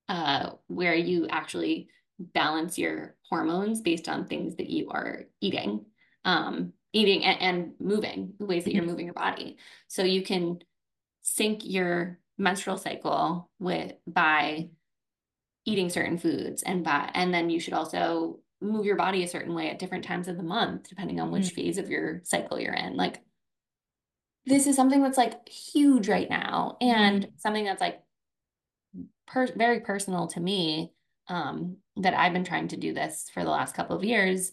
uh, 0.10 0.52
where 0.68 0.96
you 0.96 1.28
actually 1.30 1.90
balance 2.20 2.78
your 2.78 3.16
hormones 3.30 3.82
based 3.82 4.10
on 4.10 4.26
things 4.26 4.56
that 4.56 4.70
you 4.70 4.90
are 4.90 5.26
eating, 5.42 5.86
um, 6.26 6.74
eating 6.92 7.24
and, 7.24 7.42
and 7.42 7.72
moving, 7.80 8.34
the 8.40 8.46
ways 8.46 8.64
that 8.64 8.74
you're 8.74 8.82
mm-hmm. 8.82 8.92
moving 8.92 9.06
your 9.06 9.14
body. 9.14 9.58
So 9.88 10.04
you 10.04 10.24
can 10.24 10.60
sync 11.22 11.66
your 11.66 12.20
menstrual 12.40 12.78
cycle 12.78 13.52
with 13.60 13.94
by 14.08 14.70
eating 15.66 15.90
certain 15.90 16.18
foods 16.18 16.64
and 16.64 16.84
by 16.84 17.12
and 17.14 17.34
then 17.34 17.50
you 17.50 17.60
should 17.60 17.74
also 17.74 18.40
move 18.62 18.86
your 18.86 18.96
body 18.96 19.24
a 19.24 19.28
certain 19.28 19.54
way 19.54 19.70
at 19.70 19.80
different 19.80 20.06
times 20.06 20.28
of 20.28 20.38
the 20.38 20.44
month 20.44 20.88
depending 20.88 21.20
on 21.20 21.32
which 21.32 21.48
mm. 21.48 21.52
phase 21.52 21.78
of 21.78 21.90
your 21.90 22.22
cycle 22.24 22.60
you're 22.60 22.74
in 22.74 22.96
like 22.96 23.20
this 24.46 24.66
is 24.66 24.76
something 24.76 25.04
that's 25.04 25.18
like 25.18 25.50
huge 25.50 26.08
right 26.08 26.30
now 26.30 26.78
and 26.80 27.26
mm. 27.26 27.30
something 27.38 27.66
that's 27.66 27.82
like 27.82 28.02
per- 29.28 29.56
very 29.56 29.82
personal 29.82 30.28
to 30.28 30.40
me 30.40 30.92
um 31.28 31.78
that 31.98 32.14
I've 32.14 32.34
been 32.34 32.44
trying 32.44 32.70
to 32.70 32.78
do 32.78 32.94
this 32.94 33.30
for 33.34 33.44
the 33.44 33.50
last 33.50 33.76
couple 33.76 33.96
of 33.96 34.04
years 34.04 34.52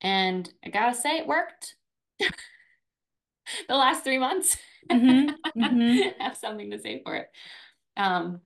and 0.00 0.50
I 0.64 0.70
got 0.70 0.90
to 0.90 1.00
say 1.00 1.18
it 1.18 1.26
worked 1.26 1.74
the 2.20 3.76
last 3.76 4.04
3 4.04 4.18
months 4.18 4.56
mm-hmm. 4.90 5.30
Mm-hmm. 5.60 6.22
have 6.22 6.36
something 6.36 6.70
to 6.70 6.78
say 6.78 7.02
for 7.04 7.16
it 7.16 7.28
um 7.96 8.40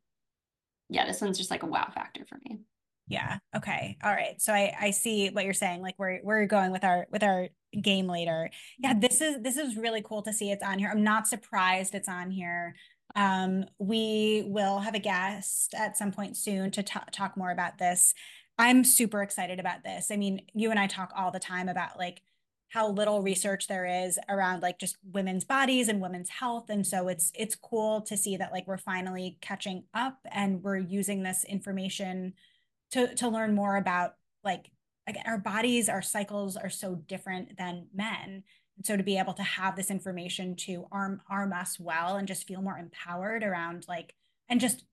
yeah, 0.88 1.06
this 1.06 1.20
one's 1.20 1.38
just 1.38 1.50
like 1.50 1.62
a 1.62 1.66
wow 1.66 1.88
factor 1.94 2.24
for 2.24 2.38
me. 2.44 2.60
Yeah. 3.06 3.38
Okay. 3.54 3.98
All 4.02 4.12
right. 4.12 4.40
So 4.40 4.52
I 4.52 4.74
I 4.80 4.90
see 4.90 5.28
what 5.28 5.44
you're 5.44 5.52
saying. 5.52 5.82
Like 5.82 5.96
we're 5.98 6.20
we're 6.22 6.46
going 6.46 6.72
with 6.72 6.84
our 6.84 7.06
with 7.10 7.22
our 7.22 7.48
game 7.80 8.06
later. 8.06 8.50
Yeah, 8.78 8.94
this 8.98 9.20
is 9.20 9.42
this 9.42 9.56
is 9.56 9.76
really 9.76 10.02
cool 10.02 10.22
to 10.22 10.32
see 10.32 10.50
it's 10.50 10.62
on 10.62 10.78
here. 10.78 10.88
I'm 10.90 11.04
not 11.04 11.26
surprised 11.26 11.94
it's 11.94 12.08
on 12.08 12.30
here. 12.30 12.74
Um, 13.14 13.66
we 13.78 14.44
will 14.46 14.80
have 14.80 14.94
a 14.94 15.00
guest 15.00 15.74
at 15.74 15.96
some 15.96 16.12
point 16.12 16.36
soon 16.36 16.70
to 16.72 16.82
t- 16.82 16.98
talk 17.12 17.36
more 17.36 17.50
about 17.50 17.78
this. 17.78 18.12
I'm 18.58 18.84
super 18.84 19.22
excited 19.22 19.60
about 19.60 19.84
this. 19.84 20.10
I 20.10 20.16
mean, 20.16 20.42
you 20.52 20.70
and 20.70 20.78
I 20.78 20.86
talk 20.86 21.12
all 21.16 21.30
the 21.30 21.38
time 21.40 21.68
about 21.68 21.98
like 21.98 22.22
how 22.74 22.88
little 22.90 23.22
research 23.22 23.68
there 23.68 23.86
is 23.86 24.18
around 24.28 24.60
like 24.60 24.80
just 24.80 24.96
women's 25.12 25.44
bodies 25.44 25.88
and 25.88 26.00
women's 26.00 26.28
health 26.28 26.68
and 26.70 26.84
so 26.84 27.06
it's 27.06 27.30
it's 27.36 27.54
cool 27.54 28.00
to 28.00 28.16
see 28.16 28.36
that 28.36 28.50
like 28.50 28.66
we're 28.66 28.76
finally 28.76 29.38
catching 29.40 29.84
up 29.94 30.18
and 30.32 30.60
we're 30.60 30.76
using 30.76 31.22
this 31.22 31.44
information 31.44 32.34
to 32.90 33.14
to 33.14 33.28
learn 33.28 33.54
more 33.54 33.76
about 33.76 34.14
like 34.42 34.72
again 35.06 35.22
our 35.24 35.38
bodies 35.38 35.88
our 35.88 36.02
cycles 36.02 36.56
are 36.56 36.68
so 36.68 36.96
different 36.96 37.56
than 37.56 37.86
men 37.94 38.42
so 38.82 38.96
to 38.96 39.02
be 39.02 39.18
able 39.18 39.32
to 39.34 39.42
have 39.42 39.76
this 39.76 39.90
information 39.90 40.56
to 40.56 40.86
arm 40.90 41.20
arm 41.30 41.52
us 41.52 41.78
well 41.78 42.16
and 42.16 42.28
just 42.28 42.46
feel 42.46 42.62
more 42.62 42.78
empowered 42.78 43.42
around 43.44 43.84
like 43.88 44.14
and 44.48 44.60
just 44.60 44.84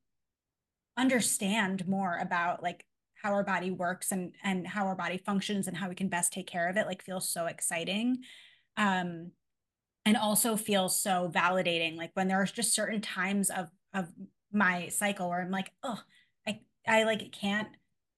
understand 0.97 1.87
more 1.87 2.17
about 2.21 2.61
like 2.61 2.85
how 3.21 3.31
our 3.31 3.43
body 3.43 3.71
works 3.71 4.11
and 4.11 4.33
and 4.43 4.67
how 4.67 4.85
our 4.85 4.95
body 4.95 5.17
functions 5.17 5.67
and 5.67 5.77
how 5.77 5.89
we 5.89 5.95
can 5.95 6.09
best 6.09 6.33
take 6.33 6.47
care 6.47 6.69
of 6.69 6.77
it 6.77 6.85
like 6.85 7.03
feels 7.03 7.29
so 7.29 7.45
exciting. 7.45 8.19
Um 8.77 9.31
and 10.05 10.17
also 10.17 10.55
feels 10.55 10.99
so 10.99 11.31
validating 11.33 11.95
like 11.95 12.11
when 12.15 12.27
there 12.27 12.41
are 12.41 12.45
just 12.45 12.73
certain 12.73 13.01
times 13.01 13.49
of 13.49 13.67
of 13.93 14.07
my 14.51 14.87
cycle 14.87 15.29
where 15.29 15.39
i'm 15.39 15.51
like 15.51 15.71
oh 15.83 15.99
i 16.47 16.59
i 16.87 17.03
like 17.03 17.31
can't 17.31 17.67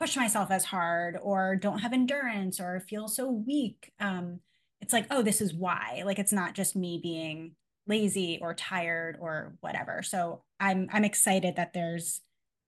push 0.03 0.18
myself 0.18 0.51
as 0.51 0.66
hard 0.66 1.18
or 1.22 1.55
don't 1.55 1.80
have 1.80 1.93
endurance 1.93 2.59
or 2.59 2.82
feel 2.82 3.07
so 3.07 3.32
weak. 3.32 3.93
Um 4.01 4.41
it's 4.84 4.94
like 4.94 5.08
oh 5.10 5.22
this 5.24 5.42
is 5.42 5.54
why 5.54 6.04
like 6.06 6.20
it's 6.20 6.34
not 6.34 6.54
just 6.54 6.76
me 6.76 7.00
being 7.02 7.56
lazy 7.88 8.38
or 8.42 8.54
tired 8.54 9.18
or 9.20 9.56
whatever 9.62 10.04
so 10.04 10.44
i'm 10.60 10.88
i'm 10.94 11.04
excited 11.04 11.56
that 11.56 11.74
there's 11.74 12.22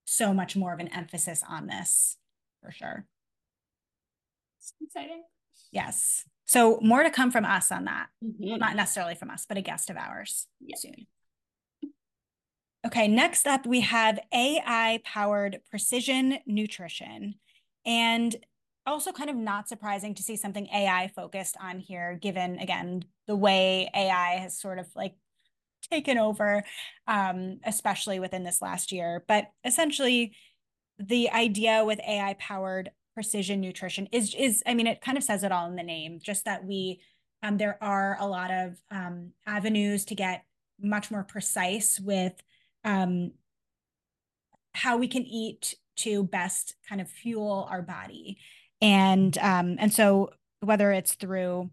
so 0.05 0.33
much 0.33 0.55
more 0.55 0.73
of 0.73 0.79
an 0.79 0.87
emphasis 0.89 1.43
on 1.47 1.67
this 1.67 2.17
for 2.63 2.71
sure. 2.71 3.05
It's 4.59 4.73
exciting. 4.81 5.23
Yes. 5.71 6.23
So 6.45 6.79
more 6.81 7.03
to 7.03 7.09
come 7.09 7.31
from 7.31 7.45
us 7.45 7.71
on 7.71 7.85
that. 7.85 8.07
Mm-hmm. 8.23 8.57
Not 8.57 8.75
necessarily 8.75 9.15
from 9.15 9.29
us, 9.29 9.45
but 9.47 9.57
a 9.57 9.61
guest 9.61 9.89
of 9.89 9.97
ours 9.97 10.47
soon. 10.75 11.07
Okay, 12.85 13.07
next 13.07 13.47
up 13.47 13.65
we 13.65 13.81
have 13.81 14.19
AI 14.31 14.99
powered 15.03 15.59
precision 15.69 16.37
nutrition. 16.45 17.35
And 17.85 18.35
also 18.85 19.11
kind 19.11 19.29
of 19.29 19.35
not 19.35 19.67
surprising 19.67 20.13
to 20.15 20.23
see 20.23 20.35
something 20.35 20.67
AI 20.67 21.11
focused 21.15 21.57
on 21.61 21.79
here, 21.79 22.17
given 22.21 22.59
again 22.59 23.03
the 23.27 23.35
way 23.35 23.89
AI 23.95 24.37
has 24.39 24.59
sort 24.59 24.79
of 24.79 24.87
like 24.95 25.15
taken 25.91 26.17
over, 26.17 26.63
um, 27.07 27.59
especially 27.65 28.19
within 28.19 28.43
this 28.43 28.61
last 28.61 28.91
year. 28.91 29.23
But 29.27 29.49
essentially, 29.63 30.35
the 30.99 31.29
idea 31.31 31.83
with 31.83 31.99
AI 31.99 32.35
powered 32.39 32.91
precision 33.13 33.61
nutrition 33.61 34.07
is 34.11 34.35
is 34.35 34.61
I 34.65 34.73
mean 34.73 34.87
it 34.87 35.01
kind 35.01 35.17
of 35.17 35.23
says 35.23 35.43
it 35.43 35.51
all 35.51 35.67
in 35.67 35.75
the 35.75 35.83
name 35.83 36.19
just 36.21 36.45
that 36.45 36.65
we 36.65 36.99
um, 37.41 37.57
there 37.57 37.77
are 37.81 38.17
a 38.19 38.27
lot 38.27 38.51
of 38.51 38.77
um, 38.91 39.31
avenues 39.47 40.05
to 40.05 40.15
get 40.15 40.43
much 40.81 41.11
more 41.11 41.23
precise 41.23 41.99
with 41.99 42.33
um, 42.83 43.31
how 44.73 44.97
we 44.97 45.07
can 45.07 45.23
eat 45.23 45.75
to 45.97 46.23
best 46.23 46.75
kind 46.89 46.99
of 46.99 47.09
fuel 47.09 47.67
our 47.69 47.81
body 47.81 48.37
and 48.85 49.37
um, 49.39 49.77
and 49.79 49.91
so 49.91 50.29
whether 50.59 50.91
it's 50.91 51.15
through 51.15 51.69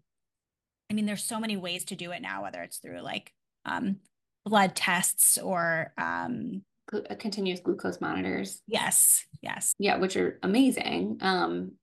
I 0.89 0.93
mean 0.93 1.05
there's 1.05 1.23
so 1.23 1.39
many 1.39 1.57
ways 1.57 1.85
to 1.85 1.95
do 1.95 2.11
it 2.11 2.21
now 2.21 2.43
whether 2.43 2.61
it's 2.61 2.77
through 2.77 3.01
like 3.01 3.31
um, 3.65 3.97
blood 4.45 4.75
tests 4.75 5.37
or 5.37 5.93
um, 5.97 6.63
uh, 6.91 7.15
continuous 7.17 7.59
glucose 7.59 8.01
monitors. 8.01 8.61
Yes. 8.67 9.25
Yes. 9.41 9.73
Yeah, 9.79 9.97
which 9.97 10.17
are 10.17 10.39
amazing. 10.43 11.19
Um, 11.21 11.73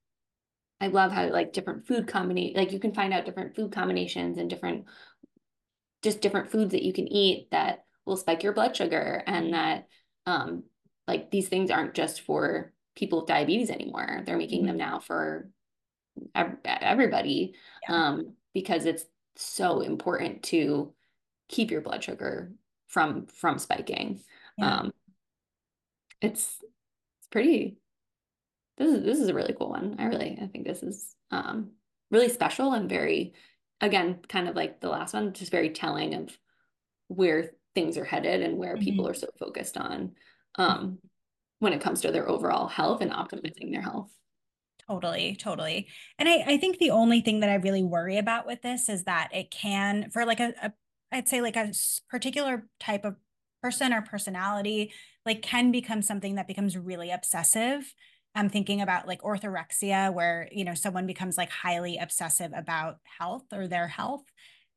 I 0.79 0.87
love 0.87 1.11
how 1.11 1.29
like 1.29 1.53
different 1.53 1.87
food 1.87 2.07
combination, 2.07 2.57
like 2.57 2.71
you 2.71 2.79
can 2.79 2.93
find 2.93 3.13
out 3.13 3.25
different 3.25 3.55
food 3.55 3.71
combinations 3.71 4.37
and 4.37 4.49
different, 4.49 4.85
just 6.03 6.21
different 6.21 6.51
foods 6.51 6.71
that 6.71 6.83
you 6.83 6.93
can 6.93 7.07
eat 7.07 7.49
that 7.51 7.85
will 8.05 8.17
spike 8.17 8.43
your 8.43 8.53
blood 8.53 8.75
sugar 8.75 9.23
and 9.25 9.53
that, 9.53 9.87
um, 10.25 10.63
like 11.07 11.31
these 11.31 11.49
things 11.49 11.71
aren't 11.71 11.93
just 11.93 12.21
for 12.21 12.73
people 12.95 13.19
with 13.19 13.27
diabetes 13.27 13.69
anymore. 13.69 14.23
They're 14.25 14.37
making 14.37 14.59
mm-hmm. 14.59 14.67
them 14.67 14.77
now 14.77 14.99
for 14.99 15.49
everybody, 16.65 17.55
yeah. 17.87 17.95
um, 17.95 18.33
because 18.53 18.85
it's 18.85 19.05
so 19.35 19.81
important 19.81 20.43
to 20.43 20.93
keep 21.47 21.71
your 21.71 21.81
blood 21.81 22.03
sugar 22.03 22.51
from 22.87 23.27
from 23.27 23.57
spiking. 23.57 24.21
Yeah. 24.57 24.79
Um, 24.79 24.93
it's 26.21 26.57
it's 27.19 27.27
pretty. 27.31 27.77
This 28.77 28.93
is 28.93 29.03
this 29.03 29.19
is 29.19 29.29
a 29.29 29.33
really 29.33 29.53
cool 29.57 29.69
one. 29.69 29.95
I 29.99 30.05
really 30.05 30.37
I 30.41 30.47
think 30.47 30.65
this 30.65 30.83
is 30.83 31.15
um, 31.31 31.71
really 32.09 32.29
special 32.29 32.73
and 32.73 32.89
very, 32.89 33.33
again, 33.79 34.19
kind 34.27 34.47
of 34.47 34.55
like 34.55 34.81
the 34.81 34.89
last 34.89 35.13
one, 35.13 35.33
just 35.33 35.51
very 35.51 35.69
telling 35.69 36.13
of 36.13 36.37
where 37.07 37.51
things 37.73 37.97
are 37.97 38.05
headed 38.05 38.41
and 38.41 38.57
where 38.57 38.75
mm-hmm. 38.75 38.83
people 38.83 39.07
are 39.07 39.13
so 39.13 39.27
focused 39.39 39.77
on 39.77 40.11
um, 40.55 40.99
when 41.61 41.73
it 41.73 41.81
comes 41.81 42.01
to 42.01 42.11
their 42.11 42.27
overall 42.27 42.67
health 42.67 43.01
and 43.01 43.11
optimizing 43.11 43.71
their 43.71 43.81
health. 43.81 44.11
Totally, 44.87 45.37
totally. 45.39 45.87
And 46.19 46.27
I, 46.27 46.43
I 46.45 46.57
think 46.57 46.77
the 46.77 46.91
only 46.91 47.21
thing 47.21 47.39
that 47.39 47.49
I 47.49 47.55
really 47.55 47.83
worry 47.83 48.17
about 48.17 48.45
with 48.45 48.61
this 48.61 48.89
is 48.89 49.05
that 49.05 49.29
it 49.33 49.49
can, 49.51 50.09
for 50.11 50.25
like 50.25 50.39
a, 50.39 50.53
a 50.61 50.73
I'd 51.11 51.27
say 51.27 51.41
like 51.41 51.55
a 51.55 51.71
particular 52.09 52.67
type 52.79 53.05
of 53.05 53.15
person 53.61 53.93
or 53.93 54.01
personality 54.01 54.91
like 55.25 55.41
can 55.41 55.71
become 55.71 56.01
something 56.01 56.35
that 56.35 56.47
becomes 56.47 56.77
really 56.77 57.11
obsessive 57.11 57.93
i'm 58.33 58.49
thinking 58.49 58.81
about 58.81 59.07
like 59.07 59.21
orthorexia 59.21 60.11
where 60.13 60.49
you 60.51 60.63
know 60.63 60.73
someone 60.73 61.05
becomes 61.05 61.37
like 61.37 61.51
highly 61.51 61.97
obsessive 61.97 62.51
about 62.55 62.97
health 63.19 63.45
or 63.53 63.67
their 63.67 63.87
health 63.87 64.23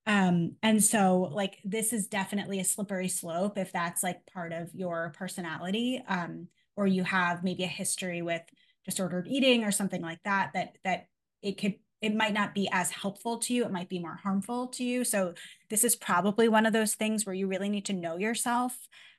um 0.06 0.54
and 0.62 0.84
so 0.84 1.30
like 1.32 1.58
this 1.64 1.92
is 1.92 2.06
definitely 2.08 2.60
a 2.60 2.64
slippery 2.64 3.08
slope 3.08 3.56
if 3.56 3.72
that's 3.72 4.02
like 4.02 4.18
part 4.26 4.52
of 4.52 4.68
your 4.74 5.14
personality 5.16 6.02
um 6.08 6.46
or 6.76 6.86
you 6.86 7.04
have 7.04 7.44
maybe 7.44 7.64
a 7.64 7.68
history 7.68 8.22
with 8.22 8.42
disordered 8.84 9.26
eating 9.28 9.64
or 9.64 9.70
something 9.70 10.02
like 10.02 10.22
that 10.24 10.50
that 10.54 10.76
that 10.84 11.06
it 11.42 11.58
could 11.58 11.74
it 12.00 12.14
might 12.14 12.34
not 12.34 12.54
be 12.54 12.68
as 12.70 12.90
helpful 12.90 13.38
to 13.38 13.54
you. 13.54 13.64
It 13.64 13.72
might 13.72 13.88
be 13.88 13.98
more 13.98 14.20
harmful 14.22 14.66
to 14.68 14.84
you. 14.84 15.04
So 15.04 15.32
this 15.70 15.84
is 15.84 15.96
probably 15.96 16.48
one 16.48 16.66
of 16.66 16.74
those 16.74 16.94
things 16.94 17.24
where 17.24 17.34
you 17.34 17.46
really 17.46 17.70
need 17.70 17.86
to 17.86 17.94
know 17.94 18.18
yourself 18.18 18.76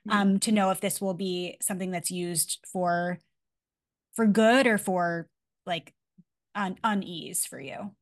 mm-hmm. 0.08 0.16
um, 0.16 0.38
to 0.40 0.52
know 0.52 0.70
if 0.70 0.80
this 0.80 1.00
will 1.00 1.14
be 1.14 1.56
something 1.60 1.90
that's 1.90 2.12
used 2.12 2.60
for 2.72 3.18
for 4.14 4.26
good 4.26 4.68
or 4.68 4.78
for 4.78 5.28
like 5.66 5.92
un- 6.54 6.78
unease 6.84 7.44
for 7.44 7.60
you. 7.60 7.92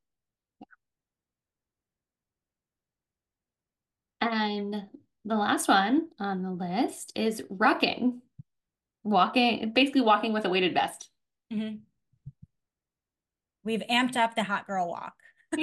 And 4.20 4.84
the 5.24 5.36
last 5.36 5.68
one 5.68 6.08
on 6.18 6.42
the 6.42 6.50
list 6.50 7.12
is 7.14 7.42
rucking, 7.50 8.20
walking, 9.04 9.72
basically 9.72 10.00
walking 10.00 10.32
with 10.32 10.44
a 10.44 10.50
weighted 10.50 10.74
vest. 10.74 11.10
Mm-hmm. 11.52 11.76
We've 13.62 13.82
amped 13.90 14.16
up 14.16 14.34
the 14.34 14.42
hot 14.42 14.66
girl 14.66 14.88
walk. 14.88 15.14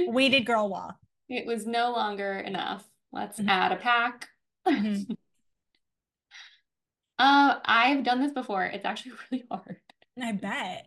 Weighted 0.00 0.46
girl 0.46 0.68
walk. 0.68 0.96
It 1.28 1.46
was 1.46 1.66
no 1.66 1.92
longer 1.92 2.38
enough. 2.38 2.84
Let's 3.12 3.38
mm-hmm. 3.38 3.48
add 3.48 3.72
a 3.72 3.76
pack. 3.76 4.28
Mm-hmm. 4.66 5.12
uh, 7.18 7.54
I've 7.64 8.04
done 8.04 8.20
this 8.20 8.32
before. 8.32 8.64
It's 8.64 8.84
actually 8.84 9.12
really 9.30 9.44
hard. 9.50 9.78
I 10.20 10.32
bet. 10.32 10.86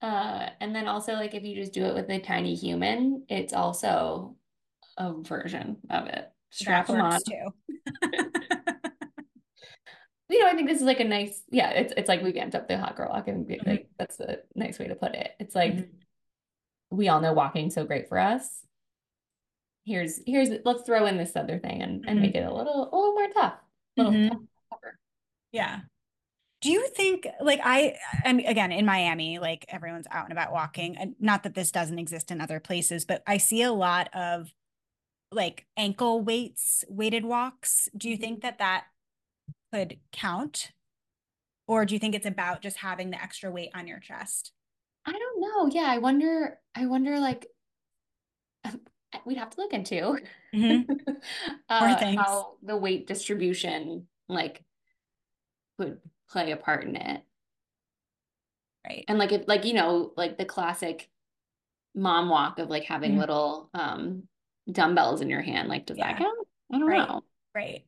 Uh, 0.00 0.50
and 0.60 0.74
then 0.74 0.86
also 0.86 1.14
like 1.14 1.34
if 1.34 1.42
you 1.42 1.56
just 1.56 1.72
do 1.72 1.84
it 1.84 1.94
with 1.94 2.08
a 2.08 2.20
tiny 2.20 2.54
human, 2.54 3.24
it's 3.28 3.52
also 3.52 4.36
a 4.96 5.12
version 5.12 5.78
of 5.90 6.06
it. 6.06 6.30
Strap 6.50 6.86
them 6.86 7.00
on. 7.00 7.20
too. 7.22 7.54
you 10.30 10.40
know, 10.40 10.46
I 10.48 10.54
think 10.54 10.68
this 10.68 10.78
is 10.78 10.84
like 10.84 11.00
a 11.00 11.04
nice, 11.04 11.42
yeah, 11.50 11.70
it's 11.70 11.92
it's 11.96 12.08
like 12.08 12.22
we 12.22 12.32
vamped 12.32 12.54
up 12.54 12.68
the 12.68 12.76
hot 12.78 12.96
girl 12.96 13.10
walk 13.10 13.28
and 13.28 13.46
Mhm. 13.46 13.66
like 13.66 13.88
that's 13.98 14.20
a 14.20 14.38
nice 14.54 14.78
way 14.78 14.88
to 14.88 14.94
put 14.94 15.14
it. 15.14 15.32
It's 15.40 15.54
like 15.54 15.72
Mhm. 15.74 15.88
we 16.90 17.08
all 17.08 17.20
know 17.20 17.32
walking 17.32 17.70
so 17.70 17.84
great 17.84 18.08
for 18.08 18.18
us. 18.18 18.64
Here's 19.84 20.20
here's 20.26 20.50
let's 20.64 20.82
throw 20.82 21.06
in 21.06 21.16
this 21.16 21.34
other 21.34 21.58
thing 21.58 21.82
and, 21.82 22.04
and 22.06 22.18
Mhm. 22.18 22.22
make 22.22 22.34
it 22.34 22.44
a 22.44 22.52
little 22.54 22.84
a 22.92 22.94
little 22.96 23.14
more 23.14 23.28
tough. 23.32 23.54
A 23.96 24.02
little 24.02 24.12
Mhm. 24.12 24.28
tough- 24.30 24.40
tougher. 24.70 24.98
Yeah. 25.52 25.80
Do 26.60 26.70
you 26.72 26.88
think 26.88 27.26
like 27.40 27.60
I 27.62 27.96
I 28.24 28.32
mean 28.34 28.46
again 28.46 28.72
in 28.72 28.84
Miami 28.84 29.38
like 29.38 29.64
everyone's 29.68 30.08
out 30.10 30.24
and 30.24 30.32
about 30.32 30.52
walking 30.52 30.98
and 30.98 31.14
not 31.20 31.44
that 31.44 31.54
this 31.54 31.70
doesn't 31.70 31.98
exist 31.98 32.30
in 32.30 32.40
other 32.40 32.60
places 32.60 33.04
but 33.06 33.22
I 33.26 33.38
see 33.38 33.62
a 33.62 33.72
lot 33.72 34.12
of 34.14 34.52
like 35.30 35.66
ankle 35.76 36.22
weights 36.22 36.84
weighted 36.88 37.24
walks. 37.24 37.88
Do 37.96 38.08
you 38.08 38.16
think 38.16 38.42
that 38.42 38.58
that 38.58 38.86
could 39.72 39.98
count? 40.12 40.72
Or 41.66 41.84
do 41.84 41.94
you 41.94 41.98
think 41.98 42.14
it's 42.14 42.26
about 42.26 42.62
just 42.62 42.78
having 42.78 43.10
the 43.10 43.22
extra 43.22 43.50
weight 43.50 43.70
on 43.74 43.86
your 43.86 43.98
chest? 44.00 44.52
I 45.04 45.12
don't 45.12 45.40
know. 45.40 45.66
Yeah, 45.66 45.86
I 45.88 45.98
wonder 45.98 46.58
I 46.74 46.86
wonder 46.86 47.18
like 47.18 47.46
we'd 49.26 49.38
have 49.38 49.50
to 49.50 49.60
look 49.60 49.72
into 49.72 50.18
Mhm. 50.54 50.86
uh, 51.68 52.04
how 52.16 52.56
the 52.62 52.76
weight 52.76 53.06
distribution 53.06 54.08
like 54.28 54.64
would 55.78 56.00
play 56.28 56.50
a 56.52 56.56
part 56.56 56.84
in 56.84 56.96
it. 56.96 57.22
Right. 58.86 59.04
And 59.08 59.18
like 59.18 59.32
if 59.32 59.46
like 59.46 59.64
you 59.64 59.74
know 59.74 60.12
like 60.16 60.38
the 60.38 60.44
classic 60.44 61.10
mom 61.94 62.28
walk 62.28 62.58
of 62.58 62.70
like 62.70 62.84
having 62.84 63.12
Mhm. 63.12 63.18
little 63.18 63.70
um 63.74 64.28
dumbbells 64.70 65.20
in 65.20 65.30
your 65.30 65.42
hand 65.42 65.68
like 65.68 65.86
does 65.86 65.96
that 65.96 66.18
count? 66.18 66.46
I 66.72 66.78
don't 66.78 66.86
Right. 66.86 67.08
know. 67.08 67.22
Right. 67.54 67.84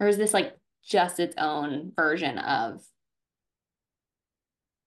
Or 0.00 0.08
is 0.08 0.16
this 0.16 0.34
like 0.34 0.56
just 0.84 1.20
its 1.20 1.34
own 1.38 1.92
version 1.96 2.38
of 2.38 2.82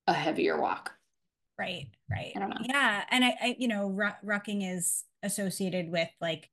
a 0.07 0.13
heavier 0.13 0.59
walk? 0.59 0.93
Right, 1.57 1.87
right. 2.09 2.31
I 2.35 2.39
don't 2.39 2.49
know. 2.49 2.61
Yeah, 2.63 3.03
and 3.11 3.23
I, 3.23 3.37
I 3.41 3.55
you 3.59 3.67
know, 3.67 3.87
ru- 3.89 4.11
rucking 4.25 4.73
is 4.73 5.03
associated 5.23 5.91
with 5.91 6.09
like 6.21 6.49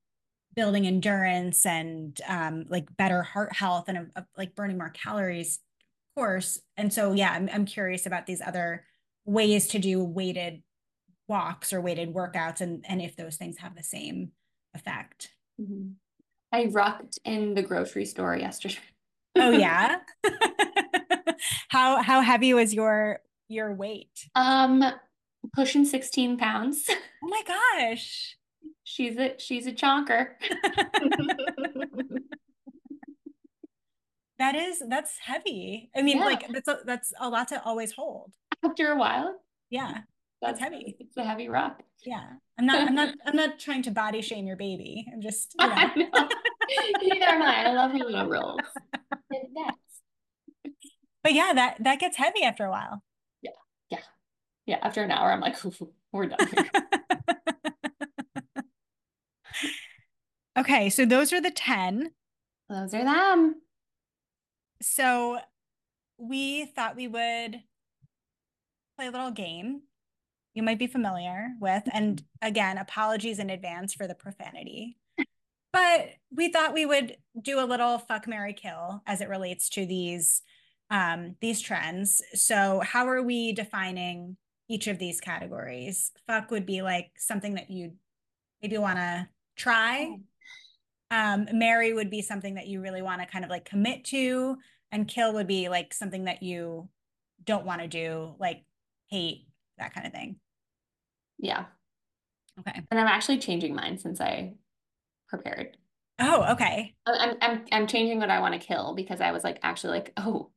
building 0.55 0.87
endurance 0.87 1.65
and 1.65 2.19
um 2.27 2.65
like 2.67 2.85
better 2.97 3.21
heart 3.21 3.55
health 3.55 3.85
and 3.87 3.97
uh, 3.97 4.01
uh, 4.15 4.21
like 4.37 4.55
burning 4.55 4.77
more 4.77 4.89
calories, 4.89 5.59
of 6.15 6.21
course. 6.21 6.59
And 6.75 6.91
so 6.93 7.13
yeah, 7.13 7.31
I'm 7.31 7.49
I'm 7.53 7.65
curious 7.65 8.05
about 8.05 8.25
these 8.25 8.41
other 8.41 8.83
ways 9.25 9.67
to 9.69 9.79
do 9.79 10.03
weighted 10.03 10.61
walks 11.27 11.73
or 11.73 11.81
weighted 11.81 12.13
workouts 12.13 12.61
and 12.61 12.85
and 12.87 13.01
if 13.01 13.15
those 13.15 13.37
things 13.37 13.57
have 13.57 13.75
the 13.75 13.83
same 13.83 14.31
effect. 14.77 15.33
Mhm. 15.59 15.95
I 16.53 16.65
rucked 16.71 17.19
in 17.25 17.53
the 17.55 17.61
grocery 17.63 18.05
store 18.05 18.35
yesterday. 18.37 18.77
Oh 19.35 19.51
yeah. 19.65 19.97
how 21.69 22.01
how 22.01 22.21
heavy 22.21 22.53
was 22.53 22.73
your 22.73 23.19
your 23.49 23.73
weight? 23.73 24.29
Um, 24.35 24.83
pushing 25.53 25.85
16 25.85 26.37
pounds. 26.37 26.89
Oh 27.23 27.29
my 27.29 27.41
gosh. 27.47 28.37
She's 28.83 29.17
a 29.17 29.33
she's 29.39 29.65
a 29.67 29.73
chonker. 29.73 30.27
That 34.39 34.55
is 34.55 34.83
that's 34.87 35.17
heavy. 35.17 35.89
I 35.95 36.03
mean, 36.03 36.17
Yeah. 36.19 36.25
like 36.25 36.47
that's 36.49 36.67
a, 36.67 36.77
that's 36.85 37.11
a 37.19 37.27
lot 37.27 37.47
to 37.49 37.63
always 37.63 37.91
hold. 37.91 38.33
After 38.63 38.91
a 38.91 38.97
while, 38.97 39.41
Yeah, 39.71 39.91
that's 39.93 40.05
That's 40.41 40.59
heavy. 40.59 40.95
It's 40.99 41.17
a 41.17 41.23
heavy 41.23 41.49
ruck. 41.49 41.81
Yeah. 42.05 42.23
I'm 42.57 42.65
not. 42.65 42.87
I'm 42.87 42.95
not. 42.95 43.13
I'm 43.25 43.35
not 43.35 43.59
trying 43.59 43.81
to 43.83 43.91
body 43.91 44.21
shame 44.21 44.47
your 44.47 44.57
baby. 44.57 45.05
I'm 45.11 45.21
just. 45.21 45.55
You 45.59 45.67
know. 45.67 45.91
Neither 47.01 47.25
am 47.25 47.41
I. 47.41 47.65
I 47.65 47.73
love 47.73 47.93
little 47.93 48.27
rolls. 48.27 48.59
They're 49.29 49.41
the 49.43 49.49
best. 49.55 49.77
But 51.23 51.33
yeah, 51.33 51.51
that 51.53 51.83
that 51.83 51.99
gets 51.99 52.17
heavy 52.17 52.43
after 52.43 52.65
a 52.65 52.71
while. 52.71 53.03
Yeah, 53.41 53.51
yeah 53.89 53.99
yeah 54.65 54.79
after 54.81 55.03
an 55.03 55.11
hour, 55.11 55.31
I'm 55.31 55.41
like, 55.41 55.57
we're 56.11 56.27
done 56.27 56.37
okay, 60.57 60.89
so 60.89 61.05
those 61.05 61.33
are 61.33 61.41
the 61.41 61.51
ten. 61.51 62.11
Those 62.69 62.93
are 62.93 63.03
them. 63.03 63.61
So 64.81 65.39
we 66.17 66.65
thought 66.65 66.95
we 66.95 67.07
would 67.07 67.61
play 68.95 69.07
a 69.07 69.11
little 69.11 69.31
game. 69.31 69.81
You 70.57 70.63
might 70.63 70.79
be 70.79 70.87
familiar 70.87 71.49
with, 71.61 71.83
and 71.93 72.23
again, 72.41 72.79
apologies 72.79 73.37
in 73.37 73.51
advance 73.51 73.93
for 73.93 74.07
the 74.07 74.15
profanity. 74.15 74.97
But 75.71 76.09
we 76.35 76.51
thought 76.51 76.73
we 76.73 76.83
would 76.83 77.15
do 77.39 77.59
a 77.59 77.69
little 77.69 77.99
fuck 77.99 78.27
marry 78.27 78.53
kill 78.53 79.03
as 79.05 79.21
it 79.21 79.29
relates 79.29 79.69
to 79.69 79.85
these 79.85 80.41
um 80.89 81.35
these 81.41 81.61
trends. 81.61 82.23
So 82.33 82.81
how 82.83 83.07
are 83.07 83.21
we 83.21 83.53
defining 83.53 84.35
each 84.67 84.87
of 84.87 84.97
these 84.97 85.21
categories? 85.21 86.11
Fuck 86.25 86.49
would 86.49 86.65
be 86.65 86.81
like 86.81 87.11
something 87.17 87.53
that 87.53 87.69
you'd 87.69 87.95
maybe 88.63 88.79
want 88.79 88.97
to 88.97 89.29
try. 89.57 90.17
Um, 91.11 91.45
marry 91.53 91.93
would 91.93 92.09
be 92.09 92.23
something 92.23 92.55
that 92.55 92.65
you 92.65 92.81
really 92.81 93.03
want 93.03 93.21
to 93.21 93.27
kind 93.27 93.45
of 93.45 93.51
like 93.51 93.65
commit 93.65 94.05
to, 94.05 94.57
and 94.91 95.07
kill 95.07 95.35
would 95.35 95.45
be 95.45 95.69
like 95.69 95.93
something 95.93 96.25
that 96.25 96.41
you 96.41 96.89
don't 97.43 97.67
want 97.67 97.81
to 97.81 97.87
do, 97.87 98.33
like 98.39 98.63
hate, 99.11 99.45
that 99.77 99.93
kind 99.93 100.07
of 100.07 100.13
thing. 100.13 100.37
Yeah. 101.39 101.65
Okay. 102.59 102.81
And 102.89 102.99
I'm 102.99 103.07
actually 103.07 103.37
changing 103.37 103.75
mine 103.75 103.97
since 103.97 104.19
I 104.19 104.53
prepared. 105.29 105.77
Oh, 106.19 106.53
okay. 106.53 106.95
I'm 107.05 107.37
I'm 107.41 107.65
I'm 107.71 107.87
changing 107.87 108.19
what 108.19 108.31
I 108.31 108.39
want 108.39 108.53
to 108.53 108.59
kill 108.59 108.95
because 108.95 109.21
I 109.21 109.31
was 109.31 109.43
like 109.43 109.59
actually 109.61 109.91
like, 109.99 110.13
oh, 110.17 110.49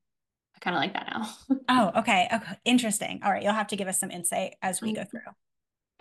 I 0.57 0.59
kind 0.61 0.77
of 0.77 0.81
like 0.81 0.95
that 0.95 1.09
now. 1.11 1.57
Oh, 1.69 2.01
okay. 2.01 2.29
Okay. 2.33 2.59
Interesting. 2.65 3.21
All 3.23 3.31
right. 3.31 3.43
You'll 3.43 3.53
have 3.53 3.69
to 3.69 3.77
give 3.77 3.87
us 3.87 4.01
some 4.01 4.11
insight 4.11 4.55
as 4.61 4.81
we 4.81 4.93
go 4.93 5.05
through. 5.05 5.21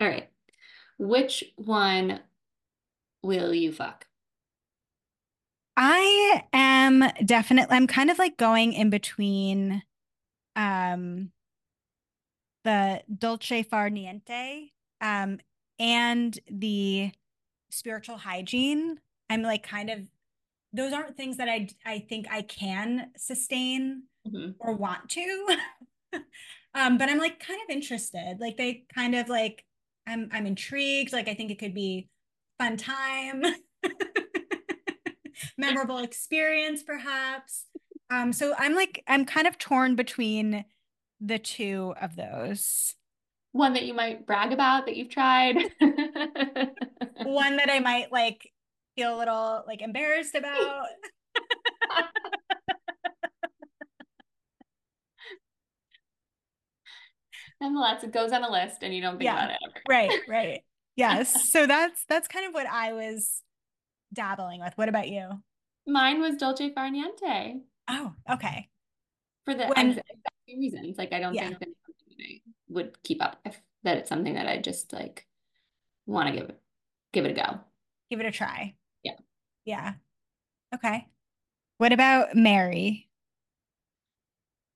All 0.00 0.08
right. 0.08 0.28
Which 0.98 1.44
one 1.56 2.20
will 3.22 3.54
you 3.54 3.72
fuck? 3.72 4.06
I 5.76 6.42
am 6.52 7.04
definitely 7.24 7.76
I'm 7.76 7.86
kind 7.86 8.10
of 8.10 8.18
like 8.18 8.36
going 8.36 8.72
in 8.72 8.90
between 8.90 9.82
um 10.56 11.30
the 12.64 13.02
dolce 13.18 13.62
far 13.62 13.88
niente 13.90 14.70
um 15.00 15.38
and 15.78 16.38
the 16.50 17.10
spiritual 17.70 18.16
hygiene. 18.18 18.98
I'm 19.30 19.42
like 19.42 19.62
kind 19.62 19.90
of 19.90 20.00
those 20.72 20.92
aren't 20.92 21.16
things 21.16 21.38
that 21.38 21.48
I 21.48 21.68
I 21.84 22.00
think 22.00 22.26
I 22.30 22.42
can 22.42 23.10
sustain 23.16 24.04
Mhm. 24.28 24.54
or 24.58 24.74
want 24.74 25.08
to. 25.10 25.56
um 26.74 26.98
but 26.98 27.08
I'm 27.08 27.18
like 27.18 27.40
kind 27.40 27.60
of 27.62 27.74
interested. 27.74 28.36
Like 28.40 28.56
they 28.56 28.84
kind 28.94 29.14
of 29.14 29.28
like 29.28 29.64
I'm 30.06 30.28
I'm 30.32 30.46
intrigued. 30.46 31.12
Like 31.12 31.28
I 31.28 31.34
think 31.34 31.50
it 31.50 31.58
could 31.58 31.74
be 31.74 32.08
fun 32.58 32.76
time. 32.76 33.42
Memorable 35.56 35.98
experience 35.98 36.82
perhaps. 36.82 37.64
Um 38.10 38.32
so 38.32 38.54
I'm 38.58 38.74
like 38.74 39.02
I'm 39.06 39.24
kind 39.24 39.46
of 39.46 39.56
torn 39.58 39.94
between 39.96 40.64
the 41.20 41.38
two 41.38 41.94
of 42.00 42.16
those. 42.16 42.94
One 43.52 43.74
that 43.74 43.84
you 43.84 43.94
might 43.94 44.26
brag 44.26 44.52
about 44.52 44.86
that 44.86 44.96
you've 44.96 45.10
tried. 45.10 45.56
One 47.24 47.56
that 47.56 47.68
I 47.68 47.80
might 47.80 48.12
like 48.12 48.50
feel 48.96 49.16
a 49.16 49.18
little 49.18 49.64
like 49.66 49.82
embarrassed 49.82 50.34
about. 50.34 50.86
Nonetheless, 57.60 58.04
it 58.04 58.12
goes 58.12 58.32
on 58.32 58.42
a 58.42 58.50
list 58.50 58.82
and 58.82 58.94
you 58.94 59.02
don't 59.02 59.18
think 59.18 59.24
Yeah. 59.24 59.34
about 59.44 59.50
it 59.50 59.56
ever. 59.64 59.82
Right, 59.88 60.12
right. 60.28 60.60
Yes. 60.96 61.32
So 61.50 61.66
that's 61.66 62.04
that's 62.08 62.28
kind 62.28 62.46
of 62.46 62.54
what 62.54 62.66
I 62.66 62.92
was 62.92 63.42
dabbling 64.12 64.60
with. 64.60 64.72
What 64.76 64.88
about 64.88 65.08
you? 65.08 65.28
Mine 65.86 66.20
was 66.20 66.36
Dolce 66.36 66.72
Far 66.72 66.90
Niente 66.90 67.60
Oh, 67.88 68.12
okay. 68.30 68.68
For 69.44 69.54
the 69.54 69.66
When- 69.68 69.90
exact 69.90 70.08
same 70.48 70.58
reasons. 70.60 70.98
Like, 70.98 71.12
I 71.12 71.20
don't 71.20 71.34
Yeah. 71.34 71.48
think 71.48 71.58
that 71.60 71.68
I 72.20 72.40
would 72.68 73.02
keep 73.02 73.22
up 73.22 73.40
if 73.44 73.60
that 73.82 73.96
it's 73.98 74.08
something 74.08 74.34
that 74.34 74.46
I 74.46 74.58
just 74.58 74.92
like 74.92 75.26
want 76.06 76.28
to 76.28 76.34
give 76.38 76.50
it 76.50 76.60
give 77.12 77.24
it 77.24 77.30
a 77.30 77.34
go. 77.34 77.60
Give 78.10 78.20
it 78.20 78.26
a 78.26 78.30
try. 78.30 78.74
Yeah. 79.02 79.16
Yeah. 79.64 79.94
Okay. 80.74 81.08
What 81.78 81.92
about 81.92 82.36
marry? 82.36 83.08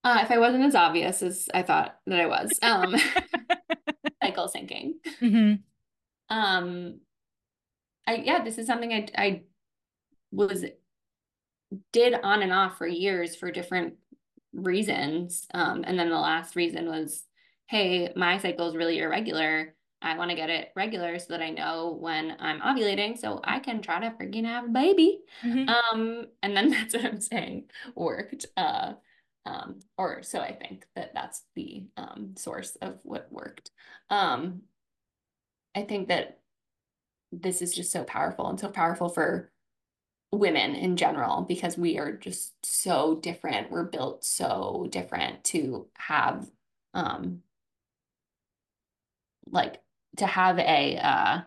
Uh, 0.02 0.20
if 0.22 0.30
I 0.30 0.38
wasn't 0.38 0.64
as 0.64 0.74
obvious 0.74 1.22
as 1.22 1.48
I 1.54 1.62
thought 1.62 1.98
that 2.06 2.20
I 2.20 2.26
was, 2.26 2.58
um, 2.62 2.94
cycle 4.22 4.48
syncing. 4.54 4.94
Mhm. 5.20 5.62
Um, 6.28 7.00
I 8.06 8.16
yeah, 8.16 8.42
this 8.42 8.58
is 8.58 8.66
something 8.66 8.92
I 8.92 9.08
I 9.16 9.42
was 10.30 10.64
did 11.92 12.14
on 12.14 12.42
and 12.42 12.52
off 12.52 12.78
for 12.78 12.86
years 12.86 13.34
for 13.36 13.50
different 13.50 13.94
reasons. 14.54 15.46
Um, 15.52 15.84
and 15.86 15.98
then 15.98 16.08
the 16.10 16.18
last 16.18 16.56
reason 16.56 16.86
was, 16.86 17.24
hey, 17.66 18.12
my 18.16 18.38
cycle 18.38 18.68
is 18.68 18.76
really 18.76 19.00
irregular. 19.00 19.74
I 20.02 20.18
want 20.18 20.30
to 20.30 20.36
get 20.36 20.50
it 20.50 20.68
regular 20.76 21.18
so 21.18 21.26
that 21.30 21.40
I 21.40 21.50
know 21.50 21.96
when 21.98 22.36
I'm 22.38 22.60
ovulating 22.60 23.18
so 23.18 23.40
I 23.42 23.58
can 23.58 23.80
try 23.80 24.00
to 24.00 24.10
freaking 24.10 24.44
have 24.44 24.66
a 24.66 24.68
baby. 24.68 25.20
Mhm. 25.42 25.68
Um, 25.68 26.26
and 26.42 26.56
then 26.56 26.68
that's 26.70 26.94
what 26.94 27.04
I'm 27.04 27.20
saying 27.20 27.64
worked. 27.94 28.46
Uh, 28.56 28.94
um, 29.46 29.80
or 29.98 30.22
so 30.22 30.40
I 30.40 30.52
think 30.52 30.86
that 30.94 31.12
that's 31.14 31.42
the 31.54 31.84
um, 31.96 32.34
source 32.36 32.76
of 32.76 32.98
what 33.02 33.28
worked. 33.30 33.70
Um, 34.10 34.62
I 35.74 35.82
think 35.82 36.08
that 36.08 36.38
this 37.32 37.62
is 37.62 37.74
just 37.74 37.90
so 37.90 38.04
powerful 38.04 38.48
and 38.48 38.60
so 38.60 38.68
powerful 38.68 39.08
for 39.08 39.50
women 40.34 40.74
in 40.74 40.96
general 40.96 41.42
because 41.42 41.76
we 41.78 41.98
are 41.98 42.12
just 42.12 42.54
so 42.64 43.16
different. 43.16 43.70
We're 43.70 43.84
built 43.84 44.24
so 44.24 44.86
different 44.90 45.44
to 45.44 45.88
have 45.94 46.48
um 46.94 47.42
like 49.50 49.80
to 50.16 50.26
have 50.26 50.58
a 50.58 50.96
uh 50.96 51.40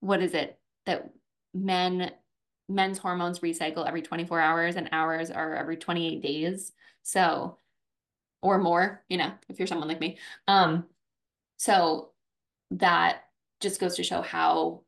what 0.00 0.22
is 0.22 0.34
it 0.34 0.58
that 0.86 1.10
men 1.52 2.10
men's 2.68 2.98
hormones 2.98 3.40
recycle 3.40 3.86
every 3.86 4.02
24 4.02 4.40
hours 4.40 4.76
and 4.76 4.88
ours 4.92 5.30
are 5.30 5.54
every 5.54 5.76
28 5.76 6.22
days. 6.22 6.72
So 7.02 7.58
or 8.42 8.58
more, 8.58 9.02
you 9.08 9.16
know, 9.16 9.32
if 9.48 9.58
you're 9.58 9.66
someone 9.66 9.88
like 9.88 10.00
me. 10.00 10.18
Um 10.48 10.84
so 11.56 12.10
that 12.72 13.24
just 13.60 13.80
goes 13.80 13.96
to 13.96 14.02
show 14.02 14.22
how 14.22 14.83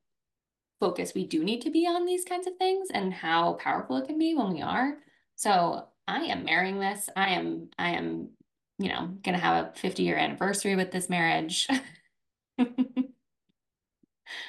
focused 0.80 1.14
we 1.14 1.26
do 1.26 1.42
need 1.42 1.62
to 1.62 1.70
be 1.70 1.86
on 1.86 2.04
these 2.04 2.24
kinds 2.24 2.46
of 2.46 2.56
things 2.56 2.88
and 2.92 3.12
how 3.12 3.54
powerful 3.54 3.96
it 3.96 4.06
can 4.06 4.18
be 4.18 4.34
when 4.34 4.52
we 4.52 4.62
are. 4.62 4.98
So 5.36 5.88
I 6.06 6.22
am 6.24 6.44
marrying 6.44 6.78
this. 6.78 7.08
I 7.16 7.30
am, 7.30 7.70
I 7.78 7.90
am, 7.90 8.30
you 8.78 8.88
know, 8.88 9.10
gonna 9.22 9.38
have 9.38 9.66
a 9.66 9.72
50 9.78 10.02
year 10.02 10.16
anniversary 10.16 10.76
with 10.76 10.90
this 10.90 11.08
marriage. 11.08 11.68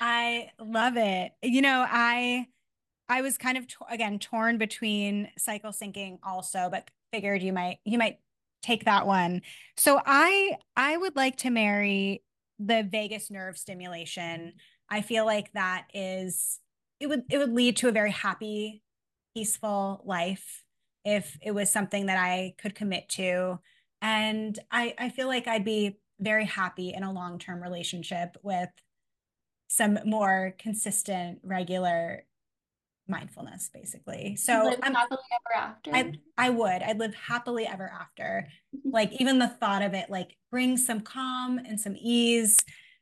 I 0.01 0.49
love 0.59 0.97
it. 0.97 1.32
You 1.41 1.61
know, 1.61 1.86
I 1.88 2.47
I 3.09 3.21
was 3.21 3.38
kind 3.38 3.57
of 3.57 3.65
again 3.89 4.19
torn 4.19 4.57
between 4.57 5.30
cycle 5.38 5.71
syncing 5.71 6.19
also, 6.23 6.69
but 6.69 6.89
figured 7.13 7.41
you 7.41 7.53
might 7.53 7.80
you 7.86 7.97
might 7.97 8.19
take 8.61 8.86
that 8.86 9.07
one. 9.07 9.41
So 9.78 10.01
I 10.05 10.57
I 10.75 10.97
would 10.97 11.15
like 11.15 11.38
to 11.38 11.49
marry 11.49 12.23
the 12.59 12.88
vagus 12.89 13.30
nerve 13.30 13.57
stimulation. 13.57 14.53
I 14.89 15.01
feel 15.01 15.25
like 15.25 15.51
that 15.53 15.88
is 15.93 16.59
it 16.99 17.07
would 17.07 17.23
it 17.29 17.38
would 17.38 17.53
lead 17.53 17.77
to 17.77 17.89
a 17.89 17.91
very 17.91 18.11
happy, 18.11 18.83
peaceful 19.35 20.01
life 20.05 20.63
if 21.05 21.38
it 21.41 21.51
was 21.51 21.71
something 21.71 22.07
that 22.07 22.17
I 22.17 22.55
could 22.57 22.75
commit 22.75 23.09
to. 23.09 23.59
And 24.01 24.57
I 24.71 24.93
I 24.97 25.09
feel 25.09 25.27
like 25.27 25.47
I'd 25.47 25.65
be 25.65 25.99
very 26.19 26.45
happy 26.45 26.93
in 26.93 27.03
a 27.03 27.11
long-term 27.11 27.61
relationship 27.61 28.38
with 28.41 28.69
some 29.67 29.99
more 30.05 30.55
consistent, 30.57 31.39
regular 31.43 32.23
mindfulness, 33.07 33.69
basically. 33.73 34.35
So 34.35 34.63
live 34.65 34.79
I'm 34.81 34.93
happily 34.93 35.19
ever 35.31 35.65
after. 35.65 35.91
I 35.93 36.13
I 36.38 36.49
would. 36.49 36.81
I'd 36.81 36.99
live 36.99 37.15
happily 37.15 37.65
ever 37.65 37.89
after. 37.89 38.47
Mm-hmm. 38.75 38.89
Like 38.91 39.13
even 39.19 39.39
the 39.39 39.47
thought 39.47 39.81
of 39.81 39.93
it 39.93 40.09
like 40.09 40.35
brings 40.51 40.85
some 40.85 41.01
calm 41.01 41.59
and 41.59 41.79
some 41.79 41.95
ease. 41.99 42.57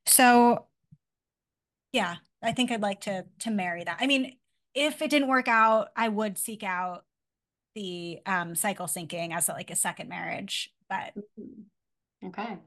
So 0.06 0.68
yeah, 1.96 2.18
I 2.44 2.52
think 2.52 2.72
I'd 2.72 2.82
like 2.82 3.02
to 3.02 3.26
to 3.40 3.50
marry 3.50 3.86
that. 3.86 3.98
I 4.02 4.06
mean, 4.06 4.36
if 4.74 5.02
it 5.02 5.10
didn't 5.10 5.30
work 5.30 5.48
out, 5.48 5.88
I 5.96 6.10
would 6.10 6.38
seek 6.38 6.62
out 6.62 7.06
the 7.74 8.20
um 8.26 8.54
cycle 8.54 8.86
syncing 8.86 9.34
as 9.34 9.48
like 9.48 9.72
a 9.72 9.78
second 9.78 10.10
marriage, 10.10 10.74
but 10.90 11.14
okay. 12.24 12.58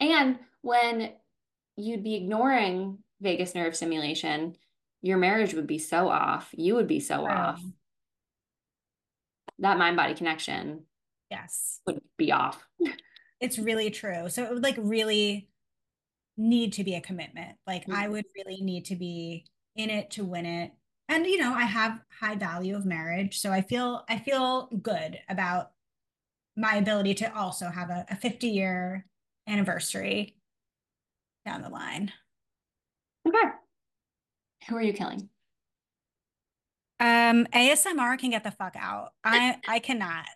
And 0.00 0.40
when 0.62 1.12
you'd 1.76 2.02
be 2.02 2.16
ignoring 2.16 2.98
vagus 3.20 3.54
nerve 3.54 3.76
stimulation, 3.76 4.56
your 5.02 5.18
marriage 5.18 5.54
would 5.54 5.68
be 5.68 5.78
so 5.78 6.08
off. 6.08 6.48
You 6.52 6.74
would 6.74 6.88
be 6.88 6.98
so 6.98 7.18
True. 7.18 7.30
off. 7.32 7.62
That 9.60 9.78
mind 9.78 9.96
body 9.96 10.14
connection 10.14 10.86
yes, 11.30 11.80
would 11.86 12.02
be 12.16 12.32
off. 12.32 12.66
it's 13.40 13.60
really 13.60 13.90
true. 13.90 14.28
So 14.28 14.42
it 14.42 14.52
would 14.52 14.64
like 14.64 14.76
really 14.78 15.48
need 16.36 16.72
to 16.74 16.84
be 16.84 16.94
a 16.94 17.00
commitment. 17.00 17.58
Like 17.66 17.88
I 17.90 18.06
Mhm. 18.06 18.10
would 18.12 18.26
really 18.36 18.60
need 18.60 18.86
to 18.86 18.96
be 18.96 19.46
in 19.76 19.90
it 19.90 20.10
to 20.12 20.24
win 20.24 20.46
it. 20.46 20.72
And 21.08 21.26
you 21.26 21.38
know, 21.38 21.52
I 21.52 21.64
have 21.64 22.00
high 22.20 22.36
value 22.36 22.76
of 22.76 22.86
marriage, 22.86 23.38
so 23.38 23.52
I 23.52 23.60
feel 23.62 24.04
I 24.08 24.18
feel 24.18 24.66
good 24.68 25.20
about 25.28 25.72
my 26.56 26.76
ability 26.76 27.14
to 27.14 27.34
also 27.34 27.68
have 27.68 27.90
a, 27.90 28.06
a 28.10 28.16
50 28.16 28.48
year 28.48 29.06
anniversary 29.46 30.36
down 31.44 31.62
the 31.62 31.68
line. 31.68 32.12
Okay. 33.26 33.48
Who 34.68 34.76
are 34.76 34.82
you 34.82 34.92
killing? 34.92 35.28
Um, 37.00 37.46
ASMR 37.52 38.16
can 38.16 38.30
get 38.30 38.44
the 38.44 38.52
fuck 38.52 38.76
out. 38.76 39.12
I 39.24 39.60
I 39.66 39.80
cannot 39.80 40.26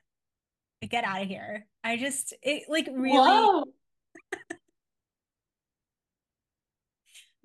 get 0.89 1.05
out 1.05 1.23
of 1.23 1.29
here. 1.29 1.67
I 1.85 1.97
just 1.97 2.35
it 2.43 2.69
like 2.69 2.89
really. 2.93 3.63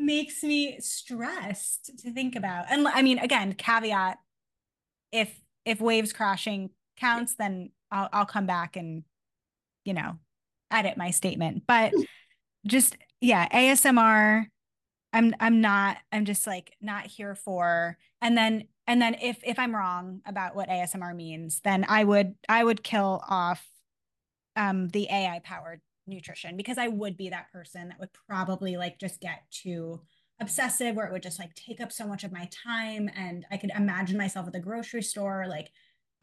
Makes 0.01 0.43
me 0.43 0.79
stressed 0.79 1.91
to 1.99 2.11
think 2.11 2.35
about. 2.35 2.65
And 2.69 2.87
I 2.87 3.01
mean, 3.01 3.19
again, 3.19 3.53
caveat: 3.53 4.17
if 5.11 5.39
if 5.65 5.79
waves 5.79 6.13
crashing 6.13 6.71
counts, 6.97 7.35
then 7.35 7.71
I'll 7.91 8.09
I'll 8.11 8.25
come 8.25 8.45
back 8.45 8.75
and 8.75 9.03
you 9.85 9.93
know 9.93 10.17
edit 10.69 10.97
my 10.97 11.11
statement. 11.11 11.63
But 11.67 11.93
just 12.65 12.97
yeah, 13.19 13.47
ASMR. 13.49 14.45
I'm 15.13 15.35
I'm 15.39 15.59
not. 15.61 15.97
I'm 16.11 16.25
just 16.25 16.47
like 16.47 16.73
not 16.81 17.05
here 17.05 17.35
for. 17.35 17.97
And 18.21 18.37
then 18.37 18.67
and 18.87 19.01
then 19.01 19.15
if 19.21 19.39
if 19.43 19.59
I'm 19.59 19.75
wrong 19.75 20.21
about 20.25 20.55
what 20.55 20.69
ASMR 20.69 21.15
means, 21.15 21.59
then 21.63 21.85
I 21.87 22.03
would 22.03 22.35
I 22.47 22.63
would 22.63 22.83
kill 22.83 23.23
off 23.27 23.65
um 24.55 24.89
the 24.89 25.07
AI 25.09 25.39
powered 25.43 25.81
nutrition 26.11 26.55
because 26.57 26.77
I 26.77 26.87
would 26.87 27.17
be 27.17 27.29
that 27.29 27.51
person 27.51 27.89
that 27.89 27.99
would 27.99 28.13
probably 28.27 28.77
like 28.77 28.99
just 28.99 29.19
get 29.19 29.43
too 29.49 30.01
obsessive 30.39 30.95
where 30.95 31.05
it 31.05 31.11
would 31.11 31.23
just 31.23 31.39
like 31.39 31.53
take 31.55 31.81
up 31.81 31.91
so 31.91 32.07
much 32.07 32.23
of 32.23 32.31
my 32.31 32.49
time 32.51 33.09
and 33.15 33.45
I 33.51 33.57
could 33.57 33.71
imagine 33.75 34.17
myself 34.17 34.47
at 34.47 34.53
the 34.53 34.59
grocery 34.59 35.03
store 35.03 35.45
like 35.47 35.71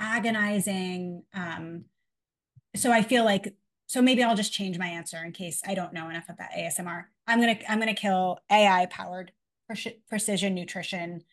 agonizing 0.00 1.24
um 1.34 1.84
so 2.76 2.92
I 2.92 3.02
feel 3.02 3.24
like 3.24 3.54
so 3.86 4.02
maybe 4.02 4.22
I'll 4.22 4.36
just 4.36 4.52
change 4.52 4.78
my 4.78 4.86
answer 4.86 5.16
in 5.24 5.32
case 5.32 5.62
I 5.66 5.74
don't 5.74 5.94
know 5.94 6.10
enough 6.10 6.28
about 6.28 6.50
ASMR. 6.50 7.04
I'm 7.26 7.40
going 7.40 7.56
to 7.56 7.70
I'm 7.70 7.80
going 7.80 7.94
to 7.94 8.00
kill 8.00 8.38
AI 8.50 8.86
powered 8.86 9.32
precision 10.08 10.54
nutrition 10.54 11.24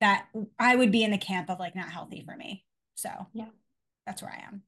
that 0.00 0.26
I 0.58 0.76
would 0.76 0.92
be 0.92 1.02
in 1.02 1.10
the 1.10 1.18
camp 1.18 1.50
of 1.50 1.58
like 1.58 1.74
not 1.76 1.90
healthy 1.90 2.22
for 2.24 2.36
me. 2.36 2.64
So, 2.94 3.10
Yeah. 3.32 3.48
That's 4.06 4.22
where 4.22 4.32
I 4.32 4.46
am. 4.46 4.62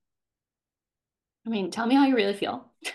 I 1.46 1.50
mean, 1.50 1.70
tell 1.70 1.86
me 1.86 1.94
how 1.94 2.06
you 2.06 2.14
really 2.14 2.34
feel. 2.34 2.70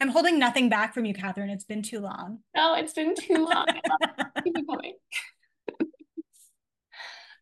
I'm 0.00 0.08
holding 0.08 0.38
nothing 0.38 0.68
back 0.68 0.94
from 0.94 1.04
you, 1.04 1.12
Catherine. 1.12 1.50
It's 1.50 1.64
been 1.64 1.82
too 1.82 1.98
long. 2.00 2.38
No, 2.54 2.74
it's 2.74 2.92
been 2.92 3.14
too 3.16 3.46
long. 3.46 3.66
Keep 4.44 4.66
going. 4.66 4.94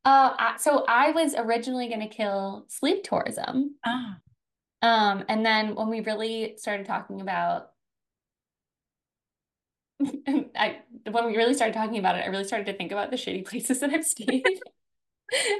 Uh, 0.05 0.57
so 0.59 0.85
I 0.87 1.11
was 1.11 1.35
originally 1.35 1.89
going 1.89 1.99
to 1.99 2.07
kill 2.07 2.67
sleep 2.69 3.03
tourism. 3.03 3.75
Ah. 3.85 4.19
Um, 4.81 5.25
and 5.29 5.45
then 5.45 5.75
when 5.75 5.89
we 5.89 5.99
really 5.99 6.55
started 6.59 6.87
talking 6.87 7.21
about 7.21 7.71
I 10.57 10.79
when 11.11 11.27
we 11.27 11.37
really 11.37 11.55
started 11.55 11.75
talking 11.75 11.99
about 11.99 12.17
it, 12.17 12.25
I 12.25 12.29
really 12.29 12.45
started 12.45 12.67
to 12.67 12.75
think 12.75 12.93
about 12.93 13.11
the 13.11 13.17
shitty 13.17 13.47
places 13.47 13.81
that 13.81 13.91
I've 13.91 14.05
stayed 14.05 14.45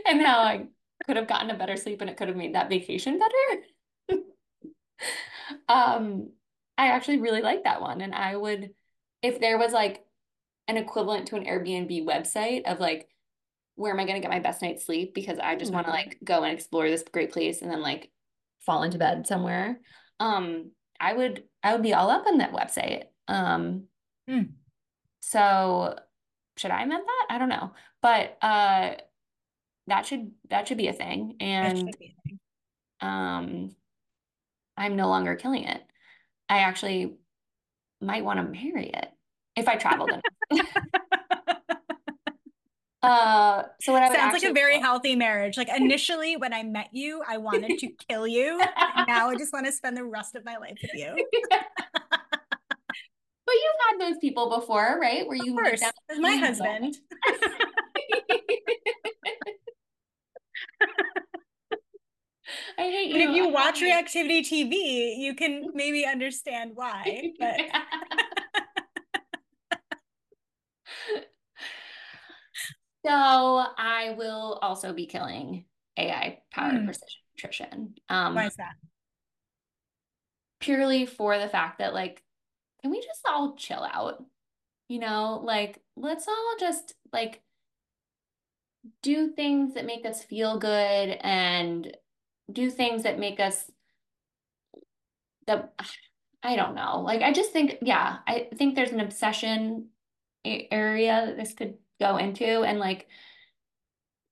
and 0.07 0.23
how 0.23 0.41
I 0.41 0.67
could 1.05 1.17
have 1.17 1.29
gotten 1.29 1.51
a 1.51 1.59
better 1.59 1.77
sleep 1.77 2.01
and 2.01 2.11
it 2.11 2.17
could 2.17 2.29
have 2.29 2.37
made 2.37 2.55
that 2.55 2.69
vacation 2.71 3.19
better. 3.19 4.23
um, 5.69 6.31
I 6.79 6.89
actually 6.89 7.19
really 7.19 7.43
like 7.43 7.65
that 7.65 7.81
one. 7.81 8.01
And 8.01 8.15
I 8.15 8.37
would, 8.37 8.71
if 9.23 9.41
there 9.41 9.59
was 9.59 9.73
like 9.73 10.05
an 10.69 10.77
equivalent 10.77 11.29
to 11.29 11.37
an 11.37 11.45
Airbnb 11.45 12.05
website 12.07 12.65
of 12.65 12.81
like, 12.81 13.09
where 13.77 13.93
am 13.93 14.01
I 14.01 14.05
going 14.05 14.17
to 14.17 14.21
get 14.21 14.31
my 14.31 14.41
best 14.41 14.63
night's 14.63 14.87
sleep? 14.87 15.15
Because 15.15 15.39
I 15.39 15.55
just 15.57 15.73
want 15.73 15.87
to 15.87 15.93
like 15.93 16.19
go 16.25 16.43
and 16.43 16.53
explore 16.53 16.89
this 16.89 17.05
great 17.13 17.33
place 17.33 17.63
and 17.63 17.71
then 17.71 17.83
like 17.83 18.11
fall 18.61 18.83
into 18.83 18.99
bed 18.99 19.27
somewhere. 19.27 19.81
Um, 20.19 20.71
I 20.99 21.13
would, 21.13 21.45
I 21.63 21.73
would 21.73 21.83
be 21.83 21.93
all 21.93 22.11
up 22.11 22.27
on 22.27 22.39
that 22.39 22.53
website. 22.53 23.05
Um, 23.29 23.85
Mm. 24.29 24.49
so 25.21 25.97
should 26.57 26.73
I 26.73 26.83
amend 26.83 27.05
that? 27.07 27.27
I 27.31 27.39
don't 27.39 27.49
know, 27.49 27.73
but 28.03 28.37
uh, 28.43 28.95
that 29.87 30.07
should 30.07 30.33
that 30.51 30.69
should 30.69 30.79
be 30.79 30.89
a 30.89 30.93
thing. 30.93 31.37
And 31.41 31.77
That 31.77 31.81
should 31.93 31.99
be 31.99 32.15
a 32.19 32.23
thing. 32.29 32.39
um, 33.01 33.77
I'm 34.77 34.97
no 34.97 35.09
longer 35.09 35.37
killing 35.37 35.65
it. 35.65 35.83
I 36.49 36.59
actually 36.59 37.17
might 38.01 38.25
want 38.25 38.39
to 38.39 38.45
marry 38.45 38.89
it 38.89 39.09
if 39.57 39.69
I 39.69 39.77
traveled 39.77 40.11
enough. 40.11 40.67
Uh, 43.03 43.63
so 43.81 43.93
what 43.93 44.03
I 44.03 44.13
Sounds 44.13 44.33
like 44.33 44.43
a 44.51 44.53
very 44.53 44.81
healthy 44.81 45.15
marriage. 45.15 45.57
Like 45.57 45.69
initially 45.69 46.37
when 46.37 46.53
I 46.53 46.65
met 46.65 46.89
you, 46.93 47.23
I 47.29 47.37
wanted 47.39 47.79
to 47.79 47.89
kill 48.09 48.27
you. 48.27 48.59
now 49.07 49.29
I 49.31 49.37
just 49.37 49.53
want 49.53 49.65
to 49.67 49.71
spend 49.73 49.97
the 49.97 50.03
rest 50.03 50.35
of 50.35 50.45
my 50.45 50.57
life 50.57 50.77
with 50.83 50.91
you. 50.93 51.15
But 53.47 53.55
you've 53.55 54.01
had 54.01 54.01
those 54.11 54.19
people 54.19 54.51
before, 54.59 54.99
right? 55.01 55.25
Where 55.25 55.37
you 55.37 55.57
Of 55.57 55.65
course, 55.65 55.83
my 56.19 56.35
husband. 56.35 56.97
I 62.79 62.83
hate 62.83 63.13
And 63.13 63.23
you. 63.23 63.29
if 63.31 63.37
you 63.37 63.45
I 63.46 63.46
watch. 63.57 63.81
Reactivity 63.81 64.47
TV, 64.47 65.17
you 65.19 65.35
can 65.35 65.71
maybe 65.75 66.07
understand 66.07 66.73
why. 66.75 67.33
But 67.39 67.61
so 73.05 73.13
I 73.13 74.15
will 74.17 74.59
also 74.63 74.93
be 74.93 75.07
killing 75.07 75.65
AI 75.97 76.39
powered 76.53 76.77
Hmm. 76.81 76.85
precision 76.85 77.21
nutrition. 77.37 77.95
Um, 78.09 78.35
why 78.35 78.47
is 78.47 78.57
that? 78.57 78.75
purely 80.59 81.07
for 81.07 81.39
the 81.39 81.49
fact 81.49 81.79
that 81.79 81.95
like, 81.95 82.23
can 82.83 82.91
we 82.91 83.01
just 83.01 83.21
all 83.29 83.55
chill 83.57 83.87
out? 83.93 84.25
You 84.89 84.99
know, 84.99 85.41
like 85.45 85.81
let's 85.97 86.27
all 86.29 86.55
just 86.59 86.95
like 87.13 87.43
do 89.03 89.29
things 89.29 89.75
that 89.75 89.85
make 89.87 90.07
us 90.07 90.23
feel 90.23 90.59
good 90.59 91.19
and 91.21 91.97
do 92.51 92.71
things 92.71 93.03
that 93.03 93.19
make 93.19 93.41
us 93.41 93.71
the 95.47 95.69
I 96.43 96.57
don't 96.57 96.75
know. 96.75 97.01
Like 97.01 97.23
I 97.23 97.33
just 97.33 97.53
think 97.53 97.77
yeah, 97.83 98.19
I 98.27 98.49
think 98.57 98.75
there's 98.75 98.93
an 98.93 99.01
obsession 99.01 99.89
area 100.45 101.25
that 101.27 101.37
this 101.37 101.55
could 101.55 101.75
go 102.01 102.17
into 102.19 102.63
and 102.63 102.79
like 102.79 103.09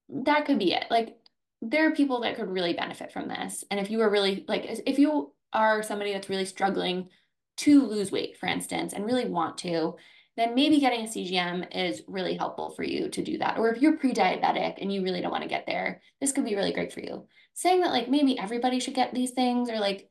that 0.09 0.47
could 0.47 0.59
be 0.59 0.73
it. 0.73 0.85
Like 0.91 1.17
there 1.62 1.89
are 1.89 1.95
people 1.95 2.21
that 2.21 2.37
could 2.37 2.49
really 2.49 2.75
benefit 2.75 3.12
from 3.12 3.29
this. 3.29 3.65
And 3.71 3.81
if 3.81 3.91
you 3.91 4.01
are 4.01 4.11
really 4.11 4.45
like 4.47 4.65
if 4.87 4.99
you 4.99 5.33
are 5.53 5.83
somebody 5.83 6.12
that's 6.12 6.29
really 6.29 6.45
struggling 6.45 7.09
to 7.57 7.83
lose 7.87 8.11
weight, 8.11 8.37
for 8.37 8.47
instance, 8.47 8.93
and 8.93 9.05
really 9.05 9.29
want 9.29 9.59
to, 9.59 9.97
then 10.37 10.55
maybe 10.55 10.81
getting 10.81 11.05
a 11.05 11.09
CGM 11.09 11.75
is 11.75 12.03
really 12.09 12.37
helpful 12.37 12.71
for 12.71 12.83
you 12.83 13.09
to 13.09 13.23
do 13.23 13.39
that. 13.39 13.59
Or 13.59 13.71
if 13.73 13.81
you're 13.81 13.97
pre-diabetic 13.97 14.79
and 14.81 14.93
you 14.93 15.03
really 15.03 15.21
don't 15.21 15.31
want 15.31 15.45
to 15.45 15.49
get 15.49 15.65
there, 15.67 16.03
this 16.21 16.33
could 16.33 16.45
be 16.45 16.57
really 16.57 16.73
great 16.73 16.93
for 16.93 17.01
you. 17.01 17.27
Saying 17.55 17.81
that 17.81 17.93
like 17.93 18.09
maybe 18.09 18.39
everybody 18.39 18.81
should 18.81 18.95
get 18.95 19.15
these 19.15 19.31
things 19.31 19.71
or 19.71 19.79
like 19.79 20.11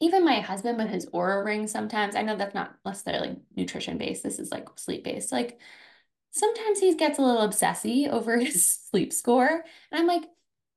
even 0.00 0.24
my 0.24 0.40
husband 0.40 0.78
with 0.78 0.88
his 0.88 1.06
Oura 1.06 1.44
ring 1.44 1.66
sometimes, 1.66 2.14
I 2.14 2.22
know 2.22 2.36
that's 2.36 2.54
not 2.54 2.76
necessarily 2.84 3.36
nutrition 3.56 3.98
based. 3.98 4.22
This 4.22 4.38
is 4.38 4.50
like 4.50 4.68
sleep 4.76 5.04
based. 5.04 5.32
Like 5.32 5.58
sometimes 6.30 6.80
he 6.80 6.94
gets 6.94 7.18
a 7.18 7.22
little 7.22 7.46
obsessy 7.46 8.08
over 8.08 8.36
his 8.38 8.66
sleep 8.90 9.12
score. 9.12 9.64
And 9.90 10.00
I'm 10.00 10.06
like, 10.06 10.24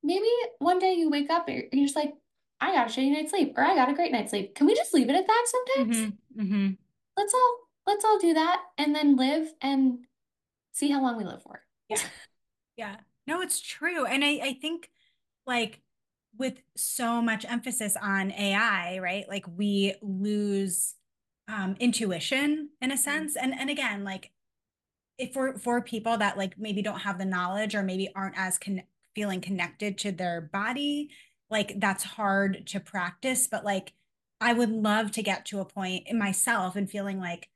maybe 0.02 0.26
one 0.58 0.78
day 0.78 0.94
you 0.94 1.10
wake 1.10 1.30
up 1.30 1.46
and 1.48 1.56
you're 1.56 1.66
you're 1.72 1.86
just 1.86 1.96
like, 1.96 2.14
I 2.60 2.72
got 2.72 2.88
a 2.88 2.90
shitty 2.90 3.12
night's 3.12 3.30
sleep 3.30 3.54
or 3.56 3.64
I 3.64 3.74
got 3.74 3.90
a 3.90 3.94
great 3.94 4.12
night's 4.12 4.30
sleep. 4.30 4.54
Can 4.54 4.66
we 4.66 4.74
just 4.74 4.94
leave 4.94 5.08
it 5.08 5.16
at 5.16 5.26
that 5.26 5.46
sometimes? 5.46 5.96
Mhm, 5.96 6.12
mhm. 6.36 6.76
Let's 7.16 7.34
all 7.34 7.58
let's 7.86 8.04
all 8.04 8.18
do 8.18 8.34
that 8.34 8.62
and 8.78 8.94
then 8.94 9.16
live 9.16 9.52
and 9.60 9.98
see 10.72 10.90
how 10.90 11.02
long 11.02 11.16
we 11.16 11.24
live 11.24 11.42
for. 11.42 11.62
Yeah 11.88 11.98
yeah. 12.76 12.96
No, 13.26 13.40
it's 13.40 13.60
true. 13.60 14.04
And 14.04 14.24
I, 14.24 14.40
I 14.42 14.58
think 14.60 14.90
like 15.46 15.80
with 16.38 16.60
so 16.76 17.20
much 17.22 17.44
emphasis 17.48 17.96
on 18.00 18.32
AI, 18.32 18.98
right? 18.98 19.24
Like 19.28 19.46
we 19.56 19.94
lose 20.02 20.94
um 21.48 21.76
intuition 21.80 22.70
in 22.80 22.92
a 22.92 22.96
sense. 22.96 23.36
And 23.36 23.54
and 23.58 23.70
again, 23.70 24.04
like 24.04 24.30
if 25.18 25.32
for 25.32 25.58
for 25.58 25.80
people 25.82 26.16
that 26.18 26.38
like 26.38 26.58
maybe 26.58 26.82
don't 26.82 27.00
have 27.00 27.18
the 27.18 27.24
knowledge 27.24 27.74
or 27.74 27.82
maybe 27.82 28.08
aren't 28.14 28.38
as 28.38 28.58
con- 28.58 28.82
feeling 29.14 29.40
connected 29.40 29.98
to 29.98 30.12
their 30.12 30.40
body, 30.40 31.10
like 31.50 31.78
that's 31.80 32.04
hard 32.04 32.66
to 32.68 32.80
practice. 32.80 33.46
But 33.50 33.64
like 33.64 33.92
I 34.40 34.52
would 34.52 34.70
love 34.70 35.12
to 35.12 35.22
get 35.22 35.46
to 35.46 35.60
a 35.60 35.64
point 35.64 36.08
in 36.08 36.18
myself 36.18 36.76
and 36.76 36.90
feeling 36.90 37.20
like 37.20 37.48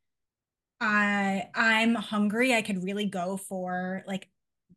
I 0.80 1.48
I'm 1.54 1.94
hungry. 1.94 2.54
I 2.54 2.62
could 2.62 2.84
really 2.84 3.06
go 3.06 3.36
for 3.36 4.04
like 4.06 4.28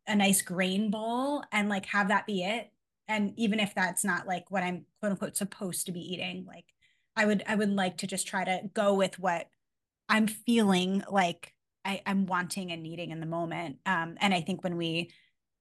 a 0.08 0.16
nice 0.16 0.42
grain 0.42 0.90
bowl 0.92 1.44
and 1.52 1.70
like 1.70 1.86
have 1.88 2.08
that 2.10 2.26
be 2.26 2.44
it. 2.44 2.72
And 3.10 3.34
even 3.36 3.60
if 3.60 3.76
that's 3.76 4.06
not 4.06 4.26
like 4.28 4.50
what 4.50 4.64
I'm 4.64 4.86
quote 5.02 5.12
unquote 5.12 5.36
supposed 5.36 5.88
to 5.88 5.92
be 5.92 6.00
eating, 6.14 6.46
like 6.48 6.66
I 7.18 7.26
would 7.26 7.44
I 7.48 7.56
would 7.56 7.72
like 7.72 7.98
to 7.98 8.08
just 8.08 8.28
try 8.28 8.46
to 8.46 8.62
go 8.74 8.94
with 8.94 9.20
what 9.20 9.48
I'm 10.08 10.28
feeling 10.28 11.04
like 11.10 11.54
I, 11.84 12.02
I'm 12.06 12.26
wanting 12.28 12.72
and 12.72 12.82
needing 12.84 13.12
in 13.12 13.20
the 13.20 13.26
moment. 13.26 13.80
Um, 13.86 14.16
and 14.22 14.34
I 14.34 14.42
think 14.42 14.64
when 14.64 14.78
we 14.78 15.12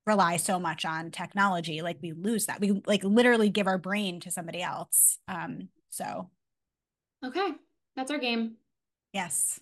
rely 0.07 0.37
so 0.37 0.59
much 0.61 0.85
on 0.85 1.11
technology, 1.11 1.83
like 1.83 1.99
we 2.03 2.13
lose 2.13 2.47
that. 2.47 2.61
We 2.61 2.83
like 2.87 3.03
literally 3.03 3.51
give 3.51 3.67
our 3.67 3.79
brain 3.79 4.21
to 4.21 4.31
somebody 4.31 4.63
else. 4.63 5.19
Um, 5.27 5.69
so 5.91 6.31
Okay, 7.25 7.49
that's 7.97 8.11
our 8.11 8.19
game. 8.19 8.57
yes. 9.13 9.59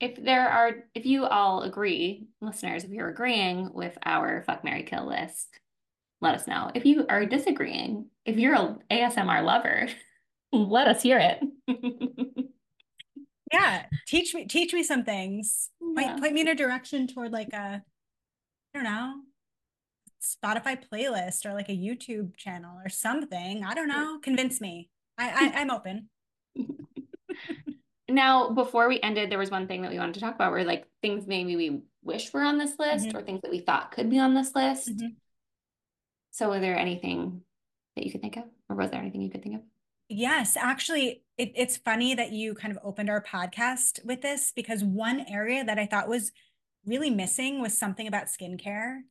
If 0.00 0.22
there 0.22 0.48
are, 0.48 0.72
if 0.94 1.06
you 1.06 1.24
all 1.24 1.62
agree, 1.62 2.26
listeners, 2.40 2.84
if 2.84 2.90
you're 2.90 3.08
agreeing 3.08 3.72
with 3.72 3.96
our 4.04 4.42
fuck 4.42 4.64
marry 4.64 4.82
kill 4.82 5.06
list, 5.06 5.48
let 6.24 6.34
us 6.34 6.46
know. 6.48 6.70
If 6.74 6.84
you 6.84 7.06
are 7.08 7.24
disagreeing, 7.26 8.06
if 8.24 8.36
you're 8.36 8.54
an 8.54 8.78
ASMR 8.90 9.44
lover, 9.44 9.88
let 10.52 10.88
us 10.88 11.02
hear 11.02 11.18
it. 11.18 11.40
Yeah. 13.52 13.86
Teach 14.08 14.34
me 14.34 14.46
teach 14.46 14.72
me 14.72 14.82
some 14.82 15.04
things. 15.04 15.70
Yeah. 15.80 16.02
Point, 16.08 16.20
point 16.20 16.34
me 16.34 16.40
in 16.40 16.48
a 16.48 16.56
direction 16.56 17.06
toward 17.06 17.30
like 17.30 17.52
a 17.52 17.82
I 18.74 18.74
don't 18.74 18.82
know, 18.82 19.20
Spotify 20.20 20.82
playlist 20.92 21.46
or 21.46 21.52
like 21.52 21.68
a 21.68 21.72
YouTube 21.72 22.36
channel 22.36 22.76
or 22.84 22.88
something. 22.88 23.62
I 23.62 23.74
don't 23.74 23.86
know. 23.86 24.18
Convince 24.22 24.60
me. 24.60 24.88
I, 25.18 25.52
I 25.54 25.60
I'm 25.60 25.70
open. 25.70 26.08
Now, 28.08 28.50
before 28.50 28.86
we 28.88 29.00
ended, 29.00 29.30
there 29.30 29.38
was 29.38 29.50
one 29.50 29.66
thing 29.66 29.82
that 29.82 29.90
we 29.90 29.98
wanted 29.98 30.14
to 30.14 30.20
talk 30.20 30.34
about 30.34 30.52
where 30.52 30.62
like 30.64 30.86
things 31.00 31.26
maybe 31.26 31.56
we 31.56 31.80
wish 32.02 32.32
were 32.32 32.42
on 32.42 32.58
this 32.58 32.78
list 32.78 33.06
Mhm. 33.08 33.14
or 33.14 33.22
things 33.22 33.40
that 33.42 33.50
we 33.50 33.60
thought 33.60 33.92
could 33.92 34.10
be 34.10 34.18
on 34.18 34.34
this 34.34 34.54
list. 34.54 34.88
Mhm. 34.90 35.14
So, 36.34 36.50
was 36.50 36.62
there 36.62 36.76
anything 36.76 37.42
that 37.94 38.04
you 38.04 38.10
could 38.10 38.20
think 38.20 38.36
of, 38.36 38.42
or 38.68 38.74
was 38.74 38.90
there 38.90 39.00
anything 39.00 39.22
you 39.22 39.30
could 39.30 39.44
think 39.44 39.54
of? 39.54 39.60
Yes, 40.08 40.56
actually, 40.56 41.22
it, 41.38 41.52
it's 41.54 41.76
funny 41.76 42.12
that 42.16 42.32
you 42.32 42.54
kind 42.54 42.76
of 42.76 42.80
opened 42.82 43.08
our 43.08 43.22
podcast 43.22 44.04
with 44.04 44.20
this 44.20 44.50
because 44.50 44.82
one 44.82 45.24
area 45.28 45.62
that 45.62 45.78
I 45.78 45.86
thought 45.86 46.08
was 46.08 46.32
really 46.84 47.08
missing 47.08 47.60
was 47.60 47.78
something 47.78 48.08
about 48.08 48.26
skincare. 48.26 49.02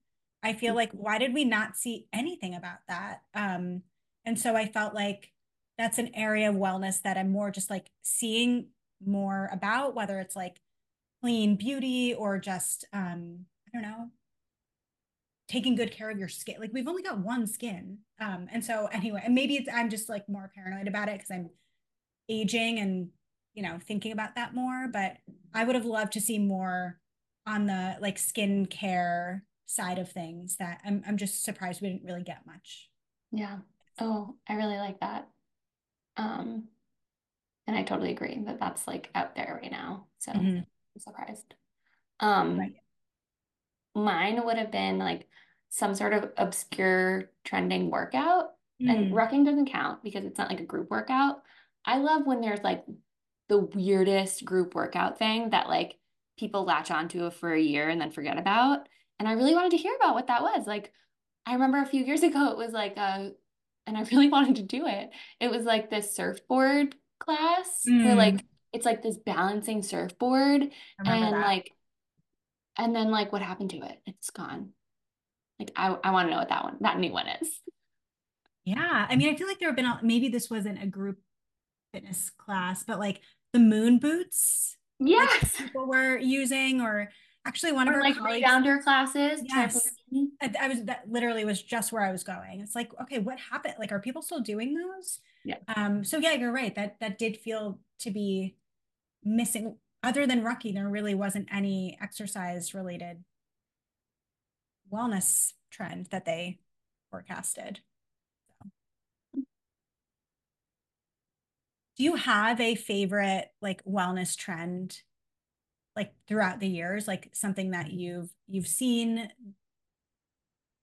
I 0.44 0.52
feel 0.52 0.76
like 0.76 0.92
why 0.92 1.18
did 1.18 1.34
we 1.34 1.46
not 1.46 1.78
see 1.78 2.08
anything 2.12 2.56
about 2.56 2.80
that? 2.90 3.22
Um, 3.34 3.84
and 4.26 4.38
so 4.38 4.58
I 4.58 4.66
felt 4.66 4.94
like 4.94 5.32
that's 5.78 6.00
an 6.00 6.14
area 6.14 6.50
of 6.50 6.58
wellness 6.58 7.04
that 7.04 7.18
I'm 7.18 7.32
more 7.32 7.52
just 7.52 7.70
like 7.70 7.90
seeing 8.02 8.68
more 9.02 9.48
about, 9.50 9.96
whether 9.96 10.20
it's 10.20 10.36
like 10.36 10.60
clean 11.22 11.56
beauty 11.56 12.14
or 12.14 12.38
just 12.38 12.84
um, 12.92 13.46
I 13.66 13.70
don't 13.72 13.90
know, 13.90 14.10
taking 15.54 15.76
good 15.76 15.92
care 15.92 16.10
of 16.10 16.18
your 16.18 16.28
skin. 16.28 16.56
Like 16.60 16.74
we've 16.74 16.88
only 16.88 17.04
got 17.04 17.20
one 17.20 17.46
skin. 17.46 18.00
Um, 18.20 18.48
and 18.52 18.66
so 18.66 18.88
anyway, 18.92 19.22
and 19.24 19.36
maybe 19.36 19.56
it's 19.56 19.70
I'm 19.72 19.90
just 19.90 20.10
like 20.10 20.28
more 20.28 20.52
paranoid 20.56 20.88
about 20.88 21.10
it 21.10 21.14
because 21.20 21.30
I'm 21.32 21.52
aging 22.28 22.80
and 22.80 23.10
you 23.54 23.62
know 23.62 23.78
thinking 23.88 24.12
about 24.12 24.36
that 24.36 24.56
more. 24.56 24.88
But 24.92 25.18
I 25.54 25.64
would 25.64 25.76
have 25.76 25.86
loved 25.86 26.14
to 26.14 26.22
see 26.22 26.40
more 26.40 27.00
on 27.46 27.68
the 27.68 27.98
like 28.02 28.18
skin 28.18 28.66
care 28.66 29.44
side 29.68 30.00
of 30.00 30.12
things 30.12 30.58
that 30.58 30.82
I'm 30.84 31.04
I'm 31.08 31.18
just 31.18 31.44
surprised 31.44 31.82
we 31.82 31.90
didn't 31.90 32.06
really 32.06 32.24
get 32.24 32.48
much. 32.48 32.90
Yeah. 33.32 33.60
Oh, 34.00 34.36
I 34.50 34.56
really 34.56 34.78
like 34.78 35.00
that. 35.02 35.28
Um, 36.18 36.66
and 37.68 37.78
I 37.78 37.84
totally 37.84 38.12
agree 38.12 38.42
that 38.46 38.60
that's 38.60 38.88
like 38.88 39.10
out 39.14 39.36
there 39.36 39.60
right 39.62 39.72
now. 39.72 40.08
So 40.20 40.32
Mhm. 40.32 40.58
I'm 40.58 41.00
surprised. 41.00 41.54
Um, 42.20 42.58
Right. 42.58 42.74
mine 43.96 44.44
would 44.46 44.58
have 44.58 44.72
been 44.72 44.98
like 44.98 45.28
some 45.76 45.96
sort 45.96 46.14
of 46.14 46.32
obscure 46.38 47.32
trending 47.44 47.90
workout. 47.90 48.52
And 48.80 49.08
Mm. 49.08 49.12
rucking 49.12 49.44
doesn't 49.46 49.72
count 49.72 50.04
because 50.04 50.24
it's 50.24 50.38
not 50.38 50.50
like 50.50 50.60
a 50.60 50.66
group 50.66 50.92
workout. 50.92 51.42
I 51.84 51.98
love 51.98 52.28
when 52.28 52.42
there's 52.42 52.62
like 52.62 52.86
the 53.48 53.58
weirdest 53.60 54.46
group 54.46 54.76
workout 54.76 55.18
thing 55.18 55.50
that 55.50 55.68
like 55.70 55.98
people 56.38 56.64
latch 56.64 56.92
onto 56.92 57.32
for 57.32 57.52
a 57.54 57.60
year 57.62 57.90
and 57.90 58.00
then 58.00 58.12
forget 58.12 58.38
about. 58.38 58.88
And 59.18 59.28
I 59.28 59.34
really 59.34 59.56
wanted 59.56 59.72
to 59.72 59.78
hear 59.78 59.96
about 59.96 60.14
what 60.16 60.28
that 60.28 60.44
was. 60.44 60.68
Like, 60.68 60.92
I 61.46 61.54
remember 61.54 61.80
a 61.80 61.86
few 61.88 62.04
years 62.04 62.22
ago, 62.24 62.52
it 62.52 62.58
was 62.58 62.72
like 62.74 62.98
a, 62.98 63.32
and 63.88 63.98
I 63.98 64.04
really 64.04 64.30
wanted 64.36 64.58
to 64.58 64.64
do 64.64 64.86
it. 64.86 65.10
It 65.40 65.50
was 65.50 65.64
like 65.66 65.90
this 65.90 66.16
surfboard 66.16 66.96
class 67.20 67.84
where 67.86 68.14
Mm. 68.14 68.18
like 68.18 68.46
it's 68.74 68.86
like 68.86 69.02
this 69.02 69.18
balancing 69.18 69.82
surfboard 69.82 70.62
and 71.00 71.34
that. 71.34 71.42
like, 71.42 71.72
and 72.78 72.96
then 72.96 73.12
like 73.12 73.32
what 73.32 73.42
happened 73.42 73.70
to 73.72 73.78
it? 73.78 74.02
It's 74.06 74.30
gone. 74.30 74.74
Like 75.64 75.72
I, 75.76 75.98
I 76.04 76.12
want 76.12 76.28
to 76.28 76.32
know 76.32 76.40
what 76.40 76.50
that 76.50 76.64
one, 76.64 76.78
that 76.82 77.00
new 77.00 77.12
one 77.12 77.28
is. 77.42 77.50
Yeah, 78.66 79.08
I 79.10 79.16
mean, 79.16 79.34
I 79.34 79.38
feel 79.38 79.48
like 79.48 79.60
there 79.60 79.70
have 79.70 79.76
been 79.76 79.86
a, 79.86 80.00
maybe 80.02 80.30
this 80.30 80.50
wasn't 80.50 80.82
a 80.82 80.88
group 80.88 81.20
fitness 81.94 82.32
class, 82.38 82.84
but 82.84 83.00
like 83.00 83.22
the 83.52 83.60
moon 83.60 84.00
boots 84.00 84.78
like 85.00 85.10
Yes. 85.10 85.58
people 85.58 85.86
were 85.86 86.18
using, 86.18 86.82
or 86.82 87.10
actually 87.46 87.74
one 87.74 87.88
of 87.88 87.94
our 87.94 88.02
like 88.02 88.18
colleagues, 88.18 88.48
rebounder 88.48 88.82
classes. 88.82 89.42
Yes. 89.44 89.90
I, 90.42 90.54
I 90.62 90.68
was 90.70 90.84
that 90.86 91.04
literally 91.10 91.44
was 91.44 91.62
just 91.62 91.92
where 91.92 92.04
I 92.04 92.12
was 92.12 92.24
going. 92.24 92.62
It's 92.62 92.76
like, 92.76 92.92
okay, 93.02 93.20
what 93.20 93.38
happened? 93.40 93.76
Like, 93.80 93.92
are 93.92 94.00
people 94.00 94.22
still 94.22 94.40
doing 94.40 94.76
those? 94.76 95.20
Yeah. 95.44 95.58
Um, 95.76 96.06
so 96.06 96.18
yeah, 96.18 96.34
you're 96.34 96.54
right. 96.54 96.74
That 96.74 96.96
that 97.02 97.18
did 97.18 97.38
feel 97.38 97.80
to 98.00 98.12
be 98.12 98.56
missing. 99.24 99.78
Other 100.04 100.28
than 100.28 100.44
rucking, 100.44 100.74
there 100.74 100.90
really 100.90 101.16
wasn't 101.16 101.48
any 101.52 101.98
exercise 102.02 102.74
related 102.74 103.24
wellness 104.94 105.54
trend 105.72 106.08
that 106.12 106.26
they 106.26 106.60
forecasted. 107.12 107.82
So. 108.62 108.70
Do 111.98 112.04
you 112.04 112.16
have 112.16 112.60
a 112.60 112.76
favorite 112.76 113.52
like 113.62 113.84
wellness 113.86 114.36
trend 114.36 115.02
like 115.96 116.14
throughout 116.28 116.60
the 116.60 116.68
years, 116.68 117.08
like 117.08 117.30
something 117.34 117.72
that 117.72 117.92
you've 117.92 118.32
you've 118.48 118.68
seen? 118.68 119.30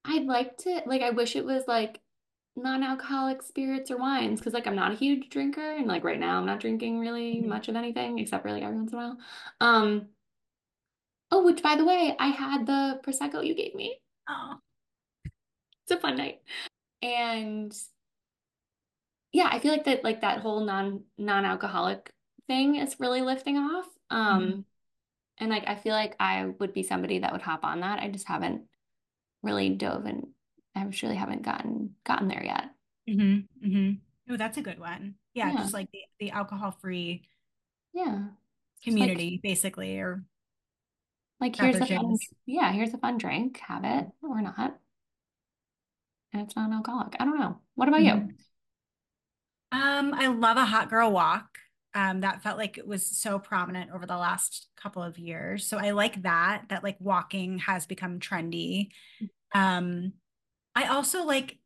I'd 0.05 0.25
like 0.25 0.57
to 0.59 0.83
like 0.87 1.03
I 1.03 1.11
wish 1.11 1.37
it 1.37 1.45
was 1.45 1.65
like 1.69 2.01
non-alcoholic 2.57 3.43
spirits 3.43 3.91
or 3.91 3.97
wines 3.99 4.41
because 4.41 4.55
like 4.55 4.67
I'm 4.67 4.75
not 4.77 4.93
a 4.93 4.97
huge 4.97 5.29
drinker 5.31 5.77
and 5.77 5.87
like 5.87 6.05
right 6.05 6.19
now 6.19 6.39
I'm 6.39 6.47
not 6.47 6.61
drinking 6.61 6.99
really 7.01 7.43
Mhm. 7.43 7.47
much 7.47 7.69
of 7.69 7.77
anything 7.77 8.19
except 8.19 8.43
for 8.43 8.51
like 8.53 8.63
every 8.63 8.77
once 8.77 8.93
in 8.93 8.99
a 8.99 9.03
while. 9.03 9.19
Um 9.61 10.09
oh 11.33 11.45
which 11.45 11.63
by 11.63 11.77
the 11.77 11.85
way 11.85 12.15
I 12.19 12.29
had 12.29 12.67
the 12.67 13.01
prosecco 13.05 13.45
you 13.47 13.55
gave 13.55 13.75
me. 13.75 13.99
Oh, 14.31 14.55
It's 15.83 15.91
a 15.91 15.97
fun 15.99 16.16
night. 16.16 16.41
And 17.03 17.74
yeah, 19.33 19.49
I 19.51 19.59
feel 19.59 19.72
like 19.72 19.85
that 19.85 20.05
like 20.05 20.20
that 20.20 20.41
whole 20.41 20.64
non 20.64 21.05
non-alcoholic 21.18 22.12
thing 22.47 22.76
is 22.76 22.97
really 23.01 23.22
lifting 23.22 23.57
off. 23.57 23.87
Um 24.11 24.41
Mhm. 24.43 24.64
and 25.39 25.51
like 25.51 25.66
I 25.66 25.74
feel 25.76 25.95
like 25.95 26.14
I 26.20 26.47
would 26.47 26.72
be 26.72 26.83
somebody 26.83 27.20
that 27.20 27.33
would 27.33 27.43
hop 27.43 27.64
on 27.64 27.81
that. 27.81 28.01
I 28.01 28.09
just 28.09 28.28
haven't 28.28 28.68
really 29.43 29.70
dove 29.70 30.07
and 30.07 30.28
I 30.76 30.85
just 30.85 31.03
really 31.03 31.16
haven't 31.16 31.43
gotten 31.43 31.97
gotten 32.05 32.28
there 32.28 32.45
yet. 32.45 32.70
Mm-hmm. 33.09 33.66
Mm-hmm. 33.66 34.33
Oh, 34.33 34.37
that's 34.37 34.59
a 34.59 34.62
good 34.62 34.78
one. 34.78 35.16
Yeah, 35.35 35.53
Yeah. 35.53 35.62
just 35.62 35.74
like 35.74 35.91
the, 35.93 36.01
the 36.20 36.31
alcohol-free 36.31 37.26
Yeah. 37.93 38.28
Just 38.83 38.97
like 38.99 39.11
community, 39.11 39.41
basically, 39.43 39.99
or 39.99 40.24
like 41.41 41.57
here's 41.57 41.76
a 41.76 41.86
fun 41.86 42.18
yeah, 42.47 42.72
here's 42.72 42.95
a 42.95 42.99
fun 42.99 43.18
drink, 43.18 43.59
have 43.66 43.84
it 43.84 44.07
or 44.22 44.41
not. 44.43 44.78
And 46.32 46.43
it's 46.43 46.55
non-alcoholic. 46.57 47.16
I 47.18 47.24
don't 47.24 47.38
know. 47.38 47.61
What 47.74 47.88
about 47.88 48.03
you? 48.03 48.12
Mhm. 48.12 48.34
Um, 49.72 50.14
I 50.14 50.26
love 50.28 50.57
a 50.57 50.64
hot 50.64 50.91
girl 50.91 51.11
walk. 51.12 51.59
Um, 51.93 52.20
that 52.20 52.43
felt 52.43 52.57
like 52.57 52.78
it 52.78 52.86
was 52.86 53.05
so 53.05 53.38
prominent 53.41 53.91
over 53.91 54.07
the 54.07 54.16
last 54.16 54.68
couple 54.76 55.03
of 55.03 55.18
years. 55.18 55.66
So 55.66 55.76
I 55.76 55.91
like 55.91 56.22
that, 56.22 56.66
that 56.68 56.84
like 56.84 56.97
walking 57.01 57.59
has 57.59 57.84
become 57.86 58.20
trendy. 58.20 58.91
Um, 59.55 60.14
I 60.76 60.86
also 60.86 61.24
like 61.24 61.59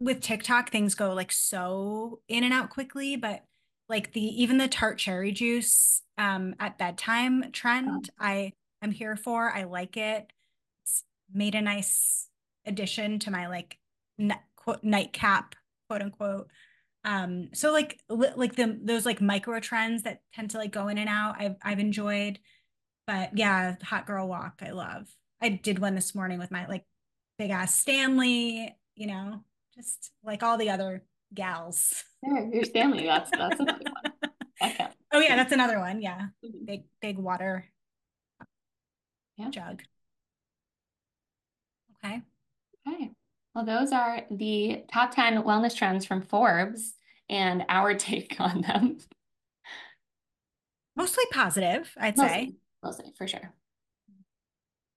with 0.00 0.20
TikTok, 0.20 0.70
things 0.70 0.94
go 0.94 1.14
like 1.14 1.32
so 1.32 2.20
in 2.28 2.44
and 2.44 2.54
out 2.54 2.70
quickly, 2.70 3.16
but 3.16 3.44
like 3.88 4.12
the 4.12 4.22
even 4.42 4.58
the 4.58 4.68
tart 4.68 4.98
cherry 4.98 5.32
juice 5.32 6.02
um 6.18 6.54
at 6.60 6.78
bedtime 6.78 7.50
trend, 7.52 8.10
I 8.20 8.52
am 8.82 8.90
here 8.90 9.16
for. 9.16 9.50
I 9.50 9.64
like 9.64 9.96
it. 9.96 10.32
It's 10.82 11.04
made 11.32 11.54
a 11.54 11.60
nice 11.60 12.28
addition 12.66 13.18
to 13.20 13.30
my 13.30 13.48
like 13.48 13.78
n- 14.18 14.38
quote, 14.56 14.82
nightcap, 14.82 15.54
quote 15.88 16.02
unquote. 16.02 16.48
Um, 17.04 17.50
so 17.54 17.72
like 17.72 18.00
li- 18.08 18.32
like 18.36 18.56
the 18.56 18.78
those 18.82 19.06
like 19.06 19.20
micro 19.20 19.60
trends 19.60 20.02
that 20.02 20.20
tend 20.34 20.50
to 20.50 20.58
like 20.58 20.72
go 20.72 20.88
in 20.88 20.98
and 20.98 21.08
out, 21.08 21.36
I've 21.38 21.56
I've 21.62 21.78
enjoyed. 21.78 22.38
But 23.06 23.36
yeah, 23.36 23.76
hot 23.82 24.06
girl 24.06 24.28
walk, 24.28 24.60
I 24.62 24.70
love. 24.70 25.08
I 25.40 25.48
did 25.50 25.78
one 25.78 25.94
this 25.94 26.14
morning 26.14 26.38
with 26.38 26.50
my 26.50 26.66
like 26.66 26.84
big 27.38 27.50
ass 27.50 27.74
Stanley, 27.74 28.76
you 28.96 29.06
know, 29.06 29.44
just 29.74 30.10
like 30.24 30.42
all 30.42 30.58
the 30.58 30.70
other 30.70 31.04
gals. 31.32 32.04
There, 32.22 32.52
your 32.52 32.64
Stanley. 32.64 33.06
That's 33.06 33.30
that's 33.30 33.60
another 33.60 33.84
one. 33.84 34.12
Counts. 34.76 34.96
Oh 35.12 35.20
yeah, 35.20 35.36
that's 35.36 35.52
another 35.52 35.78
one. 35.78 36.02
Yeah. 36.02 36.26
Mhm. 36.44 36.66
Big 36.66 36.82
big 37.00 37.16
water 37.16 37.64
Yeah. 39.38 39.50
jug. 39.50 39.82
Okay. 42.04 42.22
Okay. 42.86 43.10
Well, 43.54 43.64
those 43.64 43.92
are 43.92 44.22
the 44.30 44.84
top 44.92 45.14
10 45.14 45.42
wellness 45.42 45.74
trends 45.74 46.04
from 46.04 46.22
Forbes 46.22 46.94
and 47.28 47.64
our 47.68 47.94
take 47.98 48.36
on 48.40 48.62
them. 48.62 48.98
Mostly 50.96 51.24
positive, 51.32 51.92
I'd 51.98 52.18
say. 52.18 52.22
Mostly, 52.22 52.56
mostly 52.82 53.12
for 53.16 53.28
sure. 53.28 53.54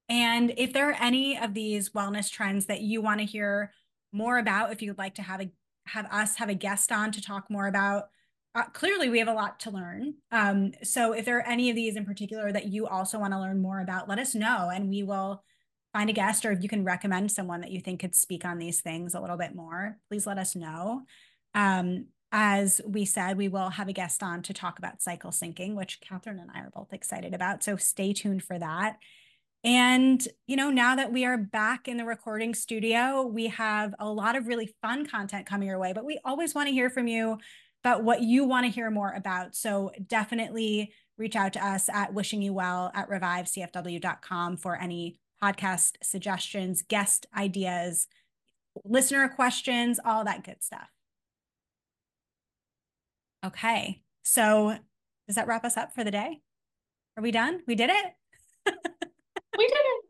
And 0.10 0.54
if 0.58 0.74
there 0.74 0.89
are 0.89 0.98
any 1.00 1.38
of 1.38 1.54
these 1.54 1.92
wellness 1.92 2.30
trends 2.30 2.66
that 2.66 2.82
you 2.82 3.02
want 3.02 3.20
to 3.20 3.26
hear 3.26 3.72
more 4.12 4.38
about, 4.39 4.72
if 4.72 4.82
you'd 4.82 4.98
like 4.98 5.16
to 5.16 5.22
have 5.22 5.42
a 5.42 5.52
have 5.88 6.06
us 6.12 6.36
have 6.36 6.50
a 6.50 6.54
guest 6.54 6.92
on 6.92 7.12
to 7.12 7.22
talk 7.22 7.50
more 7.50 7.68
about, 7.68 8.10
uh, 8.54 8.64
clearly 8.74 9.10
we 9.10 9.20
have 9.20 9.28
a 9.28 9.34
lot 9.34 9.60
to 9.62 9.70
learn. 9.70 10.16
Um, 10.32 10.74
so 10.84 11.14
if 11.14 11.26
there 11.26 11.38
are 11.38 11.47
any 11.47 11.70
of 11.70 11.76
these 11.76 11.95
in 11.95 12.06
particular 12.06 12.52
that 12.52 12.68
you 12.68 12.86
also 12.88 13.18
want 13.18 13.34
to 13.34 13.39
learn 13.39 13.62
more 13.62 13.80
about, 13.80 14.10
let 14.10 14.20
us 14.20 14.36
know, 14.36 14.70
and 14.74 14.89
we 14.89 15.04
will 15.04 15.43
find 15.93 16.10
a 16.10 16.14
guest. 16.14 16.45
Or 16.45 16.52
if 16.52 16.62
you 16.62 16.70
can 16.70 16.84
recommend 16.84 17.32
someone 17.32 17.62
that 17.62 17.72
you 17.72 17.80
think 17.80 18.02
could 18.02 18.16
speak 18.16 18.43
on 18.45 18.58
these 18.58 18.82
things 18.82 19.14
a 19.14 19.22
little 19.22 19.38
bit 19.38 19.56
more, 19.56 19.97
please 20.10 20.28
let 20.28 20.38
us 20.38 20.56
know. 20.56 21.04
Um, 21.54 22.08
as 22.34 22.80
we 22.86 23.06
said, 23.06 23.38
we 23.38 23.49
will 23.49 23.70
have 23.70 23.89
a 23.89 23.93
guest 23.93 24.24
on 24.24 24.41
to 24.43 24.54
talk 24.54 24.80
about 24.80 25.02
cycle 25.02 25.32
syncing, 25.32 25.76
which 25.76 25.99
Catherine 26.02 26.39
and 26.39 26.49
I 26.54 26.60
are 26.60 26.72
both 26.74 26.93
excited 26.93 27.34
about. 27.34 27.64
So 27.64 27.76
stay 27.76 28.14
tuned 28.14 28.43
for 28.43 28.58
that. 28.58 28.97
And, 29.64 30.26
you 30.47 30.56
know, 30.56 30.72
now 30.72 30.95
that 30.95 31.12
we 31.12 31.24
are 31.26 31.38
back 31.38 31.88
in 31.88 31.97
the 31.97 32.06
recording 32.06 32.56
studio, 32.56 33.24
we 33.24 33.47
have 33.47 33.93
a 33.99 34.10
lot 34.10 34.36
of 34.36 34.47
really 34.47 34.74
fun 34.82 35.06
content 35.06 35.45
coming 35.45 35.68
your 35.68 35.78
way, 35.78 35.93
but 35.93 36.06
we 36.06 36.20
always 36.26 36.56
want 36.56 36.68
to 36.68 36.74
hear 36.74 36.89
from 36.89 37.08
you 37.08 37.38
about 37.84 38.04
what 38.04 38.22
you 38.22 38.46
want 38.46 38.66
to 38.66 38.72
hear 38.72 38.90
more 38.92 39.12
about. 39.12 39.56
So 39.56 39.92
definitely 40.08 40.94
reach 41.18 41.36
out 41.36 41.54
to 41.54 41.66
us 41.66 41.90
at 41.90 42.14
wishing 42.14 42.42
you 42.42 42.54
well 42.54 42.92
at 42.94 43.10
revivecfw.com 43.10 44.58
for 44.58 44.76
any 44.76 45.20
podcast 45.44 45.94
suggestions, 46.04 46.84
guest 46.84 47.26
ideas, 47.36 48.08
listener 48.86 49.28
questions, 49.30 50.00
all 50.04 50.24
that 50.26 50.44
good 50.44 50.64
stuff. 50.64 50.90
Okay. 53.46 54.02
So 54.24 54.78
does 55.28 55.36
that 55.36 55.48
wrap 55.48 55.66
us 55.66 55.78
up 55.78 55.94
for 55.94 56.04
the 56.04 56.12
day? 56.12 56.40
Are 57.18 57.24
we 57.24 57.32
done? 57.32 57.62
We 57.68 57.76
did 57.76 57.90
it? 57.90 58.76
We 59.58 59.68
did 59.68 59.74
it. 59.74 60.06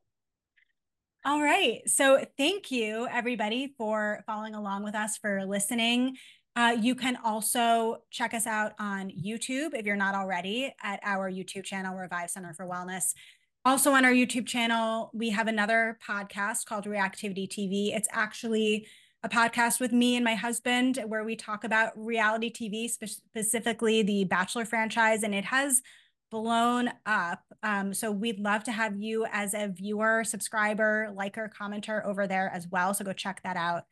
All 1.26 1.42
right. 1.42 1.82
So 1.88 2.24
thank 2.38 2.72
you, 2.72 3.08
everybody, 3.12 3.74
for 3.78 4.24
following 4.26 4.56
along 4.56 4.84
with 4.84 4.96
us, 4.96 5.18
for 5.18 5.46
listening. 5.46 6.16
Uh, 6.56 6.76
you 6.80 6.96
can 6.96 7.18
also 7.24 8.04
check 8.10 8.34
us 8.34 8.46
out 8.46 8.74
on 8.80 9.10
YouTube 9.10 9.74
if 9.74 9.86
you're 9.86 9.96
not 9.96 10.16
already 10.16 10.74
at 10.84 11.00
our 11.04 11.32
YouTube 11.32 11.64
channel, 11.64 11.96
Revive 11.96 12.30
Center 12.30 12.54
for 12.54 12.66
Wellness. 12.66 13.14
Also, 13.64 13.92
on 13.92 14.04
our 14.04 14.12
YouTube 14.12 14.48
channel, 14.48 15.12
we 15.14 15.30
have 15.30 15.48
another 15.48 15.98
podcast 16.06 16.66
called 16.66 16.86
Reactivity 16.86 17.48
TV. 17.48 17.96
It's 17.96 18.10
actually 18.12 18.88
a 19.24 19.30
podcast 19.30 19.80
with 19.80 19.94
me 19.94 20.16
and 20.16 20.26
my 20.26 20.34
husband 20.34 21.04
where 21.08 21.24
we 21.24 21.36
talk 21.36 21.64
about 21.64 21.92
reality 21.96 22.52
TV, 22.52 22.90
spe- 22.90 23.06
specifically 23.06 24.02
the 24.02 24.26
Bachelor 24.26 24.66
franchise, 24.66 25.22
and 25.24 25.36
it 25.36 25.46
has 25.46 25.82
blown 26.32 26.90
up. 27.06 27.44
Um, 27.62 27.94
so 27.94 28.12
we'd 28.12 28.40
love 28.40 28.64
to 28.64 28.72
have 28.72 28.98
you 28.98 29.26
as 29.32 29.54
a 29.54 29.68
viewer, 29.68 30.24
subscriber, 30.24 31.14
liker, 31.16 31.52
commenter 31.56 32.04
over 32.04 32.26
there 32.26 32.50
as 32.54 32.68
well. 32.68 32.94
So 32.94 33.06
go 33.06 33.14
check 33.14 33.42
that 33.44 33.58
out. 33.58 33.84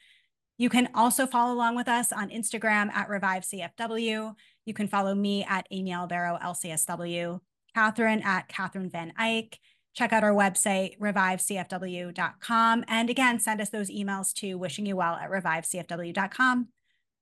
You 0.60 0.70
can 0.70 0.90
also 0.94 1.26
follow 1.26 1.54
along 1.54 1.78
with 1.78 1.88
us 1.88 2.12
on 2.12 2.30
Instagram 2.30 2.92
at 2.92 3.08
Revive 3.08 3.44
CFW. 3.44 4.36
You 4.66 4.74
can 4.74 4.90
follow 4.90 5.16
me 5.16 5.46
at 5.46 5.66
Amy 5.72 5.92
Albero 5.92 6.40
LCSW, 6.42 7.40
Catherine 7.74 8.22
at 8.22 8.50
Catherine 8.50 8.90
Van 8.90 9.14
Eyck. 9.18 9.58
Check 9.96 10.12
out 10.12 10.24
our 10.24 10.34
website, 10.34 11.00
revivecfw.com. 11.00 12.86
And 12.88 13.10
again, 13.10 13.40
send 13.40 13.62
us 13.62 13.70
those 13.70 13.90
emails 13.90 14.34
to 14.36 14.56
wishing 14.56 14.86
you 14.86 14.98
well 14.98 15.16
at 15.16 15.32
revivecfw.com. 15.32 16.68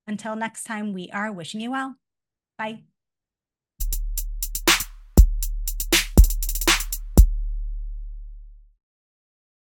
Until 0.07 0.35
next 0.35 0.63
time, 0.63 0.93
we 0.93 1.09
are 1.11 1.31
wishing 1.31 1.61
you 1.61 1.71
well. 1.71 1.95
Bye. 2.57 2.96